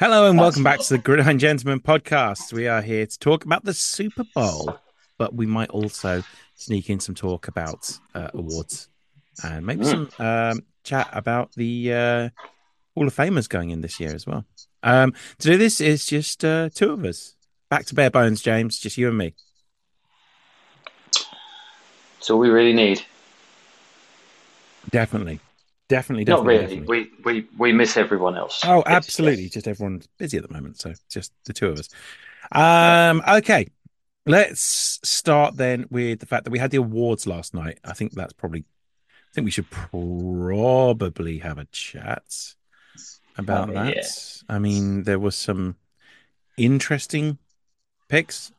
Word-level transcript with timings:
Hello 0.00 0.30
and 0.30 0.38
welcome 0.38 0.62
back 0.62 0.80
to 0.80 0.94
the 0.94 0.98
Gridiron 0.98 1.38
Gentlemen 1.38 1.78
podcast. 1.78 2.54
We 2.54 2.66
are 2.66 2.80
here 2.80 3.04
to 3.04 3.18
talk 3.18 3.44
about 3.44 3.66
the 3.66 3.74
Super 3.74 4.24
Bowl, 4.34 4.78
but 5.18 5.34
we 5.34 5.44
might 5.44 5.68
also 5.68 6.22
sneak 6.54 6.88
in 6.88 7.00
some 7.00 7.14
talk 7.14 7.48
about 7.48 7.98
uh, 8.14 8.28
awards 8.32 8.88
and 9.44 9.66
maybe 9.66 9.84
some 9.84 10.08
um, 10.18 10.62
chat 10.84 11.10
about 11.12 11.52
the 11.52 11.92
uh, 11.92 12.28
Hall 12.94 13.06
of 13.06 13.14
Famers 13.14 13.46
going 13.46 13.68
in 13.68 13.82
this 13.82 14.00
year 14.00 14.14
as 14.14 14.26
well. 14.26 14.46
Um, 14.82 15.12
to 15.38 15.48
do 15.50 15.58
this 15.58 15.82
is 15.82 16.06
just 16.06 16.46
uh, 16.46 16.70
two 16.70 16.92
of 16.92 17.04
us. 17.04 17.34
Back 17.68 17.84
to 17.84 17.94
bare 17.94 18.10
bones, 18.10 18.40
James. 18.40 18.78
Just 18.78 18.96
you 18.96 19.06
and 19.08 19.18
me. 19.18 19.34
It's 22.16 22.30
all 22.30 22.38
we 22.38 22.48
really 22.48 22.72
need. 22.72 23.02
Definitely, 24.88 25.40
definitely, 25.90 26.24
definitely. 26.24 26.26
Not 26.26 26.44
really. 26.46 26.76
definitely. 26.76 26.86
We, 26.86 27.10
we 27.24 27.48
we 27.58 27.72
miss 27.72 27.96
everyone 27.96 28.36
else. 28.36 28.62
Oh, 28.62 28.82
absolutely. 28.86 29.48
Just 29.48 29.68
everyone's 29.68 30.06
busy 30.18 30.36
at 30.38 30.46
the 30.46 30.52
moment, 30.54 30.80
so 30.80 30.92
just 31.10 31.32
the 31.44 31.52
two 31.52 31.68
of 31.68 31.78
us. 31.78 31.88
Um, 32.52 33.22
okay. 33.36 33.68
Let's 34.26 35.00
start 35.02 35.56
then 35.56 35.86
with 35.90 36.20
the 36.20 36.26
fact 36.26 36.44
that 36.44 36.50
we 36.50 36.58
had 36.58 36.70
the 36.70 36.78
awards 36.78 37.26
last 37.26 37.54
night. 37.54 37.78
I 37.84 37.94
think 37.94 38.12
that's 38.12 38.34
probably 38.34 38.60
I 38.60 39.32
think 39.34 39.44
we 39.46 39.50
should 39.50 39.70
probably 39.70 41.38
have 41.38 41.58
a 41.58 41.66
chat 41.66 42.54
about 43.38 43.70
Oh, 43.70 43.72
that. 43.74 43.96
yeah. 43.96 44.02
I 44.48 44.58
mean, 44.58 45.04
there 45.04 45.18
was 45.18 45.36
some 45.36 45.76
interesting 46.56 47.38
picks. 48.08 48.52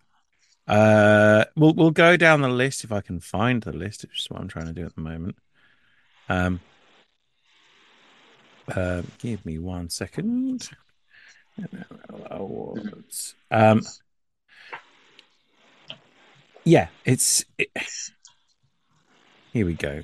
Uh 0.67 1.45
we'll 1.55 1.73
we'll 1.73 1.91
go 1.91 2.17
down 2.17 2.41
the 2.41 2.49
list 2.49 2.83
if 2.83 2.91
I 2.91 3.01
can 3.01 3.19
find 3.19 3.63
the 3.63 3.73
list, 3.73 4.03
which 4.03 4.19
is 4.21 4.29
what 4.29 4.41
I'm 4.41 4.47
trying 4.47 4.67
to 4.67 4.73
do 4.73 4.85
at 4.85 4.95
the 4.95 5.01
moment. 5.01 5.37
Um 6.29 6.61
uh, 8.75 9.01
give 9.19 9.45
me 9.45 9.59
one 9.59 9.89
second. 9.89 10.69
Awards. 12.29 13.35
Um, 13.49 13.81
yeah, 16.63 16.87
it's. 17.05 17.43
It, 17.57 17.69
here 19.53 19.65
we 19.65 19.73
go. 19.73 20.03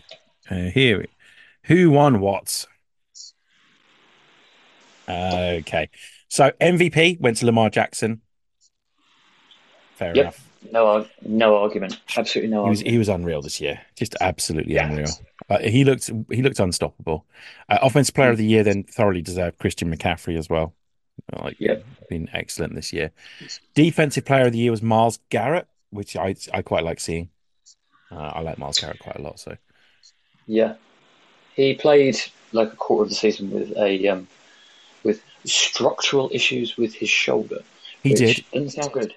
Uh, 0.50 0.56
here, 0.56 1.00
we, 1.00 1.06
who 1.64 1.92
won 1.92 2.20
what? 2.20 2.66
Okay, 5.10 5.90
so 6.28 6.52
MVP 6.60 7.20
went 7.22 7.38
to 7.38 7.46
Lamar 7.46 7.70
Jackson. 7.70 8.22
Fair 9.96 10.14
Yep. 10.16 10.24
enough. 10.24 10.44
No, 10.72 11.08
no 11.26 11.56
argument. 11.58 12.00
Absolutely 12.18 12.52
no 12.52 12.66
He 12.66 12.70
was 12.70 12.80
argument. 12.80 12.92
he 12.92 12.98
was 12.98 13.10
unreal 13.10 13.42
this 13.42 13.62
year, 13.62 13.80
just 13.96 14.16
absolutely 14.20 14.74
Yeah. 14.76 14.90
unreal. 14.90 15.08
Uh, 15.50 15.60
he 15.60 15.84
looked 15.86 16.10
he 16.30 16.42
looked 16.42 16.60
unstoppable. 16.60 17.26
Uh, 17.70 17.80
offensive 17.82 18.14
player 18.16 18.30
of 18.32 18.38
the 18.38 18.46
year 18.46 18.64
then 18.64 18.84
thoroughly 18.84 19.22
deserved 19.22 19.58
Christian 19.60 19.94
McCaffrey 19.96 20.38
as 20.38 20.50
well. 20.50 20.74
Like 21.36 21.58
Yep. 21.60 21.84
been 22.10 22.30
excellent 22.34 22.76
this 22.76 22.92
year. 22.94 23.12
Defensive 23.74 24.26
player 24.26 24.46
of 24.48 24.52
the 24.52 24.60
year 24.60 24.72
was 24.72 24.82
Myles 24.82 25.20
Garrett, 25.30 25.68
which 25.90 26.16
I 26.16 26.36
I 26.54 26.62
quite 26.62 26.84
like 26.84 27.00
seeing. 27.00 27.30
Uh, 28.12 28.16
I 28.36 28.42
like 28.42 28.58
Myles 28.58 28.80
Garrett 28.80 29.00
quite 29.00 29.18
a 29.18 29.22
lot. 29.22 29.40
So 29.40 29.58
Yeah, 30.46 30.76
he 31.56 31.74
played 31.76 32.18
like 32.52 32.74
a 32.74 32.76
quarter 32.76 33.04
of 33.04 33.10
the 33.10 33.16
season 33.16 33.50
with 33.52 33.76
a 33.78 34.08
um, 34.10 34.28
with 35.04 35.22
structural 35.46 36.30
issues 36.34 36.78
with 36.78 36.94
his 36.94 37.10
shoulder. 37.10 37.60
he 38.04 38.14
did, 38.14 38.44
Doesn't 38.54 38.70
sound 38.72 38.92
good. 38.94 39.14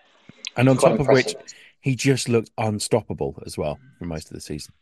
and 0.57 0.69
on 0.69 0.77
top 0.77 0.99
of 1.01 1.09
which, 1.09 1.35
he 1.81 1.95
just 1.97 2.29
looked 2.29 2.51
unstoppable 2.57 3.43
as 3.47 3.59
well 3.59 3.79
for 3.99 4.05
most 4.05 4.29
of 4.29 4.35
the 4.35 4.41
season. 4.41 4.73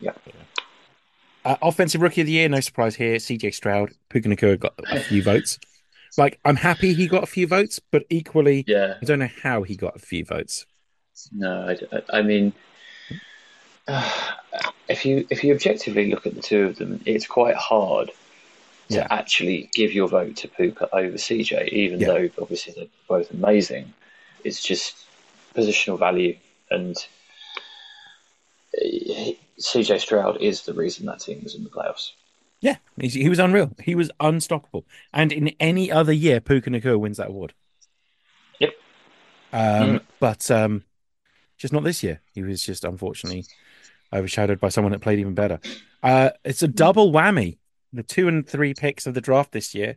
Yeah. 0.00 0.12
Uh, 1.44 1.56
offensive 1.62 2.02
rookie 2.02 2.20
of 2.20 2.26
the 2.26 2.32
year, 2.32 2.48
no 2.48 2.60
surprise 2.60 2.94
here. 2.96 3.16
CJ 3.16 3.54
Stroud, 3.54 3.92
Puka 4.10 4.28
Nacua 4.28 4.58
got 4.58 4.74
a 4.90 5.00
few 5.00 5.22
votes. 5.22 5.58
Like, 6.16 6.40
I'm 6.44 6.56
happy 6.56 6.94
he 6.94 7.06
got 7.06 7.22
a 7.22 7.26
few 7.26 7.46
votes, 7.46 7.80
but 7.92 8.04
equally, 8.10 8.64
Yeah. 8.66 8.94
I 9.00 9.04
don't 9.04 9.18
know 9.20 9.28
how 9.42 9.62
he 9.62 9.76
got 9.76 9.96
a 9.96 10.00
few 10.00 10.24
votes. 10.24 10.66
No, 11.32 11.74
I, 11.92 12.18
I 12.18 12.22
mean, 12.22 12.52
if 14.88 15.04
you 15.04 15.26
if 15.30 15.42
you 15.44 15.54
objectively 15.54 16.10
look 16.10 16.26
at 16.26 16.34
the 16.34 16.42
two 16.42 16.64
of 16.64 16.76
them, 16.76 17.00
it's 17.06 17.26
quite 17.26 17.56
hard 17.56 18.10
to 18.90 18.96
Yeah. 18.96 19.06
actually 19.10 19.70
give 19.74 19.92
your 19.92 20.08
vote 20.08 20.36
to 20.36 20.48
Puka 20.48 20.88
over 20.94 21.16
CJ, 21.16 21.68
even 21.72 22.00
Yeah. 22.00 22.06
though 22.08 22.30
obviously 22.40 22.74
they're 22.76 22.86
both 23.08 23.30
amazing. 23.32 23.92
It's 24.44 24.62
just 24.62 24.96
positional 25.54 25.98
value, 25.98 26.36
and 26.70 26.96
uh, 28.80 29.32
CJ 29.60 30.00
Stroud 30.00 30.40
is 30.40 30.62
the 30.62 30.74
reason 30.74 31.06
that 31.06 31.20
team 31.20 31.40
was 31.42 31.54
in 31.54 31.64
the 31.64 31.70
playoffs. 31.70 32.12
Yeah, 32.60 32.76
he 33.00 33.28
was 33.28 33.38
unreal. 33.38 33.70
He 33.82 33.94
was 33.94 34.10
unstoppable. 34.18 34.84
And 35.12 35.32
in 35.32 35.48
any 35.60 35.92
other 35.92 36.12
year, 36.12 36.40
Puka 36.40 36.70
Nacua 36.70 36.98
wins 36.98 37.18
that 37.18 37.28
award. 37.28 37.54
Yep. 38.58 38.72
Um, 39.52 40.00
But 40.18 40.50
um, 40.50 40.82
just 41.56 41.72
not 41.72 41.84
this 41.84 42.02
year. 42.02 42.20
He 42.34 42.42
was 42.42 42.62
just 42.62 42.84
unfortunately 42.84 43.46
overshadowed 44.12 44.58
by 44.58 44.70
someone 44.70 44.92
that 44.92 45.00
played 45.00 45.20
even 45.20 45.34
better. 45.34 45.60
Uh, 46.02 46.30
it's 46.44 46.62
a 46.62 46.68
double 46.68 47.12
whammy. 47.12 47.58
The 47.92 48.02
two 48.02 48.28
and 48.28 48.46
three 48.46 48.74
picks 48.74 49.06
of 49.06 49.14
the 49.14 49.20
draft 49.20 49.52
this 49.52 49.74
year 49.74 49.96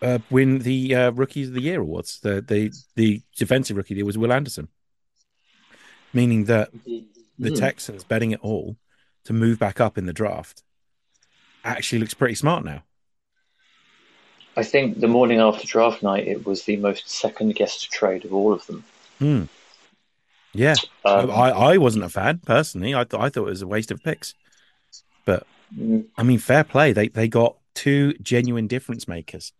uh, 0.00 0.18
win 0.30 0.60
the 0.60 0.94
uh, 0.94 1.10
Rookies 1.10 1.48
of 1.48 1.54
the 1.54 1.62
Year 1.62 1.80
awards. 1.80 2.20
The 2.20 2.40
the 2.40 2.72
the 2.94 3.22
defensive 3.36 3.76
rookie 3.76 3.94
of 3.94 3.96
the 3.96 3.98
year 4.00 4.06
was 4.06 4.18
Will 4.18 4.32
Anderson, 4.32 4.68
meaning 6.12 6.44
that 6.44 6.70
the 7.38 7.50
Hmm. 7.50 7.52
Texans 7.52 8.04
betting 8.04 8.32
it 8.32 8.40
all 8.40 8.76
to 9.24 9.32
move 9.32 9.58
back 9.58 9.80
up 9.80 9.98
in 9.98 10.06
the 10.06 10.12
draft 10.12 10.62
actually 11.64 11.98
looks 12.00 12.14
pretty 12.14 12.34
smart 12.34 12.64
now. 12.64 12.84
I 14.58 14.62
think 14.62 15.00
the 15.00 15.08
morning 15.08 15.40
after 15.40 15.66
draft 15.66 16.02
night, 16.02 16.28
it 16.28 16.44
was 16.44 16.64
the 16.64 16.76
most 16.76 17.08
second 17.08 17.54
guessed 17.54 17.90
trade 17.90 18.26
of 18.26 18.34
all 18.34 18.52
of 18.52 18.66
them. 18.66 18.84
Hmm. 19.20 19.44
Yeah, 20.52 20.78
Um, 21.04 21.30
I, 21.30 21.50
I 21.50 21.76
wasn't 21.78 22.04
a 22.04 22.08
fan 22.08 22.40
personally. 22.44 22.94
I 22.94 23.04
thought 23.04 23.20
I 23.20 23.28
thought 23.28 23.46
it 23.46 23.50
was 23.50 23.62
a 23.62 23.66
waste 23.66 23.90
of 23.90 24.02
picks, 24.02 24.34
but 25.26 25.48
mm, 25.74 26.08
I 26.16 26.24
mean, 26.24 26.38
fair 26.38 26.64
play. 26.64 26.92
They 26.92 27.08
they 27.08 27.28
got 27.28 27.58
two 27.74 28.14
genuine 28.22 28.68
difference 28.68 29.08
makers. 29.08 29.52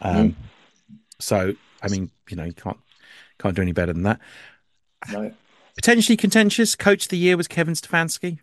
Um, 0.00 0.36
so 1.20 1.54
I 1.82 1.88
mean, 1.88 2.12
you 2.30 2.36
know, 2.36 2.44
you 2.44 2.54
can't 2.54 2.78
can't 3.40 3.56
do 3.56 3.62
any 3.62 3.72
better 3.72 3.92
than 3.92 4.04
that. 4.04 4.20
no. 5.06 5.32
Potentially 5.76 6.16
contentious 6.16 6.74
coach 6.74 7.04
of 7.04 7.10
the 7.10 7.18
year 7.18 7.36
was 7.36 7.46
Kevin 7.46 7.74
Stefanski. 7.74 8.38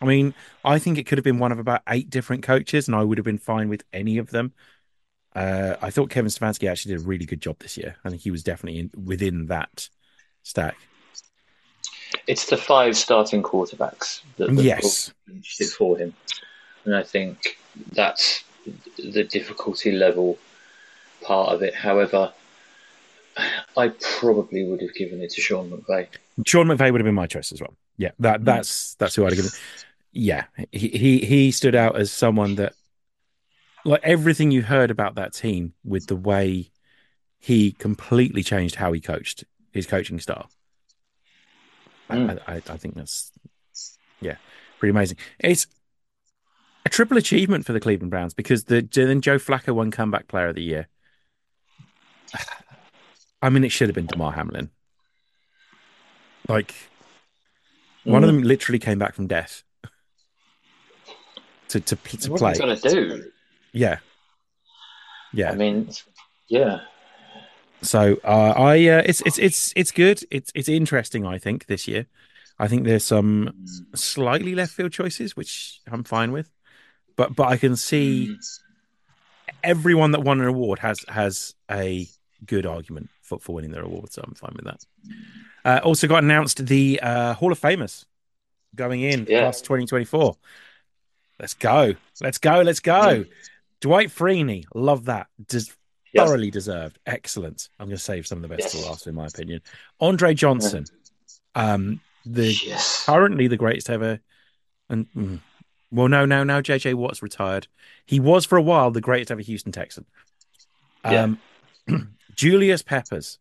I 0.00 0.04
mean, 0.04 0.34
I 0.64 0.78
think 0.78 0.98
it 0.98 1.04
could 1.04 1.16
have 1.16 1.24
been 1.24 1.38
one 1.38 1.52
of 1.52 1.58
about 1.58 1.82
eight 1.88 2.10
different 2.10 2.42
coaches, 2.42 2.86
and 2.86 2.94
I 2.94 3.02
would 3.02 3.18
have 3.18 3.24
been 3.24 3.38
fine 3.38 3.68
with 3.68 3.82
any 3.92 4.18
of 4.18 4.30
them. 4.30 4.52
Uh, 5.34 5.76
I 5.80 5.90
thought 5.90 6.10
Kevin 6.10 6.30
Stefanski 6.30 6.70
actually 6.70 6.94
did 6.94 7.02
a 7.02 7.08
really 7.08 7.24
good 7.24 7.40
job 7.40 7.58
this 7.58 7.76
year. 7.76 7.96
I 8.04 8.10
think 8.10 8.22
he 8.22 8.30
was 8.30 8.42
definitely 8.42 8.80
in, 8.80 8.90
within 9.04 9.46
that 9.46 9.88
stack. 10.42 10.76
It's 12.26 12.46
the 12.46 12.56
five 12.56 12.96
starting 12.96 13.42
quarterbacks 13.42 14.20
that, 14.36 14.54
that 14.54 14.62
Yes. 14.62 15.12
for 15.76 15.96
him, 15.96 16.14
and 16.84 16.94
I 16.94 17.02
think 17.02 17.58
that's 17.92 18.44
the 18.98 19.24
difficulty 19.24 19.92
level 19.92 20.38
part 21.22 21.52
of 21.52 21.62
it. 21.62 21.74
However, 21.74 22.32
I 23.76 23.88
probably 24.18 24.64
would 24.64 24.80
have 24.80 24.94
given 24.94 25.20
it 25.20 25.30
to 25.30 25.40
Sean 25.40 25.70
McVay. 25.70 26.08
Sean 26.46 26.66
McVay 26.66 26.90
would 26.92 27.00
have 27.00 27.06
been 27.06 27.14
my 27.14 27.26
choice 27.26 27.52
as 27.52 27.60
well. 27.60 27.74
Yeah, 27.96 28.10
that 28.18 28.44
that's 28.44 28.94
that's 28.94 29.14
who 29.14 29.24
I'd 29.24 29.32
have 29.32 29.36
given. 29.36 29.50
Yeah, 30.12 30.44
he 30.72 30.88
he 30.88 31.18
he 31.18 31.50
stood 31.50 31.74
out 31.74 31.98
as 31.98 32.10
someone 32.10 32.54
that, 32.56 32.74
like 33.84 34.00
everything 34.02 34.50
you 34.50 34.62
heard 34.62 34.90
about 34.90 35.14
that 35.16 35.32
team, 35.32 35.74
with 35.84 36.06
the 36.06 36.16
way 36.16 36.70
he 37.38 37.72
completely 37.72 38.42
changed 38.42 38.76
how 38.76 38.92
he 38.92 39.00
coached 39.00 39.44
his 39.72 39.86
coaching 39.86 40.20
style. 40.20 40.50
I- 42.08 42.16
Mm. 42.16 42.40
I, 42.46 42.54
I 42.54 42.56
I 42.56 42.76
think 42.76 42.94
that's 42.94 43.32
yeah, 44.20 44.36
pretty 44.78 44.90
amazing. 44.90 45.18
It's 45.40 45.66
a 46.84 46.88
triple 46.88 47.16
achievement 47.16 47.66
for 47.66 47.72
the 47.72 47.80
Cleveland 47.80 48.10
Browns 48.10 48.32
because 48.32 48.64
the 48.64 48.82
then 48.82 49.20
Joe 49.20 49.38
Flacco 49.38 49.74
won 49.74 49.90
comeback 49.90 50.28
player 50.28 50.48
of 50.48 50.54
the 50.54 50.62
year. 50.62 50.88
I 53.42 53.50
mean, 53.50 53.64
it 53.64 53.70
should 53.70 53.88
have 53.88 53.94
been 53.94 54.06
Damar 54.06 54.32
Hamlin. 54.32 54.70
Like 56.48 56.74
one 58.04 58.22
of 58.22 58.28
them 58.28 58.42
literally 58.42 58.78
came 58.78 58.98
back 58.98 59.14
from 59.14 59.26
death 59.26 59.62
to 61.68 61.80
to, 61.80 61.96
to 61.96 62.30
what 62.30 62.38
play. 62.38 62.52
you 62.52 62.58
going 62.58 62.76
to 62.76 62.88
do? 62.88 63.30
Yeah, 63.72 63.98
yeah. 65.32 65.50
I 65.50 65.56
mean, 65.56 65.90
yeah, 66.48 66.80
So 67.82 68.18
uh, 68.24 68.54
I 68.56 68.88
uh, 68.88 69.02
it's 69.04 69.22
it's 69.26 69.38
it's 69.38 69.72
it's 69.76 69.90
good. 69.90 70.20
It's 70.30 70.52
it's 70.54 70.68
interesting. 70.68 71.26
I 71.26 71.38
think 71.38 71.66
this 71.66 71.88
year, 71.88 72.06
I 72.58 72.68
think 72.68 72.84
there's 72.84 73.04
some 73.04 73.66
slightly 73.94 74.54
left 74.54 74.72
field 74.72 74.92
choices 74.92 75.36
which 75.36 75.80
I'm 75.90 76.04
fine 76.04 76.32
with, 76.32 76.50
but 77.16 77.34
but 77.34 77.48
I 77.48 77.56
can 77.56 77.76
see 77.76 78.36
everyone 79.64 80.12
that 80.12 80.20
won 80.22 80.40
an 80.40 80.46
award 80.46 80.78
has 80.78 81.04
has 81.08 81.54
a 81.70 82.06
good 82.44 82.66
argument 82.66 83.10
for, 83.26 83.38
for 83.38 83.54
winning 83.54 83.72
their 83.72 83.82
award. 83.82 84.12
So 84.12 84.22
I'm 84.26 84.34
fine 84.34 84.52
with 84.56 84.64
that. 84.64 84.84
Uh, 85.64 85.80
also 85.84 86.06
got 86.06 86.22
announced 86.22 86.64
the 86.66 87.00
uh, 87.02 87.34
Hall 87.34 87.52
of 87.52 87.60
Famers 87.60 88.04
going 88.74 89.00
in 89.02 89.26
Yeah. 89.28 89.40
class 89.40 89.60
2024. 89.60 90.36
Let's 91.40 91.54
go. 91.54 91.94
Let's 92.20 92.38
go. 92.38 92.62
Let's 92.62 92.80
go. 92.80 93.24
Dwight 93.80 94.08
Freeney, 94.08 94.64
love 94.74 95.04
that. 95.06 95.26
Des- 95.48 95.72
Yes. 96.12 96.28
Thoroughly 96.28 96.50
deserved. 96.50 96.98
Excellent. 97.04 97.68
I'm 97.78 97.88
going 97.88 97.96
to 97.98 98.02
save 98.02 98.26
some 98.26 98.38
of 98.38 98.42
the 98.42 98.48
best 98.48 98.72
Yes. 98.72 98.82
to 98.84 98.88
last, 98.88 99.06
in 99.06 99.14
my 99.14 99.26
opinion. 99.26 99.60
Andre 100.00 100.32
Johnson, 100.32 100.86
um, 101.54 102.00
the 102.24 102.54
yes. 102.64 103.04
currently 103.04 103.48
the 103.48 103.58
greatest 103.58 103.90
ever. 103.90 104.20
And 104.88 105.06
mm, 105.14 105.40
well, 105.90 106.08
no, 106.08 106.24
no, 106.24 106.42
now 106.42 106.62
JJ 106.62 106.94
Watt's 106.94 107.22
retired. 107.22 107.66
He 108.06 108.18
was 108.18 108.46
for 108.46 108.56
a 108.56 108.62
while 108.62 108.90
the 108.90 109.02
greatest 109.02 109.30
ever 109.30 109.42
Houston 109.42 109.72
Texan. 109.72 110.06
Um, 111.04 111.38
Julius 112.36 112.82
Peppers, 112.82 113.38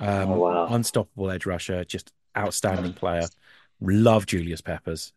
um, 0.00 0.30
Oh, 0.30 0.38
wow. 0.38 0.66
unstoppable 0.66 1.30
edge 1.30 1.46
rusher, 1.46 1.84
just 1.84 2.12
outstanding 2.36 2.92
player. 2.92 3.28
Love 3.80 4.26
Julius 4.26 4.60
Peppers. 4.60 5.12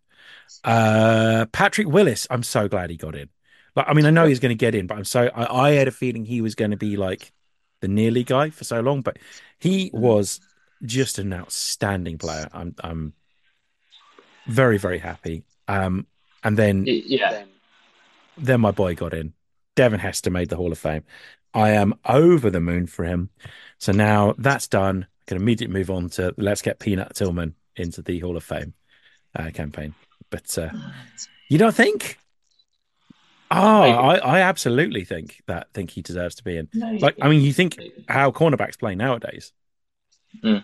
Uh, 0.64 1.46
Patrick 1.52 1.88
Willis, 1.88 2.28
I'm 2.30 2.44
so 2.44 2.68
glad 2.68 2.90
he 2.90 2.98
got 2.98 3.16
in. 3.16 3.30
Like, 3.76 3.88
I 3.88 3.94
mean, 3.94 4.06
I 4.06 4.10
know 4.10 4.26
he's 4.28 4.40
going 4.40 4.50
to 4.50 4.56
get 4.56 4.76
in, 4.76 4.88
but 4.88 4.98
I'm 4.98 5.06
so 5.06 5.30
I, 5.34 5.70
I 5.70 5.72
had 5.72 5.88
a 5.88 5.92
feeling 5.92 6.26
he 6.26 6.42
was 6.42 6.56
going 6.56 6.72
to 6.72 6.78
be 6.78 6.98
like 6.98 7.32
the 7.82 7.88
nearly 7.88 8.24
guy 8.24 8.50
for 8.50 8.64
so 8.64 8.82
long, 8.82 9.02
but 9.02 9.18
he 9.60 9.90
was 9.94 10.42
just 10.86 11.20
an 11.20 11.34
outstanding 11.34 12.18
player. 12.18 12.50
I'm 12.54 12.76
I'm 12.84 13.14
very 14.48 14.78
very 14.78 15.00
happy. 15.00 15.44
Um, 15.68 16.08
and 16.44 16.58
then 16.58 16.86
Yeah. 16.86 17.44
then 18.38 18.62
my 18.62 18.72
boy 18.72 18.96
got 18.96 19.14
in. 19.14 19.34
Devin 19.76 20.00
Hester 20.00 20.30
made 20.30 20.50
the 20.50 20.56
Hall 20.56 20.72
of 20.72 20.78
Fame. 20.78 21.04
I 21.54 21.72
am 21.72 21.96
over 22.06 22.50
the 22.50 22.60
moon 22.62 22.88
for 22.88 23.04
him. 23.06 23.30
So 23.78 23.92
now 23.92 24.36
that's 24.38 24.68
done. 24.68 25.08
I 25.22 25.24
can 25.28 25.38
immediately 25.38 25.74
move 25.74 25.90
on 25.90 26.10
to 26.12 26.34
let's 26.38 26.62
get 26.62 26.80
Peanut 26.80 27.16
Tillman 27.16 27.56
into 27.76 28.02
the 28.02 28.20
Hall 28.20 28.38
of 28.38 28.44
Fame 28.44 28.74
uh, 29.36 29.50
campaign. 29.52 29.94
But 30.30 30.58
uh, 30.58 30.70
you 31.50 31.58
don't 31.58 31.74
think? 31.76 32.18
Oh, 33.52 33.82
I, 33.82 34.18
I 34.18 34.40
absolutely 34.42 35.06
think 35.06 35.42
that 35.48 35.74
think 35.74 35.90
he 35.90 36.04
deserves 36.04 36.36
to 36.36 36.44
be 36.44 36.58
in. 36.58 36.70
No, 36.74 36.92
Like, 36.94 37.18
I 37.20 37.30
mean, 37.30 37.42
you 37.42 37.52
think 37.52 37.80
how 38.08 38.30
cornerbacks 38.32 38.78
play 38.78 38.94
nowadays, 38.96 39.52
Mm. 40.44 40.64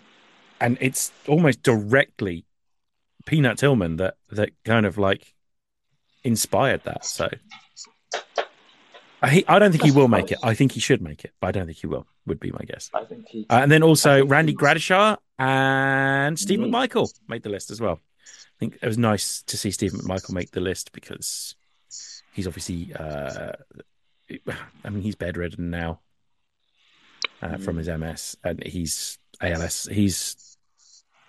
and 0.60 0.78
it's 0.80 1.10
almost 1.26 1.64
directly 1.64 2.44
Peanut 3.24 3.58
Tillman 3.58 3.96
that 3.96 4.14
that 4.30 4.50
kind 4.64 4.86
of 4.86 4.98
like 4.98 5.34
inspired 6.22 6.84
that. 6.84 7.04
So 7.04 7.28
I, 9.22 9.44
I 9.48 9.58
don't 9.58 9.72
think 9.72 9.84
he 9.84 9.90
will 9.90 10.08
make 10.08 10.30
it. 10.30 10.38
I 10.42 10.54
think 10.54 10.72
he 10.72 10.80
should 10.80 11.00
make 11.00 11.24
it, 11.24 11.32
but 11.40 11.48
I 11.48 11.52
don't 11.52 11.66
think 11.66 11.78
he 11.78 11.86
will. 11.86 12.06
Would 12.26 12.40
be 12.40 12.50
my 12.50 12.64
guess. 12.66 12.90
I 12.92 13.04
think 13.04 13.28
he. 13.28 13.46
Uh, 13.48 13.60
and 13.62 13.70
then 13.72 13.82
also 13.82 14.24
Randy 14.26 14.54
Gradishar 14.54 15.16
and 15.38 16.38
Steve 16.38 16.58
Mhm. 16.60 16.70
McMichael 16.70 17.12
made 17.28 17.42
the 17.42 17.48
list 17.48 17.70
as 17.70 17.80
well. 17.80 18.00
I 18.24 18.58
think 18.58 18.78
it 18.80 18.86
was 18.86 18.98
nice 18.98 19.42
to 19.42 19.56
see 19.56 19.70
Steve 19.70 19.92
McMichael 19.92 20.32
make 20.32 20.50
the 20.50 20.60
list 20.60 20.92
because 20.92 21.54
he's 22.32 22.46
obviously, 22.46 22.92
uh, 22.94 23.52
I 24.84 24.90
mean, 24.90 25.02
he's 25.02 25.14
bedridden 25.14 25.70
now 25.70 26.00
uh, 27.42 27.58
from 27.58 27.76
his 27.76 27.88
MS 27.88 28.36
and 28.44 28.62
he's 28.64 29.18
ALS. 29.40 29.88
He's, 29.90 30.56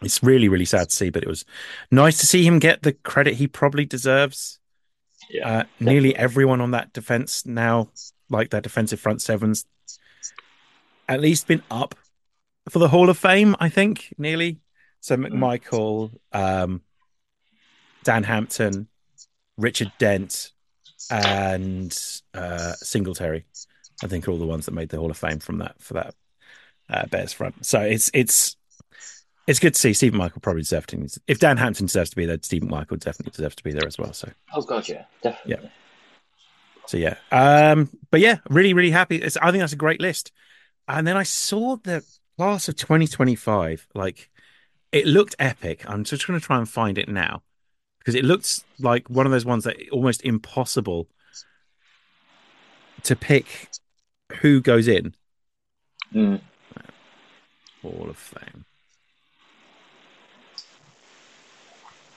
it's 0.02 0.24
really, 0.24 0.48
really 0.50 0.66
sad 0.66 0.90
to 0.90 0.96
see, 0.96 1.10
but 1.10 1.24
it 1.24 1.30
was 1.30 1.46
nice 1.92 2.18
to 2.20 2.26
see 2.26 2.46
him 2.46 2.60
get 2.60 2.84
the 2.84 2.94
credit 2.94 3.36
he 3.36 3.48
probably 3.48 3.86
deserves. 3.86 4.60
Yeah. 5.30 5.60
Uh, 5.60 5.64
nearly 5.80 6.16
everyone 6.16 6.62
on 6.62 6.72
that 6.72 6.94
defense 6.94 7.46
now, 7.46 7.90
like 8.30 8.50
their 8.50 8.62
defensive 8.62 9.00
front 9.00 9.22
sevens, 9.22 9.66
at 11.08 11.22
least 11.22 11.48
been 11.48 11.64
up 11.72 11.96
for 12.70 12.80
the 12.80 12.90
Hall 12.90 13.10
of 13.10 13.18
Fame. 13.18 13.56
I 13.60 13.70
think 13.70 14.14
nearly. 14.18 14.60
So 15.00 15.16
McMichael, 15.16 16.12
um, 16.34 16.82
Dan 18.04 18.24
Hampton, 18.24 18.88
Richard 19.58 19.92
Dent, 20.00 20.52
and 21.10 21.96
uh, 22.34 22.74
Singletary. 22.74 23.46
I 24.04 24.08
think 24.08 24.28
are 24.28 24.32
all 24.32 24.38
the 24.38 24.46
ones 24.46 24.66
that 24.66 24.74
made 24.74 24.90
the 24.90 24.98
Hall 24.98 25.12
of 25.12 25.18
Fame 25.18 25.40
from 25.40 25.60
that 25.60 25.82
for 25.82 25.94
that 25.96 26.14
uh, 26.90 27.06
Bears 27.08 27.34
front. 27.34 27.66
So 27.66 27.80
it's 27.80 28.12
it's 28.14 28.57
it's 29.48 29.60
good 29.60 29.74
to 29.74 29.80
see 29.80 29.94
Steve 29.94 30.14
McMichael 30.14 30.42
probably 30.42 30.62
deserved 30.62 30.90
to. 30.90 31.08
If 31.28 31.40
Dan 31.40 31.58
Hampton 31.58 31.86
deserves 31.88 32.10
to 32.12 32.16
be 32.16 32.26
there, 32.26 32.38
Steve 32.42 32.62
McMichael 32.64 33.00
definitely 33.00 33.32
deserves 33.32 33.56
to 33.56 33.64
be 33.64 33.72
there 33.72 33.88
as 33.88 33.98
well. 33.98 34.14
So 34.14 34.30
oh 34.54 34.62
god, 34.62 34.88
yeah, 34.88 35.06
definitely. 35.22 35.72
so 36.86 36.98
yeah, 36.98 37.16
um, 37.32 37.90
but 38.12 38.20
yeah, 38.20 38.40
really, 38.50 38.74
really 38.74 38.92
happy. 38.92 39.18
It's, 39.18 39.38
I 39.38 39.52
think 39.52 39.62
that's 39.62 39.74
a 39.74 39.78
great 39.78 40.02
list. 40.02 40.32
And 40.88 41.06
then 41.08 41.18
I 41.18 41.24
saw 41.24 41.78
the 41.78 42.04
class 42.38 42.70
of 42.70 42.76
2025. 42.76 43.88
Like, 43.94 44.30
it 44.92 45.06
looked 45.06 45.36
epic. 45.40 45.84
I'm 45.90 46.04
just 46.04 46.26
going 46.28 46.40
to 46.40 46.46
try 46.46 46.58
and 46.58 46.70
find 46.70 46.98
it 46.98 47.10
now 47.10 47.44
because 48.00 48.16
it 48.16 48.24
looks 48.24 48.64
like 48.80 49.10
one 49.10 49.26
of 49.26 49.32
those 49.34 49.46
ones 49.46 49.66
that 49.66 49.76
almost 49.92 50.24
impossible 50.24 51.10
to 53.04 53.16
pick 53.16 53.70
who 54.42 54.62
goes 54.62 54.88
in 54.88 55.14
Mm. 56.14 56.40
Hall 57.82 58.08
of 58.10 58.18
Fame. 58.18 58.66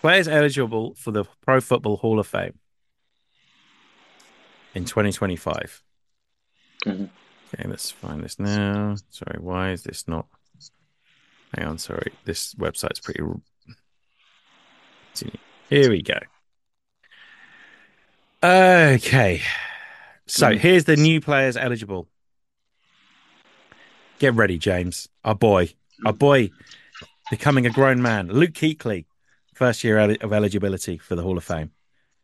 Players 0.01 0.29
eligible 0.29 0.95
for 0.95 1.11
the 1.11 1.25
Pro 1.43 1.61
Football 1.61 1.99
Hall 1.99 2.19
of 2.19 2.27
Fame 2.27 2.59
in 4.75 4.85
2025. 4.85 5.83
Mhm. 6.87 7.11
Okay, 7.53 7.69
let's 7.69 7.91
find 7.91 8.23
this 8.23 8.39
now. 8.39 8.95
Sorry, 9.11 9.39
why 9.41 9.73
is 9.73 9.83
this 9.83 10.09
not? 10.09 10.27
Hang 11.55 11.67
on, 11.67 11.79
sorry. 11.79 12.13
This 12.25 12.55
website's 12.55 13.01
pretty. 13.01 13.23
Here 15.69 15.91
we 15.91 16.03
go. 16.03 16.19
Okay. 18.43 19.43
So 20.27 20.53
Hmm. 20.53 20.59
here's 20.59 20.85
the 20.85 20.97
new 20.97 21.21
players 21.21 21.57
eligible. 21.57 22.09
Get 24.19 24.35
ready, 24.35 24.59
James. 24.59 25.09
Our 25.25 25.35
boy. 25.35 25.75
Our 26.07 26.13
boy 26.13 26.51
becoming 27.31 27.67
a 27.67 27.71
grown 27.71 28.01
man. 28.01 28.29
Luke 28.29 28.53
Kuechly, 28.53 29.07
first 29.61 29.85
year 29.85 29.99
of 29.99 30.33
eligibility 30.33 30.97
for 30.97 31.15
the 31.15 31.23
Hall 31.23 31.37
of 31.37 31.45
Fame. 31.45 31.71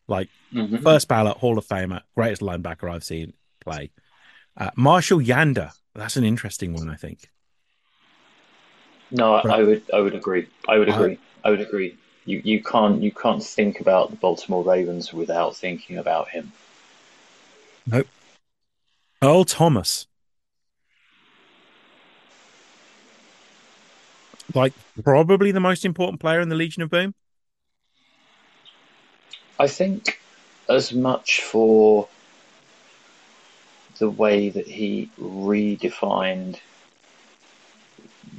Like, 0.09 0.31
Mhm. 0.55 0.83
first 0.83 1.07
ballot 1.07 1.37
Hall 1.37 1.59
of 1.59 1.67
Famer, 1.67 2.01
greatest 2.15 2.41
linebacker 2.41 2.91
I've 2.91 3.05
seen 3.05 3.35
play. 3.61 3.91
Uh, 4.57 4.71
Marshall 4.75 5.19
Yanda. 5.21 5.73
That's 5.95 6.17
an 6.17 6.25
interesting 6.25 6.73
one, 6.73 6.89
I 6.89 6.95
think. 6.97 7.31
No, 9.11 9.35
I, 9.35 9.63
would. 9.63 9.83
I 9.93 10.01
would 10.01 10.15
agree. 10.15 10.49
I 10.67 10.79
would 10.79 10.89
I- 10.89 10.95
agree. 10.97 11.19
I 11.45 11.51
would 11.51 11.61
agree. 11.61 11.97
You 12.25 12.41
you 12.43 12.61
can't 12.63 13.03
you 13.03 13.13
can't 13.13 13.45
think 13.45 13.81
about 13.81 14.11
the 14.11 14.17
Baltimore 14.17 14.65
Ravens 14.65 15.13
without 15.13 15.55
thinking 15.55 15.99
about 15.99 16.29
him. 16.31 16.53
Nope. 17.87 18.09
Earl 19.23 19.45
Thomas. 19.45 20.07
Like, 24.55 24.73
probably 25.05 25.51
the 25.53 25.61
most 25.61 25.85
important 25.85 26.21
player 26.21 26.41
in 26.41 26.49
the 26.49 26.57
Legion 26.57 26.83
of 26.83 26.89
Boom. 26.91 27.15
I 29.59 29.69
think 29.69 30.19
as 30.69 30.93
much 30.93 31.43
for 31.43 32.09
the 33.99 34.11
way 34.11 34.51
that 34.51 34.67
he 34.67 35.11
redefined 35.19 36.59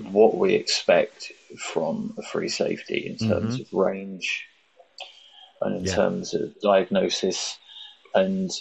what 0.04 0.38
we 0.38 0.54
expect 0.54 1.32
from 1.58 2.14
a 2.18 2.22
free 2.22 2.50
safety 2.50 3.08
in 3.08 3.18
terms 3.18 3.60
of 3.60 3.74
range 3.74 4.46
and 5.62 5.78
in 5.78 5.86
Yeah. 5.86 5.96
terms 5.96 6.34
of 6.36 6.60
diagnosis 6.62 7.58
and 8.14 8.52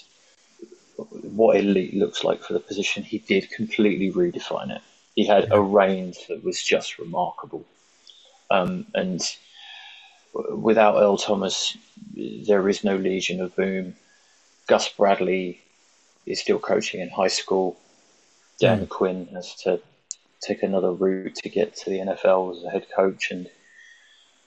what 0.97 1.57
elite 1.57 1.95
looks 1.95 2.25
like 2.25 2.43
for 2.43 2.55
the 2.55 2.61
position. 2.61 3.03
He 3.03 3.19
did 3.19 3.51
completely 3.51 4.11
redefine 4.11 4.75
it. 4.75 4.83
He 5.15 5.27
had 5.27 5.53
a 5.53 5.61
range 5.61 6.27
that 6.29 6.43
was 6.43 6.63
just 6.63 6.99
remarkable. 6.99 7.67
Um, 8.51 8.87
and 8.95 9.21
without 10.57 10.97
Earl 10.97 11.17
Thomas, 11.19 11.77
there 12.15 12.69
is 12.69 12.85
no 12.85 12.97
Legion 12.97 13.41
of 13.41 13.55
Boom. 13.57 13.95
Gus 14.67 14.89
Bradley 14.89 15.61
is 16.27 16.41
still 16.41 16.59
coaching 16.59 17.01
in 17.01 17.09
high 17.09 17.29
school. 17.29 17.77
Dan 18.59 18.87
Quinn 18.87 19.29
has 19.33 19.55
to 19.63 19.81
take 20.41 20.63
another 20.63 20.91
route 20.93 21.37
to 21.37 21.49
get 21.49 21.77
to 21.77 21.91
the 21.91 21.99
NFL 21.99 22.57
as 22.57 22.65
a 22.65 22.71
head 22.71 22.87
coach, 22.95 23.31
and 23.31 23.49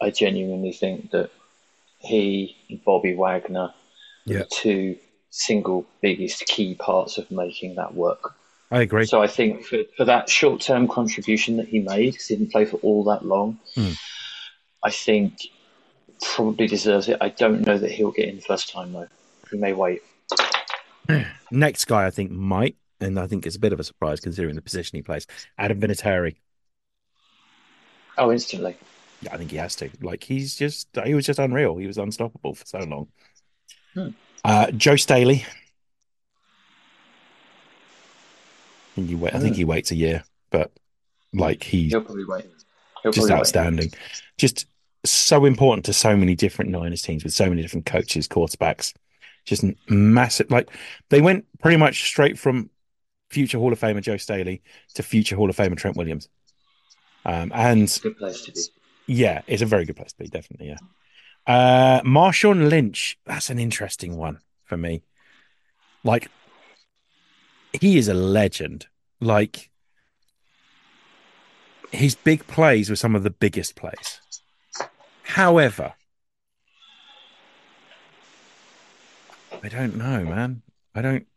I 0.01 0.10
genuinely 0.12 0.72
think 0.74 1.12
that 1.12 1.29
he 2.00 2.55
and 2.69 2.84
Bobby 2.84 3.13
Wagner 3.15 3.60
are 3.60 3.74
Yeah. 4.25 4.39
the 4.39 4.46
two 4.46 4.98
single 5.31 5.86
biggest 6.01 6.46
key 6.48 6.74
parts 6.75 7.17
of 7.17 7.29
making 7.29 7.75
that 7.75 7.93
work. 7.93 8.36
I 8.72 8.81
agree. 8.81 9.05
So 9.05 9.22
I 9.22 9.27
think 9.27 9.63
for, 9.65 9.79
for 9.98 10.05
that 10.05 10.29
short 10.29 10.62
term 10.62 10.88
contribution 10.88 11.58
that 11.58 11.67
he 11.67 11.79
made, 11.79 12.12
because 12.13 12.27
he 12.27 12.36
didn't 12.36 12.51
play 12.51 12.65
for 12.65 12.77
all 12.77 13.03
that 13.05 13.25
long, 13.25 13.60
Hmm. 13.75 13.91
I 14.84 14.91
think 14.91 15.39
probably 16.22 16.68
deserves 16.68 17.08
it. 17.10 17.18
I 17.22 17.30
don't 17.30 17.66
know 17.66 17.78
that 17.78 17.92
he'll 17.92 18.12
get 18.12 18.30
in 18.30 18.40
first 18.40 18.72
time 18.72 18.94
though. 18.94 19.08
He 19.52 19.58
may 19.58 19.74
wait. 19.74 20.02
Next 21.52 21.86
guy, 21.86 22.06
I 22.06 22.12
think, 22.12 22.32
might, 22.32 22.76
and 23.00 23.20
I 23.20 23.28
think 23.28 23.46
it's 23.46 23.56
a 23.56 23.60
bit 23.60 23.74
of 23.74 23.80
a 23.80 23.84
surprise 23.84 24.20
considering 24.20 24.56
the 24.56 24.62
position 24.62 24.98
he 24.98 25.02
plays. 25.02 25.26
Adam 25.58 25.80
Vinatieri. 25.80 26.36
Oh, 28.18 28.32
instantly. 28.32 28.78
Yeah, 29.22 29.34
I 29.34 29.38
think 29.38 29.52
he 29.52 29.58
has 29.58 29.76
to. 29.78 29.90
Like, 30.02 30.24
he's 30.24 30.56
just, 30.56 30.88
he 31.04 31.16
was 31.16 31.26
just 31.26 31.40
unreal. 31.40 31.78
He 31.78 31.88
was 31.88 31.98
unstoppable 31.98 32.54
for 32.54 32.66
so 32.66 32.80
long. 32.80 33.08
Hmm. 33.94 34.10
Uh, 34.44 34.72
Joe 34.72 34.96
Staley. 34.96 35.46
think 39.00 39.10
he 39.10 39.16
wait. 39.16 39.36
I 39.36 39.40
think 39.40 39.56
he 39.56 39.66
waits 39.66 39.92
a 39.92 39.96
year, 39.96 40.24
but 40.50 40.72
like 41.34 41.64
he 41.64 41.90
He'll 41.90 42.02
probably 42.02 42.26
wait. 42.26 42.46
He'll 43.04 43.12
just 43.12 43.28
probably 43.28 43.34
wait. 43.34 43.40
outstanding. 43.40 43.94
Just 44.38 44.66
so 45.06 45.46
important 45.46 45.86
to 45.86 45.94
so 45.94 46.15
many 46.18 46.36
different 46.36 46.72
Niners 46.72 47.01
teams 47.01 47.24
with 47.24 47.34
so 47.34 47.50
many 47.50 47.62
different 47.62 47.86
coaches, 47.86 48.27
quarterbacks. 48.27 48.94
Just 49.46 49.63
massive. 49.89 50.51
Like 50.51 50.70
they 51.10 51.22
went 51.22 51.46
pretty 51.62 51.77
much 51.77 52.03
straight 52.03 52.38
from 52.38 52.70
future 53.29 53.58
Hall 53.58 53.72
of 53.72 53.79
Famer 53.79 54.01
Joe 54.01 54.18
Staley 54.18 54.62
to 54.96 55.03
future 55.03 55.36
Hall 55.36 55.50
of 55.50 55.56
Famer 55.56 55.77
Trent 55.77 55.96
Williams. 55.98 56.27
Um, 57.25 57.51
and 57.53 58.00
Good 58.01 58.18
place 58.18 58.41
to 58.44 58.51
be. 58.51 58.60
yeah, 59.08 59.41
it's 59.48 59.62
a 59.62 59.65
very 59.65 59.86
good 59.86 59.96
place 59.96 60.12
to 60.13 60.18
be, 60.20 60.27
definitely. 60.27 60.68
Yeah. 60.68 60.77
Uh, 61.48 62.01
Marshawn 62.01 62.70
Lynch, 62.70 63.18
that's 63.25 63.50
an 63.50 63.60
interesting 63.60 64.18
one 64.18 64.39
for 64.65 64.77
me. 64.77 65.03
Like, 66.03 66.29
he 67.79 67.98
is 67.98 68.08
a 68.08 68.13
legend. 68.13 68.88
Like, 69.20 69.70
his 71.91 72.15
big 72.15 72.46
plays 72.48 72.89
were 72.89 72.96
some 72.96 73.15
of 73.15 73.24
the 73.24 73.29
biggest 73.29 73.75
plays. 73.75 74.22
However, 75.30 75.94
I 79.64 79.70
don't 79.70 79.96
know, 79.96 80.26
man. 80.26 80.64
I 80.96 81.04
don't. 81.04 81.28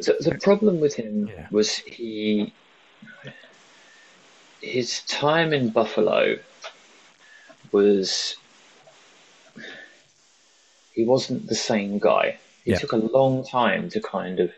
The, 0.00 0.16
the 0.20 0.38
problem 0.42 0.80
with 0.80 0.96
him 0.96 1.28
Yeah. 1.28 1.46
was 1.52 1.76
he 1.76 2.52
his 4.60 5.02
time 5.04 5.52
in 5.52 5.70
Buffalo 5.70 6.36
was 7.70 8.34
he 10.92 11.04
wasn't 11.04 11.46
the 11.46 11.54
same 11.54 12.00
guy. 12.00 12.40
He 12.64 12.72
Yeah. 12.72 12.78
took 12.78 12.92
a 12.92 12.96
long 12.96 13.46
time 13.46 13.90
to 13.90 14.00
kind 14.00 14.40
of 14.40 14.50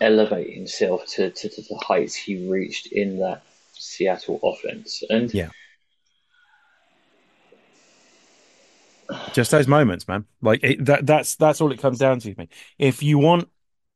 elevate 0.00 0.54
himself 0.54 1.06
to, 1.14 1.30
to, 1.30 1.48
to 1.48 1.62
the 1.62 1.80
heights 1.82 2.14
he 2.14 2.48
reached 2.48 2.86
in 2.92 3.18
that 3.18 3.42
Seattle 3.72 4.38
offense. 4.44 5.02
And 5.10 5.34
Yeah. 5.34 5.50
Just 9.32 9.50
those 9.50 9.66
moments, 9.66 10.06
man. 10.06 10.26
Like 10.42 10.62
it, 10.62 10.84
that. 10.84 11.06
That's 11.06 11.34
that's 11.34 11.60
all 11.60 11.72
it 11.72 11.80
comes 11.80 11.98
down 11.98 12.20
to 12.20 12.34
me. 12.36 12.48
If 12.78 13.02
you 13.02 13.18
want 13.18 13.48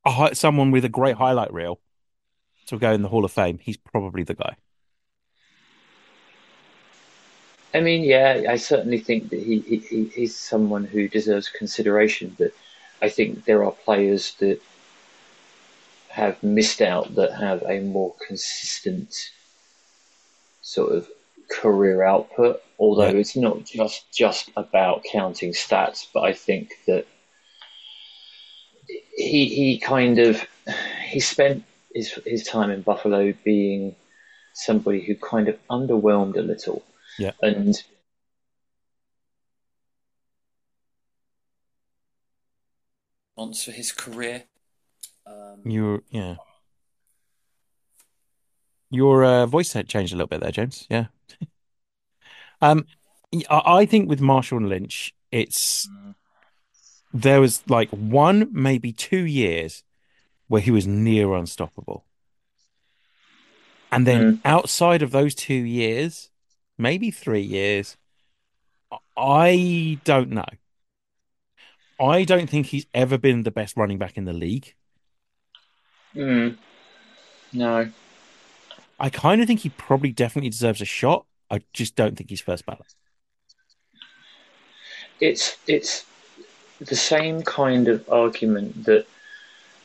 a, 0.04 0.34
someone 0.34 0.70
with 0.70 0.84
a 0.84 0.88
great 0.88 1.16
highlight 1.16 1.52
reel 1.52 1.80
to 2.66 2.78
go 2.78 2.92
in 2.92 3.02
the 3.02 3.08
Hall 3.08 3.24
of 3.24 3.32
Fame, 3.32 3.58
he's 3.58 3.76
probably 3.76 4.24
the 4.24 4.34
guy. 4.34 4.56
I 7.74 7.80
mean, 7.80 8.02
yeah, 8.02 8.44
I 8.48 8.56
certainly 8.56 8.98
think 8.98 9.28
that 9.30 9.40
he, 9.40 9.60
he, 9.60 9.76
he 9.76 10.04
he's 10.06 10.36
someone 10.36 10.84
who 10.84 11.06
deserves 11.06 11.48
consideration, 11.48 12.34
but 12.38 12.52
I 13.02 13.08
think 13.08 13.44
there 13.44 13.64
are 13.64 13.72
players 13.72 14.34
that 14.40 14.60
have 16.08 16.42
missed 16.42 16.80
out 16.80 17.14
that 17.14 17.34
have 17.34 17.62
a 17.62 17.80
more 17.80 18.14
consistent 18.26 19.30
sort 20.62 20.92
of 20.92 21.08
career 21.48 22.02
output. 22.02 22.62
Although 22.78 23.08
Yeah. 23.08 23.20
it's 23.20 23.36
not 23.36 23.64
just 23.64 24.12
just 24.12 24.50
about 24.56 25.04
counting 25.04 25.52
stats, 25.52 26.06
but 26.12 26.22
I 26.22 26.32
think 26.32 26.74
that 26.86 27.06
he 29.16 29.46
he 29.46 29.78
kind 29.78 30.18
of 30.18 30.46
he 31.04 31.20
spent 31.20 31.64
his 31.94 32.12
his 32.24 32.44
time 32.44 32.70
in 32.70 32.82
Buffalo 32.82 33.32
being 33.44 33.96
somebody 34.54 35.00
who 35.04 35.14
kind 35.16 35.48
of 35.48 35.58
underwhelmed 35.68 36.36
a 36.36 36.42
little. 36.42 36.82
Yeah. 37.18 37.32
And 37.42 37.74
Once 43.36 43.62
for 43.62 43.70
his 43.70 43.92
career. 43.92 44.44
Um, 45.24 45.60
Your 45.64 46.02
yeah. 46.10 46.36
Your 48.90 49.24
uh, 49.24 49.46
voice 49.46 49.74
had 49.74 49.88
changed 49.88 50.12
a 50.12 50.16
little 50.16 50.26
bit 50.26 50.40
there, 50.40 50.50
James. 50.50 50.86
Yeah. 50.90 51.06
um, 52.60 52.86
I 53.50 53.86
think 53.86 54.08
with 54.08 54.20
Marshawn 54.20 54.68
Lynch, 54.68 55.14
it's 55.30 55.88
there 57.12 57.40
was 57.40 57.62
like 57.68 57.90
one, 57.90 58.48
maybe 58.52 58.92
two 58.92 59.24
years 59.24 59.84
where 60.48 60.62
he 60.62 60.70
was 60.70 60.86
near 60.86 61.34
unstoppable. 61.34 62.04
And 63.90 64.06
then 64.06 64.40
outside 64.44 65.02
of 65.02 65.12
those 65.12 65.34
two 65.34 65.54
years, 65.54 66.30
maybe 66.76 67.10
three 67.10 67.42
years, 67.42 67.96
I 69.16 69.98
don't 70.04 70.30
know. 70.30 70.44
I 72.00 72.24
don't 72.24 72.48
think 72.48 72.66
he's 72.66 72.86
ever 72.94 73.18
been 73.18 73.42
the 73.42 73.50
best 73.50 73.76
running 73.76 73.98
back 73.98 74.16
in 74.16 74.24
the 74.24 74.32
league. 74.32 74.74
Mm. 76.14 76.56
No. 77.52 77.90
I 79.00 79.10
kind 79.10 79.40
of 79.40 79.46
think 79.46 79.60
he 79.60 79.70
probably 79.70 80.12
definitely 80.12 80.50
deserves 80.50 80.80
a 80.80 80.84
shot. 80.84 81.26
I 81.50 81.62
just 81.72 81.96
don't 81.96 82.16
think 82.16 82.30
he's 82.30 82.40
first 82.40 82.66
ballot. 82.66 82.94
It's 85.20 85.56
it's 85.66 86.04
the 86.80 86.96
same 86.96 87.42
kind 87.42 87.88
of 87.88 88.08
argument 88.08 88.84
that 88.84 89.06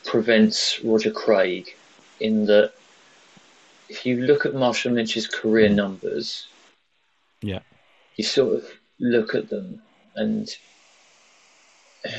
prevents 0.05 0.83
Roger 0.83 1.11
Craig 1.11 1.75
in 2.19 2.45
that 2.45 2.73
if 3.89 4.05
you 4.05 4.17
look 4.17 4.45
at 4.45 4.53
Marshawn 4.53 4.93
Lynch's 4.93 5.27
career 5.27 5.69
mm. 5.69 5.75
numbers, 5.75 6.47
Yeah. 7.41 7.59
you 8.15 8.23
sort 8.23 8.55
of 8.55 8.65
look 8.99 9.33
at 9.35 9.49
them 9.49 9.81
and 10.15 10.49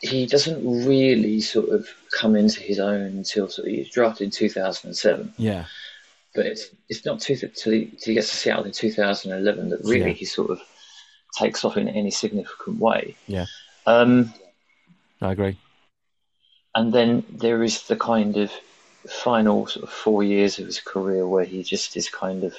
he 0.00 0.26
doesn't 0.26 0.86
really 0.86 1.40
sort 1.40 1.68
of 1.68 1.88
come 2.10 2.34
into 2.36 2.60
his 2.60 2.80
own 2.80 3.02
until 3.02 3.48
sort 3.48 3.68
of 3.68 3.72
he 3.72 3.78
was 3.80 3.90
drafted 3.90 4.24
in 4.26 4.30
2007 4.30 5.32
Yeah. 5.38 5.66
But 6.34 6.46
it's 6.46 6.68
it's 6.88 7.04
not 7.04 7.20
too 7.20 7.36
till 7.36 7.72
he, 7.72 7.86
till 7.86 8.12
he 8.12 8.14
gets 8.14 8.30
to 8.30 8.36
Seattle 8.36 8.64
in 8.64 8.72
2011 8.72 9.70
that 9.70 9.80
really 9.84 10.06
Yeah. 10.06 10.12
he 10.12 10.24
sort 10.24 10.50
of 10.50 10.60
takes 11.38 11.64
off 11.64 11.76
in 11.76 11.88
any 11.88 12.10
significant 12.10 12.78
way. 12.78 13.16
Yeah. 13.26 13.46
Um, 13.86 14.32
I 15.20 15.32
agree. 15.32 15.56
and 16.74 16.92
then 16.92 17.24
there 17.30 17.62
is 17.62 17.82
the 17.86 17.96
kind 17.96 18.36
of 18.36 18.50
final 19.08 19.66
sort 19.66 19.82
of 19.84 19.90
four 19.90 20.22
years 20.22 20.58
of 20.58 20.66
his 20.66 20.80
career 20.80 21.26
where 21.26 21.44
he 21.44 21.62
just 21.62 21.96
is 21.96 22.08
kind 22.08 22.44
of 22.44 22.54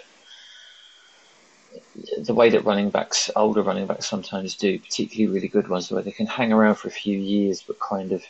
the 2.26 2.34
way 2.34 2.50
that 2.50 2.66
running 2.66 2.90
backs, 2.90 3.30
older 3.36 3.62
running 3.62 3.88
backs 3.88 4.06
sometimes 4.08 4.56
do, 4.56 4.78
particularly 4.80 5.34
really 5.34 5.48
good 5.48 5.68
ones, 5.68 5.92
where 5.92 6.02
they 6.04 6.12
can 6.12 6.28
hang 6.28 6.52
around 6.54 6.76
for 6.76 6.88
a 6.88 6.92
few 6.92 7.18
years 7.18 7.64
but 7.66 7.80
kind 7.80 8.12
of 8.12 8.24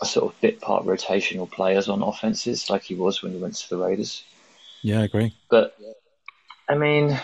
are 0.00 0.06
sort 0.06 0.32
of 0.32 0.40
bit 0.40 0.60
part 0.60 0.84
rotational 0.84 1.50
players 1.50 1.88
on 1.88 2.02
offenses, 2.02 2.68
like 2.70 2.82
he 2.82 2.94
was 2.94 3.22
when 3.22 3.32
he 3.32 3.38
went 3.38 3.54
to 3.56 3.68
the 3.70 3.78
Raiders. 3.78 4.24
Yeah, 4.82 5.00
I 5.00 5.04
agree. 5.04 5.34
But 5.48 5.76
I 6.68 6.74
mean, 6.74 7.18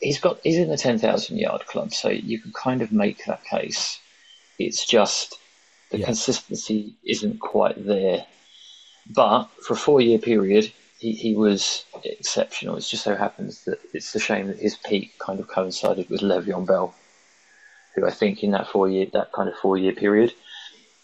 he's 0.00 0.20
got 0.20 0.40
he's 0.42 0.58
in 0.58 0.68
the 0.68 0.76
ten 0.76 0.98
thousand 0.98 1.38
yard 1.38 1.66
club, 1.66 1.92
so 1.92 2.08
you 2.08 2.40
can 2.40 2.52
kind 2.52 2.82
of 2.82 2.92
make 2.92 3.24
that 3.26 3.44
case. 3.44 4.00
It's 4.58 4.86
just 4.86 5.38
the 5.90 5.98
Yeah. 5.98 6.06
consistency 6.06 6.94
isn't 7.04 7.40
quite 7.40 7.84
there. 7.86 8.26
But 9.14 9.48
for 9.62 9.74
a 9.74 9.76
four 9.76 10.00
year 10.00 10.18
period, 10.18 10.72
he, 10.98 11.12
he 11.12 11.34
was 11.34 11.84
exceptional. 12.02 12.76
It 12.76 12.80
just 12.80 13.04
so 13.04 13.14
happens 13.14 13.64
that 13.64 13.78
it's 13.92 14.14
a 14.14 14.18
shame 14.18 14.48
that 14.48 14.58
his 14.58 14.76
peak 14.76 15.12
kind 15.18 15.38
of 15.38 15.46
coincided 15.46 16.08
with 16.10 16.22
Le'Veon 16.22 16.66
Bell, 16.66 16.94
who 17.96 18.06
I 18.06 18.10
think 18.12 18.44
in 18.44 18.52
that 18.52 18.68
four 18.68 18.88
year 18.88 19.06
that 19.14 19.32
kind 19.32 19.48
of 19.48 19.56
four 19.56 19.76
year 19.76 19.92
period 19.92 20.32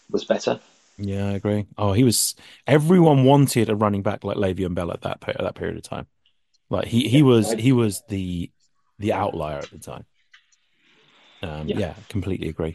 was 0.09 0.23
better. 0.23 0.59
Yeah, 0.97 1.29
I 1.29 1.31
agree. 1.33 1.65
Oh, 1.77 1.93
he 1.93 2.03
was. 2.03 2.35
Everyone 2.67 3.23
wanted 3.23 3.69
a 3.69 3.75
running 3.75 4.03
back 4.03 4.23
like 4.23 4.37
Le'Veon 4.37 4.75
Bell 4.75 4.91
at 4.91 5.01
that 5.01 5.23
at 5.27 5.39
that 5.39 5.55
period 5.55 5.77
of 5.77 5.83
time. 5.83 6.07
Like 6.69 6.87
he 6.87 7.07
he 7.09 7.23
was 7.23 7.51
he 7.51 7.71
was 7.71 8.03
the 8.09 8.51
the 8.99 9.13
outlier 9.13 9.59
at 9.59 9.71
the 9.71 9.79
time. 9.79 10.05
Um, 11.41 11.67
yeah. 11.67 11.79
Yeah. 11.79 11.93
completely 12.09 12.49
agree. 12.49 12.73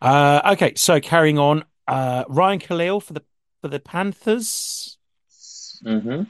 Uh, 0.00 0.40
okay, 0.52 0.74
so 0.76 1.00
carrying 1.00 1.38
on, 1.38 1.64
uh, 1.88 2.24
Ryan 2.28 2.58
Kalil 2.58 3.00
for 3.00 3.12
the 3.12 3.22
for 3.60 3.68
the 3.68 3.80
Panthers, 3.80 4.98
hmm 5.84 6.22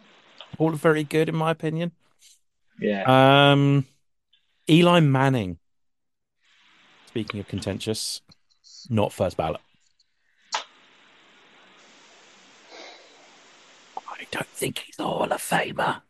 all 0.59 0.73
very 0.73 1.05
good 1.05 1.29
in 1.29 1.37
my 1.37 1.51
opinion. 1.51 1.93
Yeah. 2.81 3.53
Um, 3.53 3.87
Eli 4.69 5.01
Manning. 5.01 5.59
Speaking 7.17 7.41
of 7.41 7.49
contentious, 7.49 8.21
not 8.91 9.11
first 9.11 9.39
ballot. 9.39 9.63
I 13.97 14.27
don't 14.31 14.47
think 14.49 14.81
he's 14.81 14.99
a 14.99 15.05
Hall 15.05 15.23
of 15.23 15.41
Famer. 15.41 16.03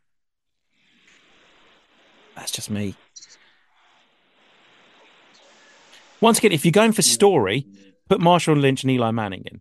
That's 2.34 2.50
just 2.50 2.70
me. 2.70 2.96
Once 6.20 6.38
again, 6.38 6.50
if 6.50 6.64
you're 6.64 6.72
going 6.72 6.90
for 6.90 7.02
story, 7.02 7.68
put 8.08 8.18
Marshawn 8.18 8.60
Lynch 8.60 8.82
and 8.82 8.90
Eli 8.90 9.12
Manning 9.12 9.44
in. 9.44 9.60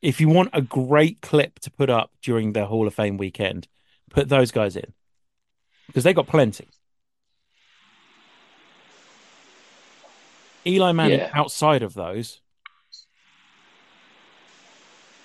If 0.00 0.20
you 0.20 0.28
want 0.28 0.50
a 0.52 0.62
great 0.62 1.20
clip 1.22 1.58
to 1.58 1.72
put 1.72 1.90
up 1.90 2.12
during 2.22 2.52
the 2.52 2.66
Hall 2.66 2.86
of 2.86 2.94
Fame 2.94 3.16
weekend, 3.16 3.66
put 4.10 4.28
those 4.28 4.52
guys 4.52 4.76
in 4.76 4.94
because 5.88 6.04
they 6.04 6.14
got 6.14 6.28
plenty. 6.28 6.68
Eli 10.68 10.92
Manning 10.92 11.18
Yeah. 11.20 11.30
outside 11.34 11.82
of 11.82 11.94
those 11.94 12.40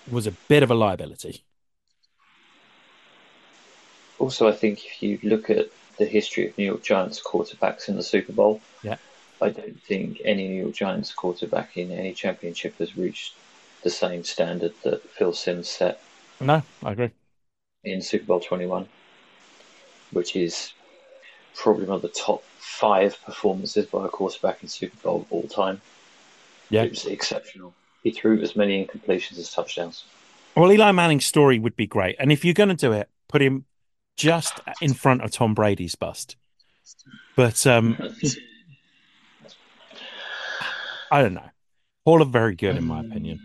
was 0.10 0.26
a 0.28 0.32
bit 0.48 0.64
of 0.64 0.72
a 0.72 0.76
liability. 0.76 1.44
Also, 4.20 4.48
I 4.48 4.52
think 4.54 4.86
if 4.86 5.02
you 5.04 5.20
look 5.24 5.50
at 5.50 5.68
the 5.98 6.06
history 6.06 6.48
of 6.48 6.58
New 6.58 6.66
York 6.66 6.84
Giants 6.84 7.22
quarterbacks 7.22 7.90
in 7.90 7.96
the 7.96 8.04
Super 8.04 8.32
Bowl, 8.34 8.62
Yeah. 8.82 8.98
I 9.42 9.50
don't 9.50 9.82
think 9.84 10.22
any 10.24 10.48
New 10.48 10.62
York 10.64 10.76
Giants 10.76 11.12
quarterback 11.14 11.78
in 11.78 11.92
any 11.92 12.14
championship 12.14 12.78
has 12.78 12.96
reached 12.96 13.36
the 13.84 13.90
same 13.90 14.24
standard 14.24 14.74
that 14.84 15.02
Phil 15.10 15.34
Simms 15.34 15.70
set 15.70 16.00
No, 16.40 16.64
I 16.84 16.92
agree. 16.94 17.12
in 17.84 18.02
Super 18.02 18.26
Bowl 18.26 18.40
21, 18.40 18.88
which 20.12 20.36
is 20.38 20.72
probably 21.56 21.86
one 21.86 21.98
of 21.98 22.02
the 22.02 22.10
top 22.10 22.44
five 22.58 23.18
performances 23.26 23.86
by 23.86 24.06
a 24.06 24.10
quarterback 24.10 24.64
in 24.64 24.70
Super 24.70 24.98
Bowl 25.04 25.22
of 25.22 25.32
all 25.32 25.48
time. 25.48 25.82
Yeah. 26.70 26.84
It 26.84 26.92
was 26.92 27.06
exceptional. 27.06 27.74
He 28.04 28.12
threw 28.12 28.42
as 28.42 28.56
many 28.56 28.86
incompletions 28.86 29.38
as 29.38 29.52
touchdowns. 29.52 30.04
Well, 30.56 30.72
Eli 30.72 30.92
Manning's 30.92 31.26
story 31.26 31.60
would 31.60 31.76
be 31.76 31.88
great. 31.88 32.16
And 32.20 32.32
if 32.32 32.44
you're 32.44 32.54
going 32.54 32.70
to 32.70 32.76
do 32.76 32.92
it, 32.92 33.10
put 33.28 33.42
him 33.42 33.66
just 34.16 34.60
in 34.82 34.94
front 34.94 35.22
of 35.22 35.32
Tom 35.32 35.54
Brady's 35.54 35.96
bust. 35.96 36.36
But 37.36 37.66
um, 37.66 37.98
I 41.12 41.22
don't 41.22 41.34
know. 41.34 41.50
All 42.06 42.22
are 42.22 42.26
very 42.26 42.56
good, 42.56 42.76
in 42.76 42.86
my 42.86 43.00
opinion. 43.00 43.40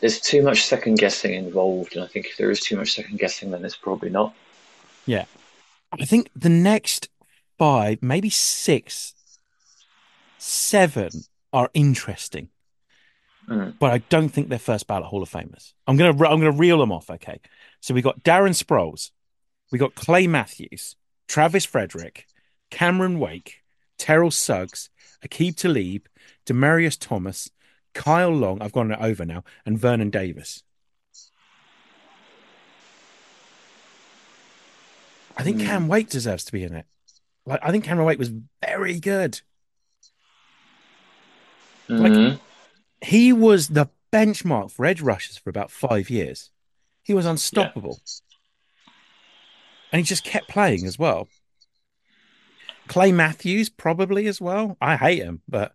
There's 0.00 0.20
too 0.20 0.42
much 0.42 0.64
second 0.64 0.98
guessing 0.98 1.34
involved, 1.34 1.96
and 1.96 2.04
I 2.04 2.06
think 2.06 2.26
if 2.26 2.36
there 2.36 2.50
is 2.50 2.60
too 2.60 2.76
much 2.76 2.92
second 2.92 3.18
guessing, 3.18 3.50
then 3.50 3.64
it's 3.64 3.76
probably 3.76 4.10
not. 4.10 4.34
I 6.00 6.04
think 6.04 6.30
the 6.34 6.48
next 6.48 7.08
five, 7.58 8.02
maybe 8.02 8.30
six, 8.30 9.14
seven 10.38 11.10
are 11.52 11.70
interesting, 11.74 12.48
Mm. 13.48 13.78
but 13.78 13.92
I 13.92 13.98
don't 13.98 14.28
think 14.28 14.48
they're 14.48 14.58
first 14.58 14.86
ballot 14.86 15.06
Hall 15.06 15.22
of 15.22 15.30
Famers. 15.30 15.72
I'm 15.86 15.96
gonna 15.96 16.10
I'm 16.10 16.40
gonna 16.40 16.50
reel 16.50 16.78
them 16.78 16.90
off. 16.92 17.08
Okay, 17.10 17.40
so 17.80 17.94
we 17.94 18.02
got 18.02 18.22
Darren 18.24 18.50
Sproles, 18.60 19.10
we 19.70 19.78
got 19.78 19.94
Clay 19.94 20.26
Matthews, 20.26 20.96
Travis 21.28 21.64
Frederick, 21.64 22.26
Cameron 22.70 23.18
Wake, 23.20 23.62
Terrell 23.98 24.30
Suggs, 24.32 24.90
Aqib 25.26 25.56
Talib, 25.56 26.06
Demaryius 26.44 26.98
Thomas, 26.98 27.50
Kyle 27.94 28.30
Long. 28.34 28.60
I've 28.60 28.72
gone 28.72 28.92
over 28.92 29.24
now, 29.24 29.44
and 29.64 29.78
Vernon 29.78 30.10
Davis. 30.10 30.62
I 35.36 35.42
think 35.42 35.60
Hmm. 35.60 35.66
Cam 35.66 35.88
Wake 35.88 36.08
deserves 36.08 36.44
to 36.44 36.52
be 36.52 36.62
in 36.64 36.74
it. 36.74 36.86
Like 37.44 37.60
I 37.62 37.70
think 37.70 37.84
Cameron 37.84 38.06
Wake 38.06 38.18
was 38.18 38.32
very 38.64 38.98
good. 38.98 39.40
Like- 41.88 42.12
Mhm. 42.12 42.40
He 43.02 43.32
was 43.32 43.68
the 43.68 43.86
benchmark 44.12 44.70
for 44.72 44.84
edge 44.86 45.00
rushers 45.00 45.36
for 45.36 45.50
about 45.50 45.70
five 45.70 46.10
years. 46.10 46.50
He 47.02 47.14
was 47.14 47.26
unstoppable. 47.26 48.00
And 49.92 50.00
he 50.00 50.02
just 50.02 50.24
kept 50.24 50.48
playing 50.48 50.84
as 50.86 50.98
well. 50.98 51.28
Clay 52.88 53.12
Matthews 53.12 53.68
probably 53.68 54.26
as 54.26 54.40
well. 54.40 54.76
I 54.80 54.96
hate 54.96 55.18
him, 55.22 55.42
but 55.48 55.74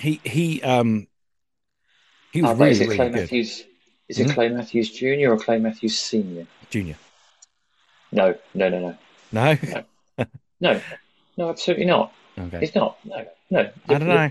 he 0.00 0.20
he 0.24 0.62
um 0.62 1.06
he 2.32 2.42
was 2.42 2.50
Ah, 2.50 2.54
but 2.54 2.68
is 2.70 2.80
really 2.80 2.92
it 2.92 2.96
Clay 2.96 3.06
really 3.06 3.14
good. 3.14 3.20
Matthews? 3.22 3.64
Is 4.08 4.18
it 4.20 4.26
Mhm. 4.28 4.34
Clay 4.34 4.48
Matthews 4.48 4.90
Jr. 4.92 5.32
or 5.32 5.38
Clay 5.38 5.58
Matthews 5.58 5.98
Senior? 5.98 6.46
Junior. 6.70 6.96
No, 8.12 8.34
no, 8.54 8.68
no, 8.68 8.78
no, 8.80 8.98
No? 9.32 9.58
no, 10.60 10.80
no, 11.36 11.48
absolutely 11.50 11.84
not. 11.86 12.12
Okay. 12.38 12.60
He's 12.60 12.74
not. 12.74 12.98
No, 13.04 13.26
no. 13.50 13.70
I 13.88 13.98
don't 13.98 14.08
know. 14.08 14.28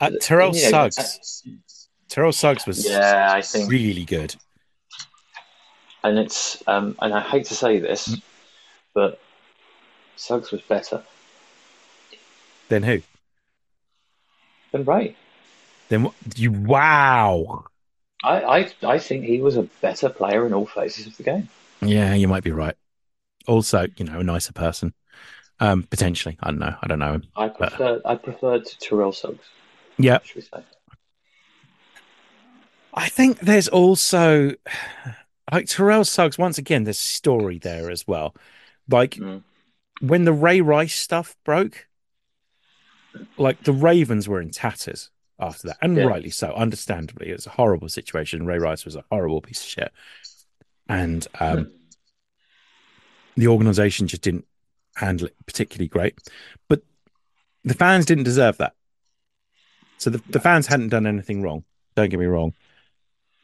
Uh, 0.00 0.10
Terrell 0.20 0.54
you 0.54 0.62
know, 0.70 0.88
Suggs. 0.90 1.42
Terrell 2.08 2.32
Suggs 2.32 2.66
was 2.66 2.88
Yeah, 2.88 3.32
I 3.32 3.42
think, 3.42 3.70
really 3.70 4.04
good. 4.04 4.34
and 6.02 6.18
it's 6.18 6.62
um, 6.66 6.96
and 7.00 7.12
I 7.14 7.20
hate 7.20 7.46
to 7.46 7.54
say 7.54 7.78
this, 7.78 8.08
Mm. 8.08 8.22
but 8.94 9.20
Suggs 10.16 10.50
was 10.52 10.60
better 10.62 11.02
Then 12.68 12.82
who? 12.82 13.02
than 14.72 14.84
Ray. 14.84 15.16
Then 15.88 16.04
what? 16.04 16.14
You 16.36 16.50
wow. 16.52 17.64
I, 18.22 18.40
I, 18.42 18.72
I 18.82 18.98
think 18.98 19.24
he 19.24 19.40
was 19.40 19.56
a 19.56 19.62
better 19.82 20.08
player 20.08 20.46
in 20.46 20.54
all 20.54 20.66
phases 20.66 21.06
of 21.06 21.16
the 21.16 21.22
game. 21.22 21.48
Yeah, 21.88 22.14
you 22.14 22.28
might 22.28 22.44
be 22.44 22.50
right. 22.52 22.76
Also, 23.46 23.86
you 23.96 24.04
know, 24.04 24.20
a 24.20 24.24
nicer 24.24 24.52
person. 24.52 24.94
Um, 25.60 25.84
potentially. 25.84 26.36
I 26.40 26.50
don't 26.50 26.58
know. 26.58 26.74
I 26.82 26.86
don't 26.88 26.98
know 26.98 27.12
him. 27.14 27.24
I 27.36 27.48
prefer 27.48 28.00
I 28.04 28.16
preferred 28.16 28.66
Terrell 28.80 29.12
Suggs. 29.12 29.44
Yeah. 29.98 30.18
Should 30.24 30.36
we 30.36 30.42
say? 30.42 30.64
I 32.94 33.08
think 33.08 33.40
there's 33.40 33.68
also 33.68 34.52
like 35.52 35.66
Terrell 35.66 36.04
Suggs, 36.04 36.38
once 36.38 36.58
again, 36.58 36.84
there's 36.84 36.98
story 36.98 37.58
there 37.58 37.90
as 37.90 38.06
well. 38.06 38.34
Like 38.90 39.12
Mm. 39.16 39.42
when 40.00 40.24
the 40.24 40.32
Ray 40.32 40.60
Rice 40.60 40.94
stuff 40.94 41.36
broke, 41.44 41.86
like 43.36 43.62
the 43.62 43.72
Ravens 43.72 44.28
were 44.28 44.40
in 44.40 44.50
tatters 44.50 45.10
after 45.38 45.68
that, 45.68 45.78
and 45.82 45.96
Yeah. 45.96 46.04
rightly 46.04 46.30
so, 46.30 46.52
understandably. 46.52 47.28
It 47.30 47.34
was 47.34 47.46
a 47.46 47.50
horrible 47.50 47.88
situation. 47.88 48.46
Ray 48.46 48.58
Rice 48.58 48.84
was 48.84 48.96
a 48.96 49.04
horrible 49.10 49.40
piece 49.40 49.62
of 49.62 49.68
shit. 49.68 49.92
And 50.88 51.26
um, 51.40 51.70
the 53.36 53.48
organization 53.48 54.06
just 54.06 54.22
didn't 54.22 54.46
handle 54.96 55.26
it 55.26 55.34
particularly 55.46 55.88
great. 55.88 56.18
But 56.68 56.82
the 57.64 57.74
fans 57.74 58.06
didn't 58.06 58.24
deserve 58.24 58.58
that. 58.58 58.74
So 59.98 60.10
the, 60.10 60.22
the 60.28 60.40
fans 60.40 60.66
hadn't 60.66 60.90
done 60.90 61.06
anything 61.06 61.42
wrong. 61.42 61.64
Don't 61.96 62.10
get 62.10 62.20
me 62.20 62.26
wrong. 62.26 62.52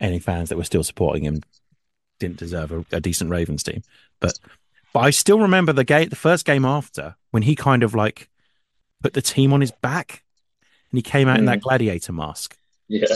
Any 0.01 0.19
fans 0.19 0.49
that 0.49 0.57
were 0.57 0.65
still 0.65 0.85
supporting 0.85 1.25
him 1.25 1.43
didn't 2.19 2.37
deserve 2.39 2.73
a, 2.73 2.85
a 2.93 3.01
decent 3.01 3.31
Ravens 3.31 3.63
team. 3.63 3.83
But 4.21 4.39
but 4.93 5.01
I 5.01 5.11
still 5.11 5.39
remember 5.39 5.73
the 5.73 5.85
game 5.85 6.09
the 6.09 6.17
first 6.17 6.45
game 6.45 6.65
after 6.65 7.15
when 7.31 7.43
he 7.45 7.55
kind 7.55 7.83
of 7.83 7.95
like 7.95 8.29
put 9.03 9.15
the 9.15 9.23
team 9.23 9.53
on 9.53 9.61
his 9.61 9.71
back 9.71 10.25
and 10.91 10.99
he 10.99 11.03
came 11.03 11.29
out 11.29 11.39
in 11.39 11.45
that 11.47 11.61
gladiator 11.61 12.13
mask 12.13 12.59
Yeah. 12.89 13.07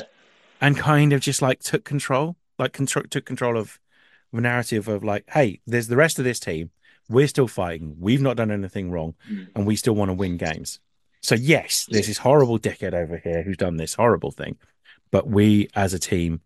and 0.60 0.76
kind 0.76 1.12
of 1.12 1.20
just 1.20 1.42
like 1.42 1.60
took 1.60 1.84
control, 1.84 2.36
like 2.58 2.72
control 2.72 3.04
took 3.10 3.24
control 3.26 3.58
of 3.58 3.78
the 4.34 4.40
narrative 4.42 4.88
of 4.88 5.04
like, 5.04 5.24
hey, 5.30 5.60
there's 5.66 5.88
the 5.88 5.96
rest 5.96 6.18
of 6.18 6.24
this 6.24 6.40
team. 6.40 6.70
We're 7.08 7.28
still 7.28 7.48
fighting. 7.48 7.96
We've 8.00 8.20
not 8.22 8.36
done 8.36 8.50
anything 8.50 8.90
wrong, 8.90 9.14
Mm. 9.30 9.48
and 9.54 9.66
we 9.66 9.76
still 9.76 9.94
want 9.94 10.08
to 10.10 10.14
win 10.14 10.36
games. 10.36 10.80
So 11.20 11.34
yes, 11.34 11.86
there's 11.90 12.06
this 12.06 12.18
horrible 12.18 12.58
dickhead 12.58 12.92
over 12.94 13.16
here 13.18 13.42
who's 13.42 13.56
done 13.56 13.76
this 13.76 13.94
horrible 13.94 14.30
thing, 14.30 14.56
but 15.10 15.26
we 15.26 15.68
as 15.74 15.94
a 15.94 15.98
team, 15.98 16.40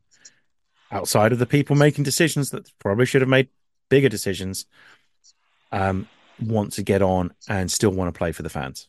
outside 0.90 1.32
of 1.32 1.38
the 1.38 1.46
people 1.46 1.76
making 1.76 2.04
decisions 2.04 2.50
that 2.50 2.70
probably 2.78 3.06
should 3.06 3.20
have 3.22 3.28
made 3.28 3.48
bigger 3.88 4.08
decisions, 4.08 4.66
um, 5.72 6.08
want 6.40 6.72
to 6.72 6.82
get 6.82 7.02
on 7.02 7.32
and 7.48 7.70
still 7.70 7.90
want 7.90 8.12
to 8.12 8.16
play 8.16 8.32
for 8.32 8.42
the 8.42 8.50
fans. 8.50 8.88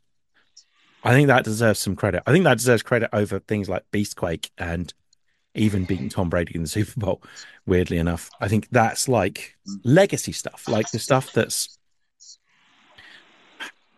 I 1.03 1.13
think 1.13 1.27
that 1.27 1.43
deserves 1.43 1.79
some 1.79 1.95
credit. 1.95 2.23
I 2.27 2.31
think 2.31 2.43
that 2.43 2.57
deserves 2.57 2.83
credit 2.83 3.09
over 3.13 3.39
things 3.39 3.69
like 3.69 3.83
Beastquake 3.91 4.49
and 4.57 4.93
even 5.59 5.85
beating 5.85 6.09
Tom 6.09 6.29
Brady 6.29 6.55
in 6.55 6.63
the 6.63 6.67
Super 6.77 6.99
Bowl. 6.99 7.21
Weirdly 7.65 7.97
enough, 7.97 8.29
I 8.41 8.47
think 8.47 8.67
that's 8.71 9.07
like 9.07 9.55
legacy 9.83 10.31
stuff, 10.31 10.67
like 10.67 10.89
the 10.91 10.99
stuff 10.99 11.31
that's. 11.33 11.77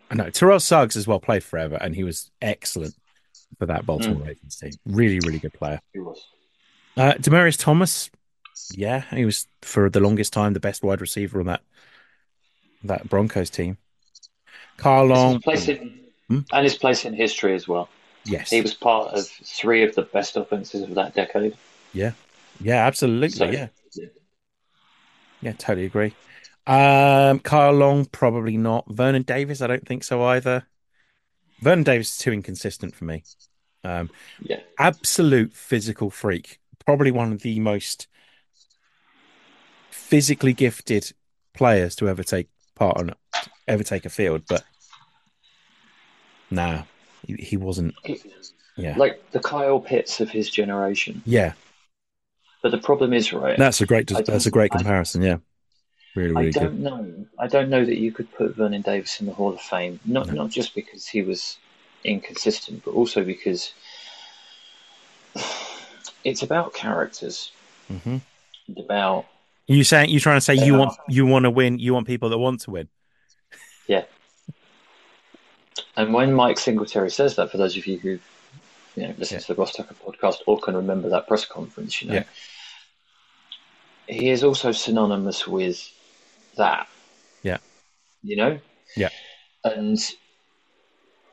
I 0.10 0.16
know 0.16 0.30
Terrell 0.30 0.60
Suggs 0.60 0.98
as 0.98 1.08
well 1.08 1.20
played 1.22 1.44
forever, 1.44 1.78
and 1.80 1.96
he 1.96 2.04
was 2.04 2.32
excellent 2.42 2.94
for 3.58 3.66
that 3.68 3.86
Baltimore 3.86 4.24
Ravens 4.26 4.58
team. 4.58 4.72
Really, 4.86 5.20
really 5.26 5.40
good 5.40 5.54
player. 5.54 5.80
He 5.94 6.00
was. 6.00 6.22
Uh, 6.98 7.14
Demaryius 7.14 7.58
Thomas, 7.58 8.10
yeah, 8.74 9.06
he 9.16 9.24
was 9.24 9.48
for 9.62 9.90
the 9.90 10.02
longest 10.02 10.34
time 10.34 10.52
the 10.52 10.60
best 10.60 10.84
wide 10.84 11.00
receiver 11.00 11.40
on 11.40 11.46
that 11.46 11.62
that 12.84 13.08
Broncos 13.08 13.50
team. 13.50 13.78
Kyle 14.76 15.06
Long, 15.06 15.34
His 15.36 15.44
place 15.44 15.68
in, 15.70 16.00
Hmm? 16.28 16.40
and 16.52 16.64
his 16.64 16.76
place 16.76 17.06
in 17.06 17.14
history 17.14 17.54
as 17.56 17.68
well. 17.68 17.88
Yes, 18.26 18.52
He 18.52 18.62
was 18.62 18.74
part 18.74 19.14
of 19.14 19.28
three 19.28 19.84
of 19.84 19.96
the 19.96 20.04
best 20.04 20.38
offenses 20.38 20.84
of 20.84 20.96
that 20.96 21.14
decade. 21.14 21.58
yeah, 21.94 22.14
Yeah, 22.60 22.86
absolutely, 22.86 23.30
So, 23.30 23.46
yeah. 23.46 23.68
Yeah, 25.42 25.54
totally 25.54 25.86
agree. 25.88 26.14
Um, 26.68 27.40
Kyle 27.40 27.74
Long, 27.74 28.06
probably 28.06 28.58
not. 28.58 28.86
Vernon 28.88 29.24
Davis, 29.24 29.62
I 29.62 29.68
don't 29.68 29.88
think 29.88 30.04
so 30.04 30.22
either. 30.24 30.68
Vernon 31.60 31.84
Davis 31.84 32.12
is 32.12 32.18
too 32.18 32.32
inconsistent 32.32 32.96
for 32.96 33.06
me. 33.06 33.24
Um, 33.84 34.12
Yeah. 34.44 34.60
absolute 34.78 35.54
physical 35.54 36.10
freak. 36.12 36.60
Probably 36.86 37.12
one 37.12 37.32
of 37.32 37.42
the 37.42 37.60
most 37.60 38.08
physically 39.90 40.54
gifted 40.54 41.12
players 41.54 41.96
to 41.96 42.08
ever 42.10 42.24
take 42.24 42.50
part 42.76 42.98
on 42.98 43.14
ever 43.68 43.84
take 43.84 44.06
a 44.06 44.10
field, 44.10 44.44
but 44.48 44.64
nah, 46.50 46.84
he, 47.28 47.34
he 47.36 47.58
wasn't. 47.58 47.96
Yeah, 48.78 48.96
Like 48.98 49.32
the 49.32 49.40
Kyle 49.40 49.80
Pitts 49.80 50.20
of 50.22 50.30
his 50.30 50.50
generation. 50.50 51.22
yeah. 51.26 51.54
But 52.64 52.72
the 52.72 52.78
problem 52.78 53.12
is, 53.14 53.34
right? 53.34 53.58
That's 53.58 53.82
a 53.82 53.86
great. 53.88 54.08
That's 54.08 54.46
a 54.46 54.52
great 54.52 54.72
I- 54.74 54.78
comparison. 54.78 55.22
Yeah, 55.24 55.38
Really, 56.16 56.48
I 56.48 56.52
don't 56.52 56.76
good. 56.76 56.80
know. 56.80 57.26
I 57.40 57.48
don't 57.48 57.70
know 57.70 57.84
that 57.84 57.98
you 57.98 58.12
could 58.12 58.32
put 58.34 58.56
Vernon 58.56 58.82
Davis 58.84 59.20
in 59.20 59.26
the 59.26 59.34
Hall 59.34 59.54
of 59.54 59.60
Fame. 59.62 60.00
Not 60.06 60.28
No. 60.28 60.34
not 60.44 60.52
just 60.52 60.76
because 60.76 61.08
he 61.08 61.22
was 61.24 61.58
inconsistent, 62.04 62.84
but 62.86 62.92
also 62.92 63.24
because 63.24 63.74
it's 66.24 66.42
about 66.44 66.74
characters. 66.74 67.52
hmm 67.88 68.18
and 68.68 68.78
about 68.78 69.26
You 69.68 69.84
saying 69.84 70.10
you 70.12 70.20
trying 70.20 70.38
to 70.38 70.42
say 70.42 70.54
you 70.56 70.76
want 70.76 70.94
you 71.10 71.26
want 71.26 71.44
to 71.44 71.50
win? 71.50 71.80
You 71.80 71.94
want 71.94 72.08
people 72.08 72.30
that 72.30 72.38
want 72.38 72.62
to 72.62 72.72
win? 72.72 72.90
yeah. 73.88 74.04
And 75.98 76.14
when 76.14 76.34
Mike 76.34 76.58
Singletary 76.58 77.12
says 77.12 77.36
that, 77.36 77.52
for 77.52 77.58
those 77.58 77.76
of 77.78 77.86
you 77.86 77.98
who 78.00 78.20
you 78.96 79.08
know 79.08 79.14
listen 79.18 79.36
Yeah. 79.36 79.42
to 79.42 79.48
the 79.54 79.60
Ross 79.60 79.74
Tucker 79.74 79.96
podcast 80.06 80.38
or 80.48 80.60
can 80.60 80.76
remember 80.76 81.10
that 81.10 81.28
press 81.28 81.46
conference, 81.46 82.02
you 82.02 82.08
know, 82.10 82.14
Yeah. 82.16 82.24
he 84.08 84.30
is 84.30 84.44
also 84.44 84.72
synonymous 84.72 85.48
with 85.48 85.90
that. 86.58 86.88
Yeah. 87.44 87.58
You 88.24 88.36
know. 88.36 88.60
Yeah. 88.96 89.10
And 89.64 90.00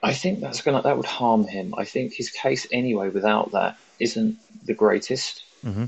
I 0.02 0.12
think 0.12 0.40
that's 0.40 0.62
gonna 0.62 0.82
that 0.82 0.96
would 0.96 1.06
harm 1.06 1.46
him. 1.46 1.74
I 1.76 1.84
think 1.84 2.12
his 2.14 2.30
case 2.30 2.66
anyway 2.72 3.08
without 3.08 3.52
that 3.52 3.76
isn't 3.98 4.38
the 4.64 4.74
greatest. 4.74 5.42
hmm 5.62 5.86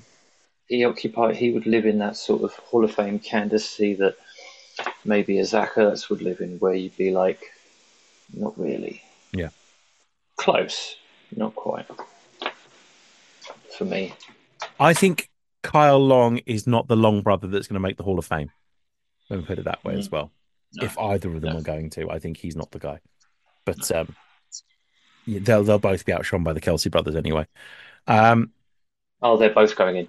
He 0.68 0.84
occupy 0.84 1.34
he 1.34 1.50
would 1.52 1.66
live 1.66 1.86
in 1.86 1.98
that 1.98 2.16
sort 2.16 2.42
of 2.42 2.52
Hall 2.54 2.84
of 2.84 2.94
Fame 2.94 3.18
candidacy 3.18 3.94
that 3.94 4.16
maybe 5.04 5.38
a 5.38 5.44
Zach 5.44 5.74
Ertz 5.74 6.08
would 6.08 6.22
live 6.22 6.40
in, 6.40 6.58
where 6.58 6.74
you'd 6.74 6.96
be 6.96 7.10
like, 7.10 7.52
not 8.32 8.58
really. 8.58 9.02
Yeah. 9.32 9.50
Close, 10.36 10.96
not 11.36 11.54
quite. 11.54 11.86
For 13.76 13.84
me, 13.84 14.12
I 14.78 14.92
think 14.94 15.30
Kyle 15.62 15.98
Long 15.98 16.38
is 16.46 16.66
not 16.66 16.88
the 16.88 16.96
Long 16.96 17.22
brother 17.22 17.46
that's 17.46 17.66
going 17.66 17.74
to 17.74 17.80
make 17.80 17.96
the 17.96 18.02
Hall 18.02 18.18
of 18.18 18.26
Fame. 18.26 18.50
Let 19.28 19.40
me 19.40 19.46
put 19.46 19.58
it 19.58 19.64
that 19.64 19.82
way 19.84 19.94
as 19.94 20.08
Mm. 20.08 20.12
well. 20.12 20.32
No. 20.74 20.84
If 20.84 20.98
either 20.98 21.34
of 21.34 21.40
them 21.40 21.52
No. 21.54 21.58
are 21.58 21.62
going 21.62 21.90
to, 21.90 22.10
I 22.10 22.18
think 22.18 22.36
he's 22.36 22.56
not 22.56 22.70
the 22.70 22.78
guy. 22.78 23.00
But 23.64 23.90
um, 23.92 24.14
they'll 25.26 25.62
they'll 25.64 25.78
both 25.78 26.04
be 26.04 26.12
outshone 26.12 26.42
by 26.42 26.52
the 26.52 26.60
Kelce 26.60 26.90
brothers 26.90 27.16
anyway. 27.16 27.46
Um, 28.06 28.52
oh, 29.22 29.36
they're 29.36 29.52
both 29.54 29.76
going 29.76 29.96
in. 29.96 30.08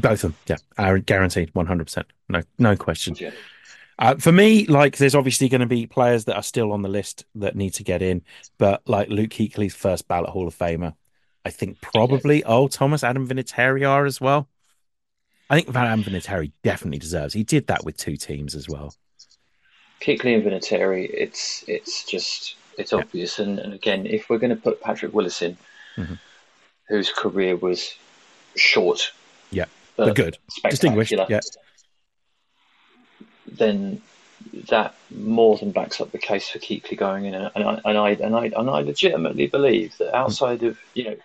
both 0.00 0.24
of 0.24 0.34
them, 0.46 0.58
yeah, 0.78 0.98
guaranteed, 0.98 1.50
one 1.54 1.66
hundred 1.66 1.84
percent, 1.84 2.06
no 2.28 2.42
no 2.58 2.76
question. 2.76 3.14
Yeah. 3.18 3.32
Uh, 3.98 4.14
for 4.16 4.30
me, 4.30 4.66
like, 4.66 4.98
there's 4.98 5.14
obviously 5.14 5.48
going 5.48 5.62
to 5.62 5.66
be 5.66 5.86
players 5.86 6.26
that 6.26 6.36
are 6.36 6.42
still 6.42 6.72
on 6.72 6.82
the 6.82 6.88
list 6.88 7.24
that 7.34 7.56
need 7.56 7.72
to 7.74 7.82
get 7.82 8.02
in, 8.02 8.22
but 8.58 8.82
like 8.86 9.08
Luke 9.08 9.30
Kuechly's 9.30 9.74
first 9.74 10.06
ballot 10.06 10.30
Hall 10.30 10.46
of 10.46 10.56
Famer, 10.56 10.94
I 11.44 11.50
think 11.50 11.80
probably 11.80 12.44
oh 12.44 12.68
Thomas 12.68 13.02
Adam 13.04 13.26
Vinatieri 13.26 13.88
are 13.88 14.04
as 14.04 14.20
well. 14.20 14.48
I 15.48 15.56
think 15.56 15.68
Van 15.68 15.86
Adam 15.86 16.02
Vinatieri 16.02 16.52
definitely 16.62 16.98
deserves. 16.98 17.32
He 17.32 17.44
did 17.44 17.68
that 17.68 17.84
with 17.84 17.96
two 17.96 18.16
teams 18.16 18.54
as 18.54 18.68
well. 18.68 18.94
Kuechly 20.00 20.34
and 20.34 20.44
Vinatieri, 20.44 21.08
it's 21.12 21.64
it's 21.68 22.04
just 22.04 22.56
it's 22.76 22.92
Yeah. 22.92 22.98
obvious. 22.98 23.38
And, 23.38 23.58
and 23.58 23.72
again, 23.72 24.06
if 24.06 24.28
we're 24.28 24.38
going 24.38 24.54
to 24.54 24.60
put 24.60 24.82
Patrick 24.82 25.14
Willis 25.14 25.40
in, 25.40 25.56
Mhm. 25.96 26.18
whose 26.88 27.10
career 27.10 27.56
was 27.56 27.94
short, 28.56 29.12
Yeah, 29.50 29.66
but 29.96 30.06
but 30.06 30.16
good, 30.16 30.38
distinguished. 30.68 31.12
Yeah, 31.12 31.40
then 33.50 34.00
that 34.68 34.94
more 35.10 35.56
than 35.56 35.72
backs 35.72 36.00
up 36.00 36.12
the 36.12 36.18
case 36.18 36.48
for 36.48 36.58
Kuechly 36.58 36.96
going 36.96 37.24
in. 37.24 37.34
And 37.34 37.50
I 37.56 37.80
and 37.84 37.98
I 37.98 38.10
and 38.10 38.36
I 38.36 38.44
and 38.56 38.70
I 38.70 38.80
legitimately 38.80 39.46
believe 39.46 39.96
that 39.98 40.14
outside 40.14 40.62
of 40.62 40.78
you 40.94 41.04
know 41.04 41.16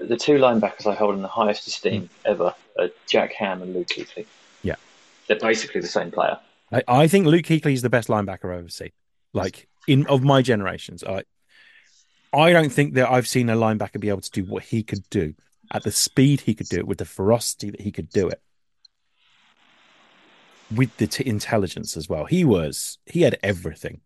the 0.00 0.16
two 0.16 0.38
linebackers 0.38 0.86
I 0.86 0.94
hold 0.94 1.14
in 1.14 1.22
the 1.22 1.28
highest 1.28 1.66
esteem 1.66 2.02
mm. 2.02 2.08
ever 2.24 2.54
are 2.78 2.88
Jack 3.06 3.32
Ham 3.34 3.62
and 3.62 3.74
Luke 3.74 3.88
Kuechly. 3.88 4.26
Yeah. 4.62 4.76
they're 5.26 5.38
basically 5.38 5.80
the 5.80 5.88
same 5.88 6.10
player. 6.10 6.38
I, 6.72 6.82
I 6.88 7.08
think 7.08 7.26
Luke 7.26 7.44
Kuechly 7.44 7.72
is 7.72 7.82
the 7.82 7.90
best 7.90 8.08
linebacker 8.08 8.52
I've 8.52 8.60
ever 8.60 8.68
seen. 8.68 8.90
Like 9.32 9.68
in 9.86 10.06
of 10.06 10.22
my 10.22 10.42
generations, 10.42 11.04
I 11.04 11.22
I 12.32 12.52
don't 12.52 12.72
think 12.72 12.94
that 12.94 13.10
I've 13.10 13.28
seen 13.28 13.50
a 13.50 13.56
linebacker 13.56 14.00
be 14.00 14.08
able 14.08 14.22
to 14.22 14.30
do 14.30 14.44
what 14.44 14.64
he 14.64 14.82
could 14.82 15.08
do 15.10 15.34
at 15.70 15.84
the 15.84 15.92
speed 15.92 16.42
he 16.42 16.54
could 16.54 16.68
do 16.68 16.78
it, 16.78 16.86
with 16.86 16.98
the 16.98 17.04
ferocity 17.04 17.70
that 17.70 17.80
he 17.80 17.90
could 17.90 18.10
do 18.10 18.28
it, 18.28 18.40
with 20.76 20.96
the 20.96 21.06
t- 21.06 21.26
intelligence 21.26 21.96
as 21.96 22.08
well. 22.08 22.24
He 22.26 22.44
was 22.44 22.98
he 23.06 23.22
had 23.22 23.38
everything. 23.42 24.00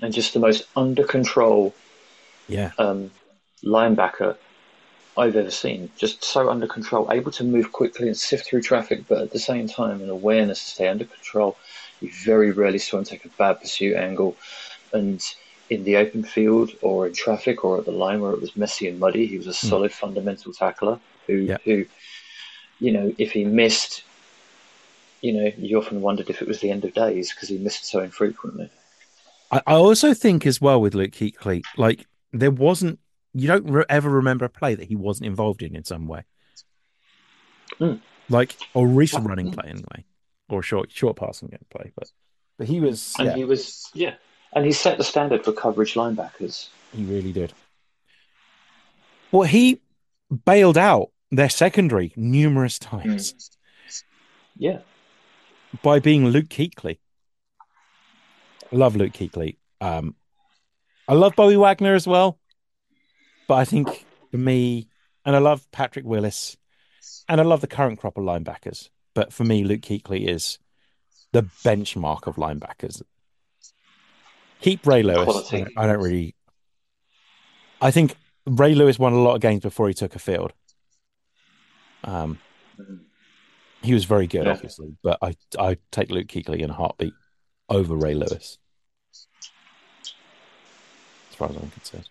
And 0.00 0.14
just 0.14 0.32
the 0.32 0.40
most 0.40 0.64
under 0.76 1.04
control 1.04 1.74
Yeah, 2.48 2.70
um, 2.78 3.10
linebacker 3.64 4.36
I've 5.16 5.34
ever 5.34 5.50
seen. 5.50 5.90
Just 5.96 6.22
so 6.24 6.48
under 6.48 6.68
control, 6.68 7.10
able 7.10 7.32
to 7.32 7.44
move 7.44 7.72
quickly 7.72 8.06
and 8.06 8.16
sift 8.16 8.46
through 8.46 8.62
traffic, 8.62 9.04
but 9.08 9.20
at 9.20 9.32
the 9.32 9.40
same 9.40 9.66
time, 9.66 10.00
an 10.00 10.08
awareness 10.08 10.62
to 10.64 10.70
stay 10.70 10.88
under 10.88 11.04
control. 11.04 11.56
You 12.00 12.10
very 12.24 12.52
rarely 12.52 12.78
saw 12.78 12.98
him 12.98 13.04
take 13.04 13.24
a 13.24 13.28
bad 13.30 13.60
pursuit 13.60 13.96
angle. 13.96 14.36
And 14.92 15.20
in 15.68 15.82
the 15.84 15.96
open 15.96 16.22
field 16.22 16.70
or 16.80 17.08
in 17.08 17.12
traffic 17.14 17.64
or 17.64 17.78
at 17.78 17.84
the 17.84 17.90
line 17.90 18.20
where 18.20 18.32
it 18.32 18.40
was 18.40 18.56
messy 18.56 18.88
and 18.88 19.00
muddy, 19.00 19.26
he 19.26 19.36
was 19.36 19.48
a 19.48 19.52
solid 19.52 19.92
fundamental 19.92 20.52
tackler 20.52 21.00
who, 21.26 21.34
Yeah. 21.34 21.58
who, 21.64 21.84
you 22.78 22.92
know, 22.92 23.12
if 23.18 23.32
he 23.32 23.44
missed, 23.44 24.04
you 25.20 25.32
know, 25.32 25.52
you 25.56 25.78
often 25.78 26.00
wondered 26.00 26.30
if 26.30 26.40
it 26.42 26.48
was 26.48 26.60
the 26.60 26.70
end 26.70 26.84
of 26.84 26.94
days 26.94 27.32
because 27.32 27.48
he 27.48 27.58
missed 27.58 27.84
so 27.86 28.00
infrequently. 28.00 28.70
I, 29.50 29.62
I 29.66 29.74
also 29.74 30.14
think 30.14 30.46
as 30.46 30.60
well 30.60 30.80
with 30.80 30.94
Luke 30.94 31.12
Kuechly, 31.12 31.62
like 31.76 32.06
there 32.32 32.50
wasn't 32.50 32.98
you 33.34 33.46
don't 33.48 33.70
re- 33.70 33.84
ever 33.88 34.10
remember 34.10 34.44
a 34.44 34.48
play 34.48 34.74
that 34.74 34.88
he 34.88 34.96
wasn't 34.96 35.26
involved 35.26 35.62
in 35.62 35.74
in 35.76 35.84
some 35.84 36.06
way, 36.06 36.24
Mm. 37.80 38.00
like 38.28 38.56
or 38.74 38.86
recent 38.86 39.26
running 39.26 39.52
play 39.52 39.68
anyway, 39.68 40.04
or 40.48 40.62
short 40.62 40.90
short 40.92 41.16
passing 41.16 41.48
game 41.48 41.64
play, 41.70 41.92
but 41.96 42.10
but 42.58 42.66
he 42.66 42.80
was 42.80 43.14
And 43.18 43.28
yeah, 43.28 43.34
he 43.36 43.44
was, 43.44 43.88
yeah. 43.94 44.14
And 44.52 44.64
he 44.64 44.72
set 44.72 44.98
the 44.98 45.04
standard 45.04 45.44
for 45.44 45.52
coverage 45.52 45.94
linebackers. 45.94 46.68
He 46.92 47.04
really 47.04 47.32
did. 47.32 47.52
Well, 49.30 49.42
he 49.42 49.80
bailed 50.46 50.78
out 50.78 51.10
their 51.30 51.50
secondary 51.50 52.12
numerous 52.16 52.78
times 52.78 53.50
Yeah. 54.56 54.78
By 55.82 55.98
being 56.00 56.26
Luke. 56.26 56.58
I 56.58 56.96
love 58.72 58.96
Luke 58.96 59.12
Kuechly. 59.12 59.56
Um, 59.80 60.14
I 61.06 61.14
love 61.14 61.34
Bobby 61.36 61.56
Wagner 61.56 61.94
as 61.94 62.06
well, 62.06 62.38
but 63.46 63.54
I 63.54 63.64
think 63.64 64.04
for 64.30 64.36
me, 64.36 64.88
and 65.24 65.34
I 65.34 65.38
love 65.38 65.70
Patrick 65.70 66.04
Willis, 66.04 66.56
and 67.28 67.40
I 67.40 67.44
love 67.44 67.60
the 67.60 67.66
current 67.66 67.98
crop 67.98 68.18
of 68.18 68.24
linebackers. 68.24 68.90
But 69.14 69.32
for 69.32 69.44
me, 69.44 69.64
Luke 69.64 69.80
Kuechly 69.80 70.28
is 70.28 70.58
the 71.32 71.42
benchmark 71.42 72.26
of 72.26 72.36
linebackers. 72.36 73.02
Keep 74.60 74.86
Ray 74.86 75.02
Lewis. 75.02 75.24
Quality. 75.24 75.66
I 75.76 75.86
don't 75.86 76.02
really. 76.02 76.34
I 77.80 77.90
think 77.90 78.16
Ray 78.46 78.74
Lewis 78.74 78.98
won 78.98 79.12
a 79.12 79.20
lot 79.20 79.34
of 79.34 79.40
games 79.40 79.62
before 79.62 79.88
he 79.88 79.94
took 79.94 80.14
a 80.14 80.18
field. 80.18 80.52
Um, 82.04 82.38
he 83.82 83.94
was 83.94 84.04
very 84.04 84.26
good, 84.26 84.46
Yeah. 84.46 84.52
obviously, 84.52 84.96
but 85.02 85.18
I 85.22 85.34
I 85.58 85.76
take 85.90 86.10
Luke 86.10 86.26
Kuechly 86.28 86.60
in 86.60 86.70
a 86.70 86.74
heartbeat 86.74 87.14
over 87.68 87.94
Ray 87.94 88.14
Lewis, 88.14 88.58
as 91.30 91.34
far 91.36 91.50
as 91.50 91.56
I'm 91.56 91.70
concerned. 91.70 92.08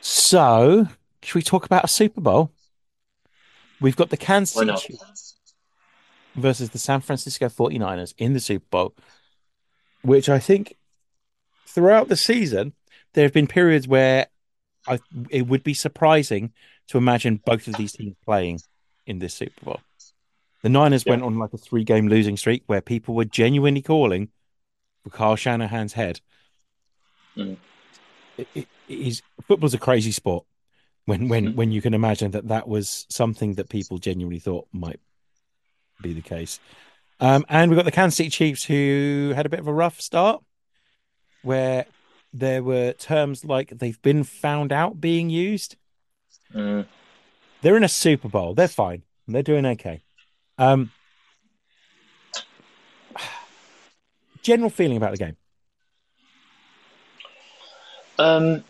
So, 0.00 0.88
should 1.22 1.34
we 1.34 1.42
talk 1.42 1.64
about 1.66 1.84
a 1.84 1.88
Super 1.88 2.20
Bowl? 2.20 2.50
We've 3.80 3.96
got 3.96 4.10
the 4.10 4.16
Kansas 4.16 4.54
City? 4.54 4.72
Chiefs 4.76 5.36
versus 6.34 6.70
the 6.70 6.78
San 6.78 7.00
Francisco 7.00 7.48
49ers 7.48 8.14
in 8.16 8.32
the 8.32 8.40
Super 8.40 8.66
Bowl, 8.70 8.94
which 10.02 10.28
I 10.28 10.38
think 10.38 10.76
throughout 11.66 12.08
the 12.08 12.16
season, 12.16 12.72
there 13.14 13.24
have 13.24 13.32
been 13.32 13.46
periods 13.46 13.86
where 13.86 14.28
I, 14.86 14.98
it 15.30 15.46
would 15.46 15.62
be 15.62 15.74
surprising 15.74 16.52
to 16.88 16.98
imagine 16.98 17.40
both 17.44 17.68
of 17.68 17.76
these 17.76 17.92
teams 17.92 18.16
playing 18.24 18.60
in 19.06 19.18
this 19.18 19.34
Super 19.34 19.64
Bowl. 19.64 19.80
The 20.62 20.68
Niners 20.68 21.04
Yeah. 21.04 21.12
went 21.12 21.22
on 21.22 21.38
like 21.38 21.52
a 21.52 21.58
three 21.58 21.84
game 21.84 22.08
losing 22.08 22.36
streak 22.36 22.62
where 22.66 22.80
people 22.80 23.14
were 23.14 23.24
genuinely 23.24 23.82
calling 23.82 24.28
for 25.02 25.10
Kyle 25.10 25.36
Shanahan's 25.36 25.94
head. 25.94 26.20
Mm. 27.36 27.56
It, 28.38 28.48
it, 28.54 28.68
it 28.88 28.98
is 28.98 29.22
football's 29.46 29.74
a 29.74 29.78
crazy 29.78 30.12
sport. 30.12 30.44
When 31.04 31.28
when 31.28 31.48
Mm. 31.48 31.54
when 31.56 31.72
you 31.72 31.82
can 31.82 31.94
imagine 31.94 32.30
that 32.30 32.46
that 32.48 32.68
was 32.68 33.06
something 33.08 33.54
that 33.54 33.68
people 33.68 33.98
genuinely 33.98 34.38
thought 34.38 34.68
might 34.72 35.00
be 36.00 36.12
the 36.12 36.22
case. 36.22 36.60
Um, 37.18 37.44
and 37.48 37.70
we've 37.70 37.76
got 37.78 37.84
the 37.84 37.90
Kansas 37.92 38.16
City 38.16 38.30
Chiefs 38.30 38.64
who 38.64 39.32
had 39.34 39.46
a 39.46 39.48
bit 39.48 39.60
of 39.60 39.66
a 39.66 39.72
rough 39.72 40.00
start 40.00 40.42
where 41.42 41.86
there 42.32 42.62
were 42.62 42.92
terms 42.92 43.44
like 43.44 43.70
they've 43.70 44.00
been 44.02 44.22
found 44.24 44.72
out 44.72 45.00
being 45.00 45.28
used. 45.28 45.76
Mm. 46.54 46.86
They're 47.62 47.76
in 47.76 47.84
a 47.84 47.88
Super 47.88 48.28
Bowl. 48.28 48.54
They're 48.54 48.68
fine. 48.68 49.04
They're 49.28 49.42
doing 49.42 49.64
okay. 49.64 50.02
Um, 50.58 50.90
general 54.42 54.68
feeling 54.68 54.96
about 54.96 55.12
the 55.12 55.16
game. 55.18 55.36
Um, 58.18 58.64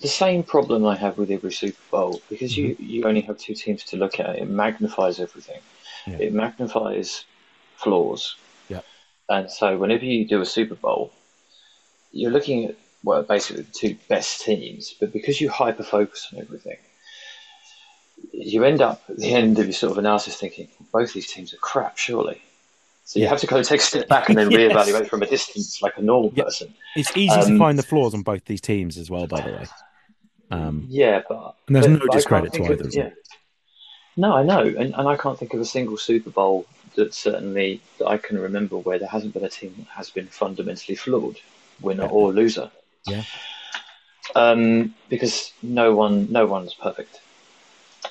the 0.00 0.08
same 0.08 0.42
problem 0.42 0.86
I 0.86 0.94
have 0.96 1.16
with 1.16 1.30
every 1.30 1.52
Super 1.52 1.80
Bowl 1.90 2.20
because 2.28 2.56
you, 2.56 2.76
you 2.78 3.04
only 3.04 3.22
have 3.22 3.38
two 3.38 3.54
teams 3.54 3.82
to 3.84 3.96
look 3.96 4.20
at. 4.20 4.36
It 4.36 4.48
magnifies 4.48 5.20
everything. 5.20 5.60
Yeah. 6.06 6.18
It 6.18 6.34
magnifies 6.34 7.24
flaws. 7.76 8.36
Yeah. 8.68 8.80
And 9.28 9.50
so 9.50 9.78
whenever 9.78 10.04
you 10.04 10.26
do 10.26 10.40
a 10.42 10.46
Super 10.46 10.74
Bowl, 10.74 11.12
you're 12.12 12.30
looking 12.30 12.66
at 12.66 12.74
well 13.04 13.22
basically 13.22 13.62
the 13.62 13.72
two 13.72 13.96
best 14.08 14.42
teams, 14.42 14.94
but 15.00 15.12
because 15.12 15.40
you 15.40 15.48
hyper 15.50 15.82
focus 15.82 16.28
on 16.32 16.40
everything, 16.40 16.76
you 18.32 18.64
end 18.64 18.80
up 18.80 19.02
at 19.08 19.16
the 19.18 19.32
end 19.32 19.58
of 19.58 19.66
your 19.66 19.72
sort 19.72 19.92
of 19.92 19.98
analysis 19.98 20.36
thinking 20.36 20.68
both 20.92 21.12
these 21.12 21.30
teams 21.32 21.52
are 21.52 21.58
crap, 21.58 21.98
surely. 21.98 22.40
So 23.04 23.18
you 23.18 23.26
have 23.26 23.40
to 23.40 23.46
kind 23.46 23.60
of 23.60 23.66
take 23.66 23.80
a 23.80 23.84
step 23.84 24.08
back 24.08 24.28
and 24.28 24.38
then 24.38 24.50
Yes. 24.52 24.60
reevaluate 24.72 25.08
from 25.08 25.22
a 25.22 25.26
distance 25.26 25.82
like 25.82 25.96
a 25.98 26.02
normal 26.02 26.30
person. 26.30 26.72
It's 26.94 27.14
easy 27.16 27.34
to 27.34 27.46
Um, 27.46 27.58
find 27.58 27.78
the 27.78 27.82
flaws 27.82 28.14
on 28.14 28.22
both 28.22 28.44
these 28.44 28.60
teams 28.60 28.96
as 28.96 29.10
well, 29.10 29.26
by 29.26 29.40
the 29.40 29.50
way. 29.52 29.64
Um, 30.50 30.86
Yeah, 30.88 31.22
but 31.28 31.56
And 31.66 31.74
there's 31.76 31.86
but- 31.88 31.98
no 32.06 32.12
discredit 32.12 32.52
to 32.54 32.62
either 32.64 32.72
of 32.74 32.78
them. 32.78 32.90
Yeah. 32.92 33.10
No, 34.16 34.34
I 34.34 34.42
know, 34.44 34.60
and, 34.60 34.94
and 34.94 35.08
I 35.08 35.16
can't 35.16 35.38
think 35.38 35.52
of 35.54 35.60
a 35.60 35.64
single 35.64 35.96
Super 35.96 36.30
Bowl 36.30 36.66
that 36.96 37.14
certainly 37.14 37.80
that 37.98 38.06
I 38.06 38.18
can 38.18 38.38
remember 38.38 38.76
where 38.76 38.98
there 38.98 39.08
hasn't 39.08 39.32
been 39.32 39.44
a 39.44 39.48
team 39.48 39.74
that 39.78 39.86
has 39.88 40.10
been 40.10 40.26
fundamentally 40.26 40.94
flawed, 40.94 41.38
winner 41.82 42.06
or 42.06 42.32
loser. 42.32 42.70
Yeah. 43.06 43.24
Um, 44.34 44.94
because 45.08 45.52
no 45.62 45.94
one, 45.94 46.30
no 46.30 46.46
one's 46.46 46.74
perfect. 46.74 47.20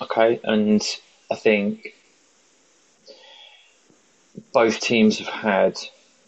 Okay, 0.01 0.39
and 0.43 0.81
I 1.31 1.35
think 1.35 1.95
both 4.53 4.79
teams 4.79 5.19
have 5.19 5.27
had 5.27 5.79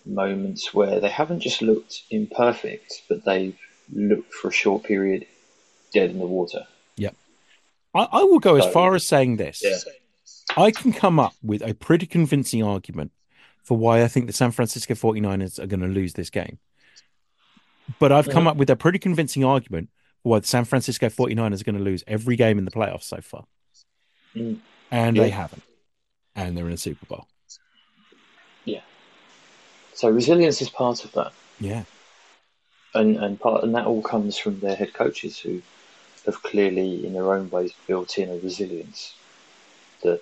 moments 0.05 0.73
where 0.73 0.99
they 0.99 1.09
haven't 1.09 1.41
just 1.41 1.61
looked 1.61 2.03
imperfect, 2.09 3.03
but 3.07 3.23
they've 3.25 3.57
looked 3.93 4.33
for 4.33 4.49
a 4.49 4.53
short 4.53 4.83
period 4.83 5.25
dead 5.93 6.09
in 6.09 6.19
the 6.19 6.25
water. 6.25 6.65
I, 7.93 8.07
I 8.11 8.23
will 8.23 8.39
go 8.39 8.55
as 8.55 8.71
far 8.73 8.95
as 8.95 9.05
saying 9.05 9.37
this. 9.37 9.63
Yeah. 9.63 9.77
I 10.57 10.71
can 10.71 10.93
come 10.93 11.19
up 11.19 11.33
with 11.41 11.61
a 11.61 11.73
pretty 11.73 12.05
convincing 12.05 12.63
argument 12.63 13.11
for 13.63 13.77
why 13.77 14.03
I 14.03 14.07
think 14.07 14.27
the 14.27 14.33
San 14.33 14.51
Francisco 14.51 14.93
49ers 14.93 15.59
are 15.59 15.67
going 15.67 15.79
to 15.81 15.87
lose 15.87 16.13
this 16.13 16.29
game. 16.29 16.59
But 18.03 18.11
I've 18.11 18.27
come 18.27 18.47
up 18.47 18.57
with 18.57 18.69
a 18.69 18.75
pretty 18.75 18.99
convincing 18.99 19.45
argument 19.45 19.87
for 20.21 20.33
why 20.33 20.39
the 20.39 20.45
San 20.45 20.65
Francisco 20.65 21.07
49ers 21.07 21.61
are 21.61 21.63
going 21.63 21.77
to 21.77 21.81
lose 21.81 22.03
every 22.05 22.35
game 22.35 22.57
in 22.57 22.65
the 22.65 22.71
playoffs 22.71 23.03
so 23.03 23.21
far. 23.21 23.45
Mm. 24.35 24.59
And 24.91 25.15
they 25.15 25.29
haven't. 25.29 25.63
And 26.35 26.57
they're 26.57 26.67
in 26.67 26.73
a 26.73 26.77
Super 26.77 27.05
Bowl. 27.05 27.27
Yeah. 28.65 28.81
So 29.93 30.09
resilience 30.09 30.61
is 30.61 30.69
part 30.69 31.05
of 31.05 31.13
that, 31.13 31.31
Yeah. 31.61 31.85
and 32.93 33.15
and 33.15 33.39
part 33.39 33.63
and 33.63 33.73
that 33.73 33.85
all 33.85 34.01
comes 34.01 34.37
from 34.37 34.59
their 34.59 34.75
head 34.75 34.93
coaches 34.93 35.39
who 35.39 35.61
have 36.25 36.43
clearly, 36.43 37.07
in 37.07 37.13
their 37.13 37.33
own 37.33 37.49
ways, 37.51 37.71
built 37.87 38.17
in 38.17 38.29
a 38.29 38.35
resilience 38.35 39.15
that 40.01 40.21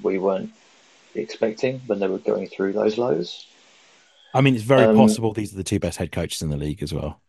we 0.00 0.20
weren't 0.20 0.52
expecting 1.16 1.80
when 1.88 1.98
they 1.98 2.06
were 2.06 2.18
going 2.18 2.46
through 2.46 2.74
those 2.74 2.96
lows. 2.96 3.44
I 4.34 4.40
mean, 4.40 4.54
it's 4.54 4.64
very 4.64 4.84
Um, 4.84 4.96
possible 4.96 5.32
these 5.32 5.52
are 5.52 5.56
the 5.56 5.64
two 5.64 5.78
best 5.78 5.98
head 5.98 6.12
coaches 6.12 6.42
in 6.42 6.50
the 6.50 6.56
league 6.56 6.82
as 6.82 6.92
well. 6.92 7.20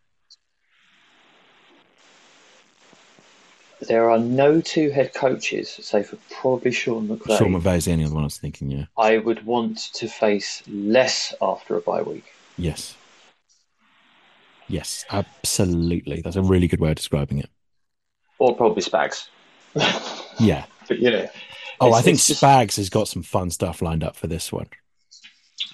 There 3.80 4.10
are 4.10 4.18
no 4.18 4.60
two 4.60 4.90
head 4.90 5.14
coaches, 5.14 5.70
save 5.70 6.08
for 6.08 6.16
probably 6.30 6.72
Sean 6.72 7.06
McVay, 7.08 7.38
Sean 7.38 7.52
McVay 7.52 7.76
is 7.76 7.84
the 7.84 7.92
only 7.92 8.04
other 8.06 8.14
one 8.14 8.24
I 8.24 8.26
was 8.26 8.36
thinking, 8.38 8.70
yeah. 8.72 8.86
I 8.96 9.18
would 9.18 9.46
want 9.46 9.78
to 9.94 10.08
face 10.08 10.62
less 10.66 11.32
after 11.40 11.76
a 11.76 11.80
bye 11.80 12.02
week. 12.02 12.24
Yes. 12.56 12.96
Yes, 14.66 15.04
absolutely. 15.10 16.20
That's 16.22 16.34
a 16.36 16.42
really 16.42 16.66
good 16.66 16.80
way 16.80 16.90
of 16.90 16.96
describing 16.96 17.38
it. 17.38 17.48
Or 18.38 18.54
probably 18.56 18.82
Spags. 18.82 19.28
Yeah. 20.40 20.66
but 20.88 20.98
you 20.98 21.10
know, 21.10 21.28
Oh, 21.80 21.86
It's- 21.88 22.00
I 22.00 22.02
think 22.02 22.14
it's 22.16 22.26
just- 22.26 22.42
Spags 22.42 22.76
has 22.76 22.90
got 22.90 23.06
some 23.06 23.22
fun 23.22 23.50
stuff 23.50 23.80
lined 23.80 24.02
up 24.02 24.16
for 24.16 24.26
this 24.26 24.52
one. 24.52 24.66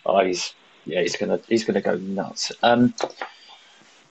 Oh, 0.05 0.23
he's 0.25 0.53
yeah, 0.87 1.01
he's 1.03 1.17
gonna 1.17 1.41
he's 1.49 1.65
gonna 1.65 1.81
go 1.81 1.97
nuts. 1.97 2.53
Um, 2.63 2.95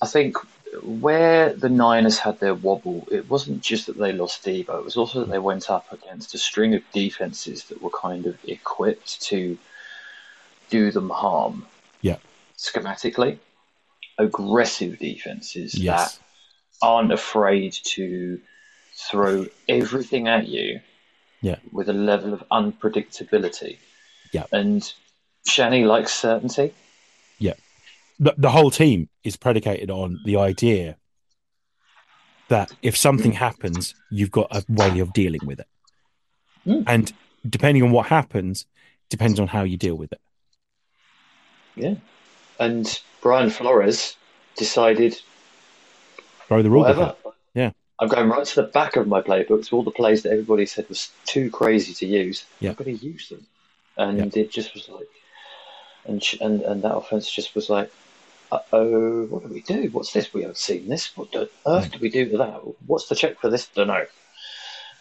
I 0.02 0.08
think 0.08 0.38
where 0.82 1.54
the 1.54 1.70
Niners 1.70 2.18
had 2.18 2.40
their 2.40 2.56
wobble, 2.56 3.08
it 3.12 3.30
wasn't 3.30 3.62
just 3.62 3.86
that 3.88 3.98
they 3.98 4.12
lost 4.12 4.44
Debo; 4.44 4.80
it 4.80 4.84
was 4.86 4.98
also 4.98 5.20
that 5.22 5.30
they 5.30 5.40
went 5.40 5.70
up 5.70 5.92
against 5.92 6.34
a 6.34 6.38
string 6.38 6.74
of 6.74 6.82
defenses 6.94 7.66
that 7.66 7.82
were 7.82 7.92
kind 7.92 8.26
of 8.26 8.38
equipped 8.46 9.22
to 9.24 9.58
do 10.70 10.92
them 10.92 11.10
harm. 11.10 11.66
Yeah. 12.02 12.18
schematically, 12.58 13.38
aggressive 14.18 14.98
defenses 15.00 15.76
Yes. 15.76 16.18
that 16.18 16.20
aren't 16.82 17.12
afraid 17.12 17.74
to 17.74 18.40
throw 18.96 19.46
everything 19.70 20.28
at 20.28 20.48
you 20.48 20.80
Yeah. 21.42 21.58
with 21.72 21.90
a 21.90 21.94
level 21.94 22.34
of 22.34 22.44
unpredictability. 22.52 23.78
Yeah. 24.32 24.46
And 24.52 24.92
Shanny 25.46 25.86
likes 25.86 26.14
certainty. 26.14 26.74
The, 28.20 28.34
the 28.38 28.50
whole 28.50 28.72
team 28.72 29.10
is 29.24 29.36
predicated 29.36 29.90
on 29.90 30.20
the 30.24 30.38
idea 30.38 30.98
that 32.48 32.72
if 32.82 32.96
something 32.96 33.32
happens, 33.32 33.96
you've 34.12 34.32
got 34.32 34.48
a 34.52 34.64
way 34.70 35.00
of 35.00 35.14
dealing 35.14 35.46
with 35.46 35.60
it. 35.60 35.68
Mm. 36.66 36.84
And 36.88 37.14
depending 37.50 37.84
on 37.84 37.92
what 37.92 38.06
happens, 38.08 38.66
depends 39.10 39.40
on 39.40 39.48
how 39.48 39.64
you 39.64 39.78
deal 39.78 39.96
with 39.96 40.12
it. 40.14 40.22
Yeah. 41.76 41.96
And 42.60 43.02
Brian 43.22 43.50
Flores 43.50 44.16
decided, 44.56 45.20
Throw 46.48 46.62
the 46.62 46.70
rule 46.70 46.84
book. 46.94 47.36
Yeah. 47.54 47.72
I'm 48.00 48.08
going 48.08 48.30
right 48.30 48.46
to 48.46 48.56
the 48.56 48.68
back 48.68 48.96
of 48.96 49.08
my 49.08 49.22
playbooks, 49.22 49.74
all 49.74 49.84
the 49.84 49.92
plays 49.92 50.24
that 50.24 50.32
everybody 50.32 50.66
said 50.66 50.88
was 50.90 51.12
too 51.26 51.50
crazy 51.50 51.94
to 51.94 52.06
use. 52.06 52.46
Yeah. 52.60 52.70
I'm 52.72 52.76
going 52.76 52.98
to 52.98 53.06
use 53.06 53.30
them. 53.30 53.46
And 53.98 54.36
it 54.38 54.52
just 54.52 54.74
was 54.74 54.88
like, 54.90 55.08
and, 56.06 56.24
sh- 56.24 56.38
and 56.42 56.62
and 56.62 56.82
that 56.84 56.96
offense 56.96 57.30
just 57.32 57.56
was 57.56 57.70
like, 57.70 57.92
uh 58.52 58.60
oh, 58.72 59.26
what 59.26 59.44
do 59.44 59.50
we 59.54 59.62
do? 59.62 59.90
What's 59.92 60.14
this? 60.14 60.34
We 60.34 60.42
haven't 60.42 60.58
seen 60.58 60.88
this. 60.88 61.16
What 61.18 61.32
the 61.32 61.50
earth 61.66 61.92
do 61.92 62.00
we 62.00 62.10
do 62.10 62.30
to 62.30 62.38
that? 62.38 62.62
What's 62.88 63.08
the 63.08 63.16
check 63.16 63.40
for 63.40 63.50
this? 63.50 63.68
Don't 63.68 63.88
know. 63.88 64.06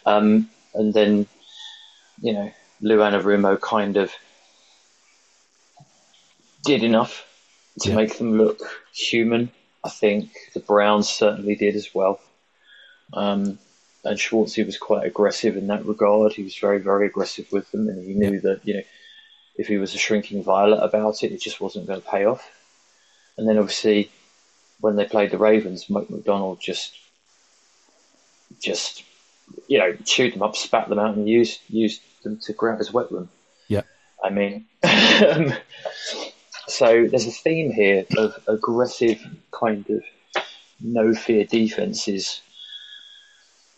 Um, 0.05 0.49
and 0.73 0.93
then, 0.93 1.27
you 2.21 2.33
know, 2.33 2.51
Lou 2.81 2.97
Anarumo 2.97 3.59
kind 3.61 3.97
of 3.97 4.11
did 6.65 6.83
enough 6.83 7.25
to 7.81 7.89
Yeah. 7.89 7.95
make 7.95 8.17
them 8.17 8.37
look 8.37 8.59
human. 8.93 9.51
I 9.83 9.89
think 9.89 10.31
the 10.53 10.59
Browns 10.59 11.09
certainly 11.09 11.55
did 11.55 11.75
as 11.75 11.93
well. 11.93 12.19
Um, 13.13 13.59
and 14.05 14.17
Schwartzy 14.17 14.65
was 14.65 14.77
quite 14.77 15.05
aggressive 15.05 15.55
in 15.57 15.67
that 15.67 15.85
regard. 15.85 16.33
He 16.33 16.43
was 16.43 16.57
very, 16.57 16.79
very 16.79 17.07
aggressive 17.07 17.51
with 17.51 17.69
them, 17.71 17.87
and 17.89 18.05
he 18.05 18.13
knew 18.13 18.39
that 18.41 18.61
you 18.63 18.75
know 18.75 18.83
if 19.55 19.67
he 19.67 19.77
was 19.77 19.93
a 19.93 19.97
shrinking 19.97 20.43
violet 20.43 20.83
about 20.83 21.23
it, 21.23 21.31
it 21.31 21.41
just 21.41 21.61
wasn't 21.61 21.87
going 21.87 22.01
to 22.01 22.07
pay 22.07 22.25
off. 22.25 22.49
And 23.37 23.47
then 23.47 23.57
obviously, 23.57 24.11
when 24.79 24.95
they 24.95 25.05
played 25.05 25.31
the 25.31 25.37
Ravens, 25.37 25.89
Mike 25.89 26.09
Macdonald 26.09 26.59
just 26.59 26.97
just 28.59 29.03
you 29.67 29.79
know 29.79 29.95
chewed 30.05 30.33
them 30.33 30.43
up, 30.43 30.55
spat 30.55 30.89
them 30.89 30.99
out, 30.99 31.15
and 31.15 31.27
used 31.27 31.59
used 31.69 32.01
them 32.23 32.37
to 32.39 32.53
grab 32.53 32.79
his 32.79 32.93
wet 32.93 33.11
room. 33.11 33.29
Yeah. 33.67 33.81
I 34.23 34.29
mean, 34.29 34.65
um, 34.83 35.53
so 36.67 37.07
there's 37.07 37.27
a 37.27 37.31
theme 37.31 37.71
here 37.71 38.05
of 38.17 38.39
aggressive 38.47 39.19
kind 39.51 39.87
of 39.89 40.03
no 40.79 41.13
fear 41.13 41.45
defenses 41.45 42.41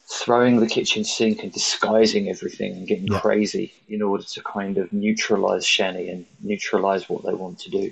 throwing 0.07 0.59
the 0.59 0.67
kitchen 0.67 1.03
sink 1.03 1.41
and 1.43 1.51
disguising 1.51 2.29
everything 2.29 2.73
and 2.73 2.87
getting 2.87 3.07
Yeah. 3.07 3.19
crazy 3.19 3.73
in 3.89 4.01
order 4.01 4.23
to 4.23 4.43
kind 4.43 4.77
of 4.77 4.93
neutralize 4.93 5.65
Shanny 5.65 6.09
and 6.09 6.25
neutralize 6.41 7.09
what 7.09 7.23
they 7.25 7.33
want 7.33 7.59
to 7.59 7.69
do. 7.71 7.91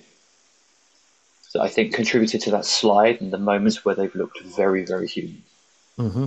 So 1.42 1.62
I 1.62 1.70
think 1.70 1.94
contributed 1.94 2.42
to 2.42 2.52
that 2.52 2.66
slide 2.66 3.22
and 3.22 3.32
the 3.32 3.38
moments 3.38 3.84
where 3.84 3.96
they've 3.96 4.14
looked 4.16 4.42
very, 4.42 4.86
very 4.86 5.08
human. 5.08 5.44
Mm-hmm. 6.00 6.26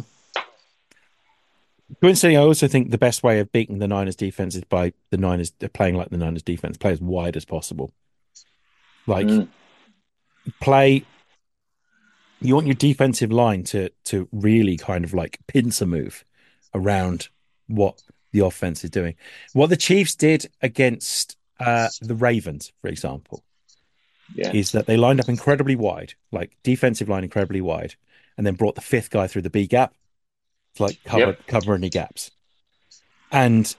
Coincidentally, 2.01 2.37
I 2.37 2.47
also 2.47 2.67
think 2.67 2.91
the 2.91 2.99
best 2.99 3.23
way 3.23 3.39
of 3.39 3.53
beating 3.53 3.79
the 3.79 3.89
Niners 3.89 4.17
defense 4.17 4.55
is 4.57 4.65
by 4.65 4.93
the 5.11 5.17
Niners 5.17 5.53
playing 5.73 5.95
like 5.97 6.11
the 6.11 6.17
Niners 6.17 6.43
defense, 6.43 6.77
play 6.77 6.93
as 6.93 7.01
wide 7.01 7.37
as 7.37 7.45
possible. 7.45 7.93
Like 9.07 9.27
Mm. 9.29 9.49
play 10.61 11.05
you 12.41 12.55
want 12.55 12.67
your 12.67 12.75
defensive 12.75 13.33
line 13.33 13.65
to 13.65 13.91
to 14.07 14.29
really 14.33 14.77
kind 14.77 15.05
of 15.05 15.15
like 15.15 15.39
pincer 15.47 15.87
move 15.87 16.25
around 16.75 17.29
what 17.67 18.03
the 18.33 18.41
offense 18.41 18.85
is 18.85 18.91
doing. 18.91 19.15
What 19.55 19.71
the 19.71 19.77
Chiefs 19.77 20.15
did 20.15 20.47
against 20.61 21.37
uh, 21.59 21.89
the 22.03 22.15
Ravens, 22.15 22.73
for 22.83 22.89
example, 22.89 23.43
Yeah. 24.35 24.53
is 24.53 24.73
that 24.73 24.87
they 24.87 24.97
lined 24.97 25.21
up 25.21 25.29
incredibly 25.29 25.77
wide, 25.77 26.15
like 26.33 26.57
defensive 26.63 27.09
line 27.09 27.25
incredibly 27.25 27.63
wide, 27.63 27.95
and 28.37 28.47
then 28.47 28.55
brought 28.55 28.75
the 28.75 28.83
fifth 28.83 29.11
guy 29.11 29.27
through 29.27 29.43
the 29.43 29.51
B 29.51 29.67
gap 29.67 29.95
to 30.75 30.83
like 30.85 30.99
cover 31.05 31.27
Yep. 31.29 31.47
cover 31.47 31.75
any 31.75 31.89
gaps. 31.89 32.31
And 33.33 33.75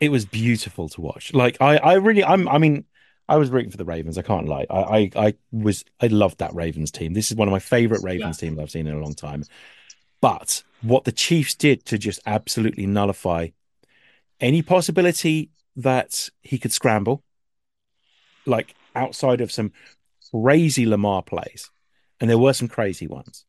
it 0.00 0.10
was 0.10 0.24
beautiful 0.24 0.88
to 0.90 1.00
watch. 1.00 1.32
Like 1.32 1.56
I, 1.60 1.76
I 1.76 1.92
really 1.94 2.24
I'm 2.24 2.48
I 2.48 2.58
mean, 2.58 2.84
I 3.28 3.36
was 3.36 3.50
rooting 3.50 3.70
for 3.70 3.76
the 3.76 3.84
Ravens. 3.84 4.18
I 4.18 4.22
can't 4.22 4.48
lie. 4.48 4.66
I, 4.68 4.80
I, 4.80 5.10
I 5.26 5.34
was 5.52 5.84
I 6.00 6.08
loved 6.08 6.38
that 6.38 6.54
Ravens 6.54 6.90
team. 6.90 7.14
This 7.14 7.30
is 7.30 7.36
one 7.36 7.48
of 7.48 7.52
my 7.52 7.58
favorite 7.58 8.02
Ravens 8.02 8.38
teams 8.38 8.58
I've 8.58 8.70
seen 8.70 8.86
in 8.86 8.94
a 8.94 9.00
long 9.00 9.14
time. 9.14 9.44
But 10.20 10.62
what 10.82 11.04
the 11.04 11.12
Chiefs 11.12 11.54
did 11.54 11.84
to 11.86 11.98
just 11.98 12.20
absolutely 12.26 12.86
nullify 12.86 13.48
any 14.40 14.62
possibility 14.62 15.50
that 15.76 16.28
he 16.42 16.58
could 16.58 16.72
scramble, 16.72 17.22
like 18.44 18.74
outside 18.94 19.40
of 19.40 19.50
some 19.52 19.72
crazy 20.30 20.84
Lamar 20.84 21.22
plays, 21.22 21.70
and 22.20 22.28
there 22.28 22.38
were 22.38 22.52
some 22.52 22.68
crazy 22.68 23.06
ones, 23.06 23.44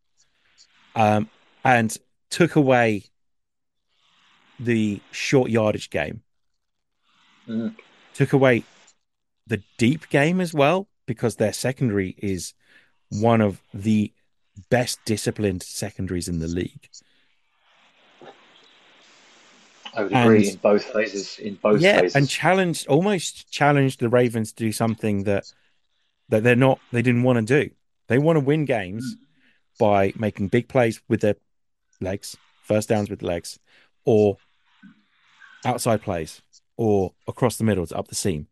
um, 0.96 1.30
and 1.64 1.98
took 2.30 2.56
away 2.56 3.06
the 4.60 5.02
short 5.12 5.50
yardage 5.50 5.90
game, 5.90 6.22
Mhm. 7.48 7.76
took 8.14 8.34
away 8.34 8.64
the 9.48 9.62
deep 9.78 10.10
game 10.10 10.40
as 10.40 10.54
well, 10.54 10.88
because 11.06 11.36
their 11.36 11.54
secondary 11.54 12.16
is 12.18 12.54
one 13.10 13.42
of 13.42 13.62
the 13.74 14.12
best 14.70 15.00
disciplined 15.06 15.64
secondaries 15.64 16.28
in 16.28 16.40
the 16.40 16.48
league. 16.48 16.90
I 19.96 20.04
would 20.04 20.12
And- 20.14 20.30
agree 20.30 20.50
in 20.50 20.56
both 20.56 20.86
phases. 20.86 21.38
In 21.40 21.56
both 21.56 21.80
yeah, 21.82 22.02
phases. 22.02 22.16
and 22.16 22.28
challenged 22.30 22.88
almost 22.88 23.52
challenged 23.52 24.00
the 24.00 24.10
Ravens 24.10 24.52
to 24.54 24.64
do 24.64 24.72
something 24.72 25.24
that 25.24 25.52
that 26.30 26.44
they're 26.44 26.56
not 26.56 26.80
they 26.92 27.02
didn't 27.02 27.24
want 27.24 27.46
to 27.48 27.62
do. 27.66 27.74
They 28.08 28.18
want 28.18 28.38
to 28.38 28.40
win 28.40 28.66
games 28.66 29.16
by 29.80 30.14
making 30.16 30.48
big 30.48 30.68
plays 30.68 31.02
with 31.08 31.22
their 31.22 31.36
legs, 32.02 32.36
first 32.64 32.90
downs 32.90 33.10
with 33.10 33.22
legs, 33.22 33.60
or 34.04 34.38
outside 35.66 36.02
plays, 36.02 36.42
or 36.76 37.14
across 37.28 37.58
the 37.58 37.64
middle 37.64 37.86
to 37.86 37.96
up 37.98 38.08
the 38.08 38.16
seam. 38.16 38.48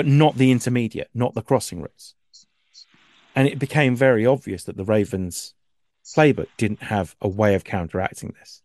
But 0.00 0.06
not 0.06 0.36
the 0.36 0.50
intermediate, 0.50 1.10
not 1.12 1.34
the 1.34 1.42
crossing 1.42 1.82
routes. 1.82 2.14
And 3.36 3.46
it 3.46 3.58
became 3.58 3.94
very 3.94 4.24
obvious 4.24 4.64
that 4.64 4.78
the 4.78 4.82
Ravens 4.82 5.52
playbook 6.16 6.46
didn't 6.56 6.84
have 6.84 7.14
a 7.20 7.28
way 7.28 7.54
of 7.54 7.64
counteracting 7.64 8.32
this. 8.38 8.62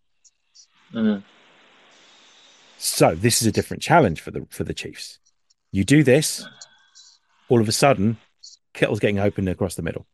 Mm. 0.93 1.23
So 2.77 3.15
this 3.15 3.41
is 3.41 3.47
a 3.49 3.51
different 3.51 3.83
challenge 3.83 4.21
for 4.21 4.31
the 4.31 4.47
for 4.49 4.63
the 4.63 4.73
Chiefs. 4.73 5.19
You 5.73 5.83
do 5.83 6.03
this, 6.03 6.47
all 7.49 7.59
of 7.59 7.67
a 7.67 7.73
sudden, 7.73 8.15
Kittle's 8.73 9.01
getting 9.01 9.19
open 9.19 9.49
across 9.49 9.75
the 9.75 9.81
middle. 9.81 10.05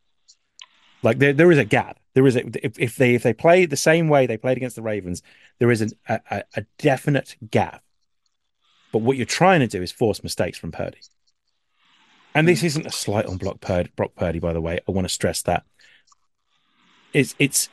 Like 1.03 1.19
there, 1.19 1.33
there 1.33 1.51
is 1.51 1.59
a 1.59 1.65
gap. 1.65 1.99
There 2.15 2.25
is 2.25 2.35
a 2.35 2.47
if, 2.65 2.79
if 2.79 2.95
they 2.95 3.13
if 3.13 3.21
they 3.21 3.33
play 3.33 3.67
the 3.67 3.77
same 3.77 4.07
way 4.07 4.25
they 4.25 4.37
played 4.37 4.57
against 4.57 4.75
the 4.75 4.81
Ravens, 4.81 5.21
there 5.59 5.69
is 5.69 5.81
an, 5.81 5.91
a, 6.09 6.43
a 6.55 6.65
definite 6.79 7.35
gap. 7.51 7.83
But 8.91 8.99
what 8.99 9.17
you're 9.17 9.25
trying 9.25 9.61
to 9.61 9.67
do 9.67 9.81
is 9.81 9.91
force 9.91 10.23
mistakes 10.23 10.57
from 10.57 10.71
Purdy. 10.71 10.99
And 12.33 12.47
this 12.47 12.63
isn't 12.63 12.85
a 12.85 12.91
slight 12.91 13.25
on 13.25 13.37
Brock 13.37 13.59
Purdy, 13.59 13.91
Brock 13.95 14.15
Purdy, 14.15 14.39
by 14.39 14.53
the 14.53 14.61
way. 14.61 14.79
I 14.87 14.91
want 14.91 15.05
to 15.05 15.13
stress 15.13 15.41
that. 15.43 15.63
It's 17.13 17.35
it's 17.39 17.69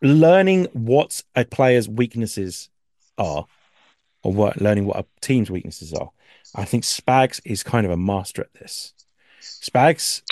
learning 0.00 0.68
what 0.72 1.22
a 1.34 1.44
player's 1.44 1.88
weaknesses 1.88 2.68
are, 3.18 3.46
or 4.22 4.32
what 4.32 4.60
learning 4.60 4.86
what 4.86 4.98
a 4.98 5.04
team's 5.20 5.50
weaknesses 5.50 5.92
are. 5.92 6.10
I 6.54 6.64
think 6.64 6.84
Spags 6.84 7.40
is 7.44 7.62
kind 7.62 7.86
of 7.86 7.92
a 7.92 7.96
master 7.96 8.42
at 8.42 8.54
this. 8.54 8.94
Spags 9.40 10.22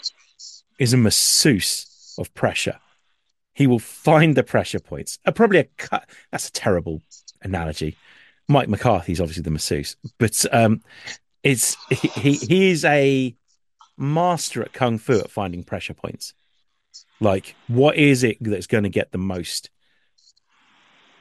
is 0.78 0.92
a 0.92 0.96
masseuse 0.96 2.14
of 2.18 2.32
pressure. 2.34 2.78
He 3.52 3.66
will 3.66 3.78
find 3.78 4.36
the 4.36 4.44
pressure 4.44 4.78
points. 4.78 5.18
Uh, 5.26 5.32
probably 5.32 5.58
a 5.58 5.64
cut. 5.76 6.08
That's 6.30 6.48
a 6.48 6.52
terrible 6.52 7.02
analogy. 7.42 7.96
Mike 8.50 8.68
McCarthy's 8.68 9.20
obviously 9.20 9.44
the 9.44 9.50
masseuse, 9.50 9.96
but 10.18 10.44
um, 10.52 10.82
it's 11.44 11.76
he, 11.88 12.08
he 12.08 12.32
he 12.34 12.70
is 12.70 12.84
a 12.84 13.34
master 13.96 14.60
at 14.62 14.72
kung 14.72 14.98
fu 14.98 15.20
at 15.20 15.30
finding 15.30 15.62
pressure 15.62 15.94
points. 15.94 16.34
Like, 17.20 17.54
what 17.68 17.96
is 17.96 18.24
it 18.24 18.38
that's 18.40 18.66
going 18.66 18.82
to 18.82 18.90
get 18.90 19.12
the 19.12 19.18
most? 19.18 19.70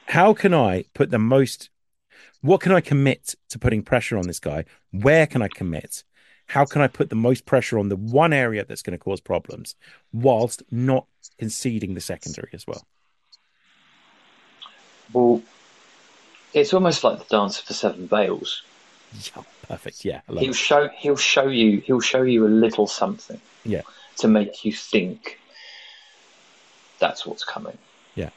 How 0.06 0.34
can 0.34 0.52
I 0.52 0.86
put 0.92 1.10
the 1.10 1.20
most? 1.20 1.70
What 2.40 2.60
can 2.60 2.72
I 2.72 2.80
commit 2.80 3.36
to 3.50 3.60
putting 3.60 3.82
pressure 3.82 4.18
on 4.18 4.26
this 4.26 4.40
guy? 4.40 4.64
Where 4.90 5.26
can 5.26 5.40
I 5.40 5.48
commit? 5.48 6.02
How 6.46 6.64
can 6.64 6.82
I 6.82 6.88
put 6.88 7.10
the 7.10 7.16
most 7.16 7.46
pressure 7.46 7.78
on 7.78 7.90
the 7.90 7.96
one 7.96 8.32
area 8.32 8.64
that's 8.64 8.82
going 8.82 8.98
to 8.98 9.04
cause 9.04 9.20
problems 9.20 9.76
whilst 10.12 10.64
not 10.72 11.06
conceding 11.38 11.94
the 11.94 12.00
secondary 12.00 12.50
as 12.54 12.66
well? 12.66 12.84
Well, 15.12 15.42
it's 16.54 16.72
almost 16.74 17.04
like 17.04 17.18
the 17.18 17.36
dance 17.36 17.60
of 17.60 17.66
the 17.66 17.74
seven 17.74 18.06
veils. 18.08 18.62
Yeah, 19.12 19.42
perfect. 19.68 20.04
Yeah, 20.04 20.20
He'll 20.28 20.50
it. 20.50 20.54
show 20.54 20.88
he'll 20.96 21.16
show 21.16 21.48
you 21.48 21.80
he'll 21.80 22.00
show 22.00 22.22
you 22.22 22.46
a 22.46 22.48
little 22.48 22.86
something. 22.86 23.40
Yeah. 23.64 23.82
To 24.18 24.28
make 24.28 24.64
you 24.64 24.72
think 24.72 25.38
that's 26.98 27.24
what's 27.26 27.44
coming. 27.44 27.78
Yeah. 28.14 28.30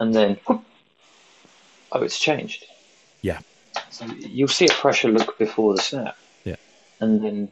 And 0.00 0.14
then 0.14 0.38
whoop, 0.46 0.64
oh 1.92 2.02
it's 2.02 2.18
changed. 2.18 2.64
Yeah. 3.22 3.40
So 3.90 4.04
you'll 4.06 4.48
see 4.48 4.66
a 4.66 4.72
pressure 4.72 5.08
look 5.08 5.38
before 5.38 5.74
the 5.74 5.82
snap. 5.82 6.16
Yeah. 6.44 6.56
And 7.00 7.24
then 7.24 7.48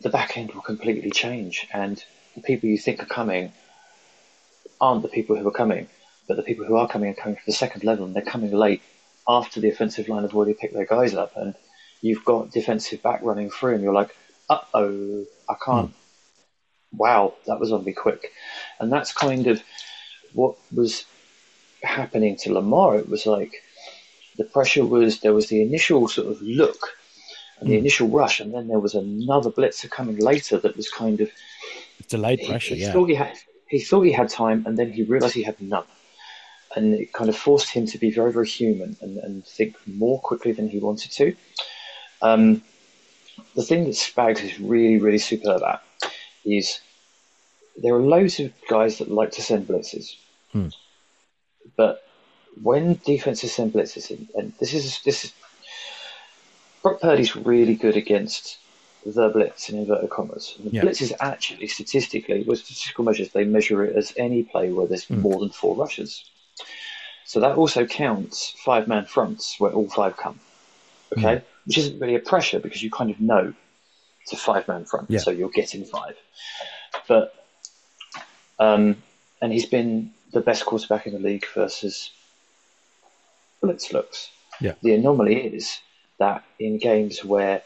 the 0.00 0.08
back 0.08 0.36
end 0.38 0.52
will 0.52 0.62
completely 0.62 1.10
change 1.10 1.66
and 1.74 2.02
the 2.36 2.42
people 2.42 2.68
you 2.68 2.78
think 2.78 3.02
are 3.02 3.06
coming 3.06 3.52
aren't 4.80 5.02
the 5.02 5.08
people 5.08 5.36
who 5.36 5.46
are 5.46 5.52
coming. 5.52 5.88
But 6.30 6.36
the 6.36 6.44
people 6.44 6.64
who 6.64 6.76
are 6.76 6.86
coming 6.86 7.10
are 7.10 7.14
coming 7.14 7.34
from 7.34 7.42
the 7.44 7.52
second 7.52 7.82
level 7.82 8.04
and 8.06 8.14
they're 8.14 8.22
coming 8.22 8.52
late 8.52 8.82
after 9.26 9.58
the 9.58 9.68
offensive 9.68 10.08
line 10.08 10.22
have 10.22 10.32
already 10.32 10.54
picked 10.54 10.74
their 10.74 10.86
guys 10.86 11.12
up 11.12 11.32
and 11.34 11.56
you've 12.02 12.24
got 12.24 12.52
defensive 12.52 13.02
back 13.02 13.20
running 13.24 13.50
through 13.50 13.74
and 13.74 13.82
you're 13.82 13.92
like, 13.92 14.14
uh 14.48 14.60
oh, 14.72 15.24
I 15.48 15.54
can't. 15.64 15.92
Wow, 16.92 17.34
that 17.48 17.58
was 17.58 17.72
on 17.72 17.84
me 17.84 17.92
quick. 17.92 18.30
And 18.78 18.92
that's 18.92 19.12
kind 19.12 19.48
of 19.48 19.60
what 20.32 20.54
was 20.72 21.04
happening 21.82 22.36
to 22.42 22.52
Lamar. 22.52 22.96
It 22.98 23.08
was 23.08 23.26
like 23.26 23.52
the 24.38 24.44
pressure 24.44 24.84
was, 24.86 25.18
there 25.22 25.34
was 25.34 25.48
the 25.48 25.62
initial 25.62 26.06
sort 26.06 26.28
of 26.28 26.40
look 26.40 26.90
and 27.58 27.68
the 27.68 27.74
Mm. 27.74 27.78
initial 27.78 28.06
rush, 28.08 28.38
and 28.38 28.54
then 28.54 28.68
there 28.68 28.78
was 28.78 28.94
another 28.94 29.50
blitzer 29.50 29.90
coming 29.90 30.18
later 30.18 30.58
that 30.58 30.76
was 30.76 30.88
kind 30.88 31.20
of 31.20 31.28
Delayed 32.08 32.38
he- 32.38 32.46
pressure. 32.46 32.76
He, 32.76 32.82
Yeah. 32.82 32.92
thought 32.92 33.08
he 33.08 33.16
had 33.16 33.36
he 33.68 33.80
thought 33.80 34.02
he 34.02 34.12
had 34.12 34.28
time, 34.28 34.62
and 34.66 34.78
then 34.78 34.92
he 34.92 35.02
realised 35.02 35.34
he 35.34 35.42
had 35.42 35.60
none, 35.60 35.84
and 36.76 36.94
it 36.94 37.12
kind 37.12 37.28
of 37.28 37.36
forced 37.36 37.70
him 37.70 37.86
to 37.86 37.98
be 37.98 38.10
very 38.10 38.32
very 38.32 38.46
human 38.46 38.96
and, 39.00 39.18
and 39.18 39.44
think 39.46 39.74
more 39.86 40.20
quickly 40.20 40.52
than 40.52 40.68
he 40.68 40.78
wanted 40.78 41.10
to. 41.12 41.34
Um, 42.22 42.62
the 43.56 43.62
thing 43.62 43.84
that 43.84 43.94
Spags 43.94 44.42
is 44.44 44.58
really 44.60 44.98
really 44.98 45.18
superb 45.18 45.62
at 45.62 45.82
is 46.44 46.80
there 47.82 47.94
are 47.94 48.02
loads 48.02 48.40
of 48.40 48.52
guys 48.68 48.98
that 48.98 49.10
like 49.10 49.32
to 49.32 49.42
send 49.42 49.66
blitzes, 49.68 50.06
Hmm. 50.52 50.68
but 51.76 52.02
when 52.62 53.00
defenses 53.06 53.52
send 53.52 53.72
blitzes, 53.72 54.10
and, 54.10 54.28
and 54.34 54.52
this 54.60 54.74
is 54.74 55.00
this 55.04 55.24
is 55.24 55.32
Brock 56.82 57.00
Purdy's 57.00 57.36
really 57.36 57.74
good 57.74 57.96
against 57.96 58.58
the 59.04 59.28
blitz 59.28 59.68
in 59.68 59.78
inverted 59.78 60.10
commas. 60.10 60.54
And 60.58 60.66
the 60.70 60.74
Yeah. 60.76 60.82
blitz 60.82 61.00
is 61.00 61.14
actually 61.20 61.66
statistically, 61.68 62.42
with 62.42 62.58
statistical 62.58 63.04
measures, 63.04 63.30
they 63.30 63.44
measure 63.44 63.84
it 63.84 63.96
as 63.96 64.12
any 64.16 64.42
play 64.42 64.70
where 64.72 64.86
there's 64.86 65.06
Mm. 65.06 65.22
more 65.22 65.40
than 65.40 65.50
four 65.50 65.74
rushes. 65.76 66.24
So 67.26 67.40
that 67.40 67.56
also 67.56 67.86
counts 67.86 68.54
five 68.64 68.88
man 68.88 69.04
fronts 69.04 69.58
where 69.60 69.72
all 69.72 69.88
five 69.88 70.16
come. 70.16 70.40
Okay? 71.16 71.42
Which 71.64 71.78
isn't 71.78 71.98
really 72.00 72.16
a 72.16 72.20
pressure 72.20 72.58
because 72.58 72.82
you 72.82 72.90
kind 72.90 73.10
of 73.10 73.20
know 73.20 73.52
it's 74.22 74.32
a 74.32 74.36
five 74.36 74.66
man 74.68 74.84
front, 74.84 75.10
Yeah. 75.10 75.20
so 75.20 75.30
you're 75.30 75.48
getting 75.50 75.84
five. 75.84 76.16
But 77.08 77.34
um, 78.58 78.96
and 79.40 79.52
he's 79.52 79.66
been 79.66 80.12
the 80.32 80.40
best 80.40 80.66
quarterback 80.66 81.06
in 81.06 81.12
the 81.12 81.18
league 81.18 81.46
versus 81.54 82.10
blitz 83.60 83.92
looks. 83.92 84.30
Yeah. 84.60 84.72
The 84.82 84.94
anomaly 84.94 85.36
is 85.36 85.78
that 86.18 86.44
in 86.58 86.78
games 86.78 87.24
where 87.24 87.62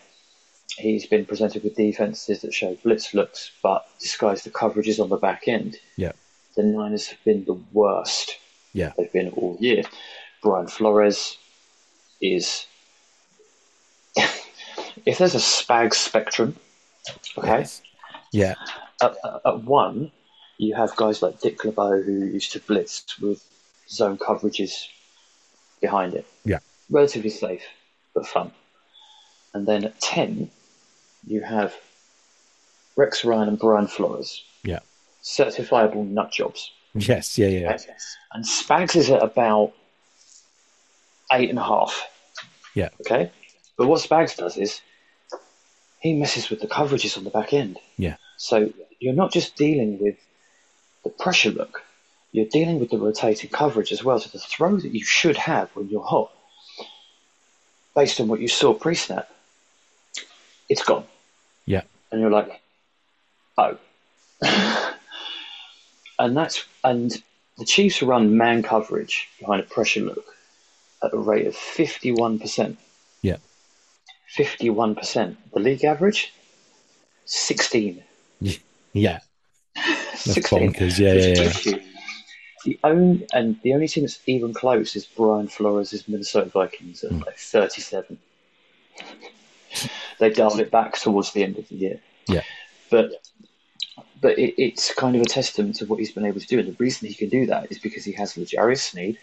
he's 0.78 1.06
been 1.06 1.24
presented 1.24 1.64
with 1.64 1.74
defenses 1.76 2.40
that 2.42 2.52
show 2.54 2.76
blitz 2.82 3.14
looks 3.14 3.50
but 3.62 3.86
disguise 4.00 4.42
the 4.42 4.50
coverages 4.50 5.00
on 5.00 5.08
the 5.08 5.16
back 5.16 5.48
end, 5.48 5.76
Yeah. 5.96 6.12
the 6.56 6.62
Niners 6.62 7.08
have 7.08 7.22
been 7.24 7.44
the 7.44 7.58
worst 7.72 8.36
Yeah. 8.74 8.92
they've 8.98 9.12
been 9.12 9.30
all 9.30 9.56
year. 9.58 9.84
Brian 10.42 10.66
Flores 10.66 11.38
is. 12.20 12.66
if 14.16 15.18
there's 15.18 15.34
a 15.34 15.38
spag 15.38 15.94
spectrum, 15.94 16.56
okay, 17.38 17.60
Yes. 17.60 17.82
Yeah. 18.32 18.54
at, 19.00 19.16
at 19.46 19.62
one, 19.62 20.10
you 20.58 20.74
have 20.74 20.94
guys 20.96 21.22
like 21.22 21.40
Dick 21.40 21.64
LeBeau 21.64 22.02
who 22.02 22.12
used 22.26 22.52
to 22.52 22.60
blitz 22.60 23.18
with 23.20 23.42
zone 23.88 24.18
coverages 24.18 24.88
behind 25.80 26.14
it. 26.14 26.26
Yeah. 26.44 26.58
Relatively 26.90 27.30
safe, 27.30 27.62
but 28.14 28.26
fun. 28.26 28.52
And 29.52 29.66
then 29.66 29.84
at 29.84 30.00
10, 30.00 30.50
you 31.26 31.40
have 31.40 31.74
Rex 32.96 33.24
Ryan 33.24 33.48
and 33.48 33.58
Brian 33.58 33.86
Flores. 33.86 34.42
Yeah. 34.64 34.80
Certifiable 35.22 36.06
nut 36.06 36.30
jobs. 36.32 36.70
Yes. 36.94 37.38
Yeah. 37.38 37.48
Yeah. 37.48 37.76
And 38.32 38.44
Spags 38.44 38.96
is 38.96 39.10
at 39.10 39.22
about 39.22 39.72
eight 41.32 41.50
and 41.50 41.58
a 41.58 41.64
half. 41.64 42.08
Yeah. 42.74 42.90
Okay. 43.00 43.30
But 43.76 43.86
what 43.88 44.00
Spags 44.00 44.36
does 44.36 44.56
is 44.56 44.80
he 46.00 46.12
messes 46.14 46.50
with 46.50 46.60
the 46.60 46.66
coverages 46.66 47.16
on 47.16 47.24
the 47.24 47.30
back 47.30 47.52
end. 47.52 47.78
Yeah. 47.96 48.16
So 48.36 48.72
you're 49.00 49.14
not 49.14 49.32
just 49.32 49.56
dealing 49.56 49.98
with 49.98 50.16
the 51.02 51.10
pressure 51.10 51.50
look, 51.50 51.82
you're 52.32 52.46
dealing 52.46 52.80
with 52.80 52.90
the 52.90 52.98
rotating 52.98 53.50
coverage 53.50 53.92
as 53.92 54.02
well. 54.02 54.18
So 54.18 54.28
the 54.32 54.38
throw 54.38 54.76
that 54.76 54.92
you 54.92 55.04
should 55.04 55.36
have 55.36 55.70
when 55.74 55.88
you're 55.88 56.02
hot, 56.02 56.32
based 57.94 58.20
on 58.20 58.28
what 58.28 58.40
you 58.40 58.48
saw 58.48 58.74
pre 58.74 58.94
snap, 58.94 59.28
it's 60.68 60.82
gone. 60.82 61.04
Yeah. 61.64 61.82
And 62.10 62.20
you're 62.20 62.30
like, 62.30 62.60
oh. 63.58 63.78
and 66.18 66.36
that's 66.36 66.64
and 66.82 67.22
the 67.58 67.64
Chiefs 67.64 68.02
run 68.02 68.36
man 68.36 68.62
coverage 68.62 69.28
behind 69.38 69.60
a 69.60 69.64
pressure 69.64 70.00
look 70.00 70.24
at 71.02 71.12
a 71.12 71.18
rate 71.18 71.46
of 71.46 71.54
fifty 71.56 72.12
one 72.12 72.38
percent. 72.38 72.78
Yeah. 73.22 73.36
Fifty 74.28 74.70
one 74.70 74.94
percent. 74.94 75.36
The 75.52 75.60
league 75.60 75.84
average? 75.84 76.32
Sixteen. 77.26 78.02
Yeah. 78.92 79.20
That's 79.74 80.34
16. 80.34 80.72
bonkers. 80.72 80.98
Yeah, 80.98 81.14
yeah, 81.14 81.52
yeah. 81.64 81.82
The 82.64 82.78
only 82.84 83.26
and 83.32 83.60
the 83.62 83.74
only 83.74 83.88
team 83.88 84.04
that's 84.04 84.20
even 84.26 84.54
close 84.54 84.96
is 84.96 85.04
Brian 85.04 85.48
Flores' 85.48 86.08
Minnesota 86.08 86.48
Vikings 86.48 87.04
at 87.04 87.10
Hmm. 87.10 87.18
like 87.18 87.36
37. 87.36 88.18
they 90.18 90.30
dialed 90.30 90.60
it 90.60 90.70
back 90.70 90.96
towards 90.96 91.32
the 91.32 91.42
end 91.44 91.58
of 91.58 91.68
the 91.68 91.74
year. 91.74 92.00
Yeah. 92.26 92.42
But 92.90 93.10
but 94.20 94.38
it, 94.38 94.54
it's 94.62 94.92
kind 94.94 95.16
of 95.16 95.22
a 95.22 95.26
testament 95.26 95.76
to 95.76 95.86
what 95.86 95.98
he's 95.98 96.12
been 96.12 96.24
able 96.24 96.40
to 96.40 96.46
do, 96.46 96.58
and 96.58 96.68
the 96.68 96.76
reason 96.78 97.08
he 97.08 97.14
can 97.14 97.28
do 97.28 97.46
that 97.46 97.70
is 97.70 97.78
because 97.78 98.04
he 98.04 98.12
has 98.12 98.36
L'Jarius 98.36 98.80
Sneed, 98.90 99.18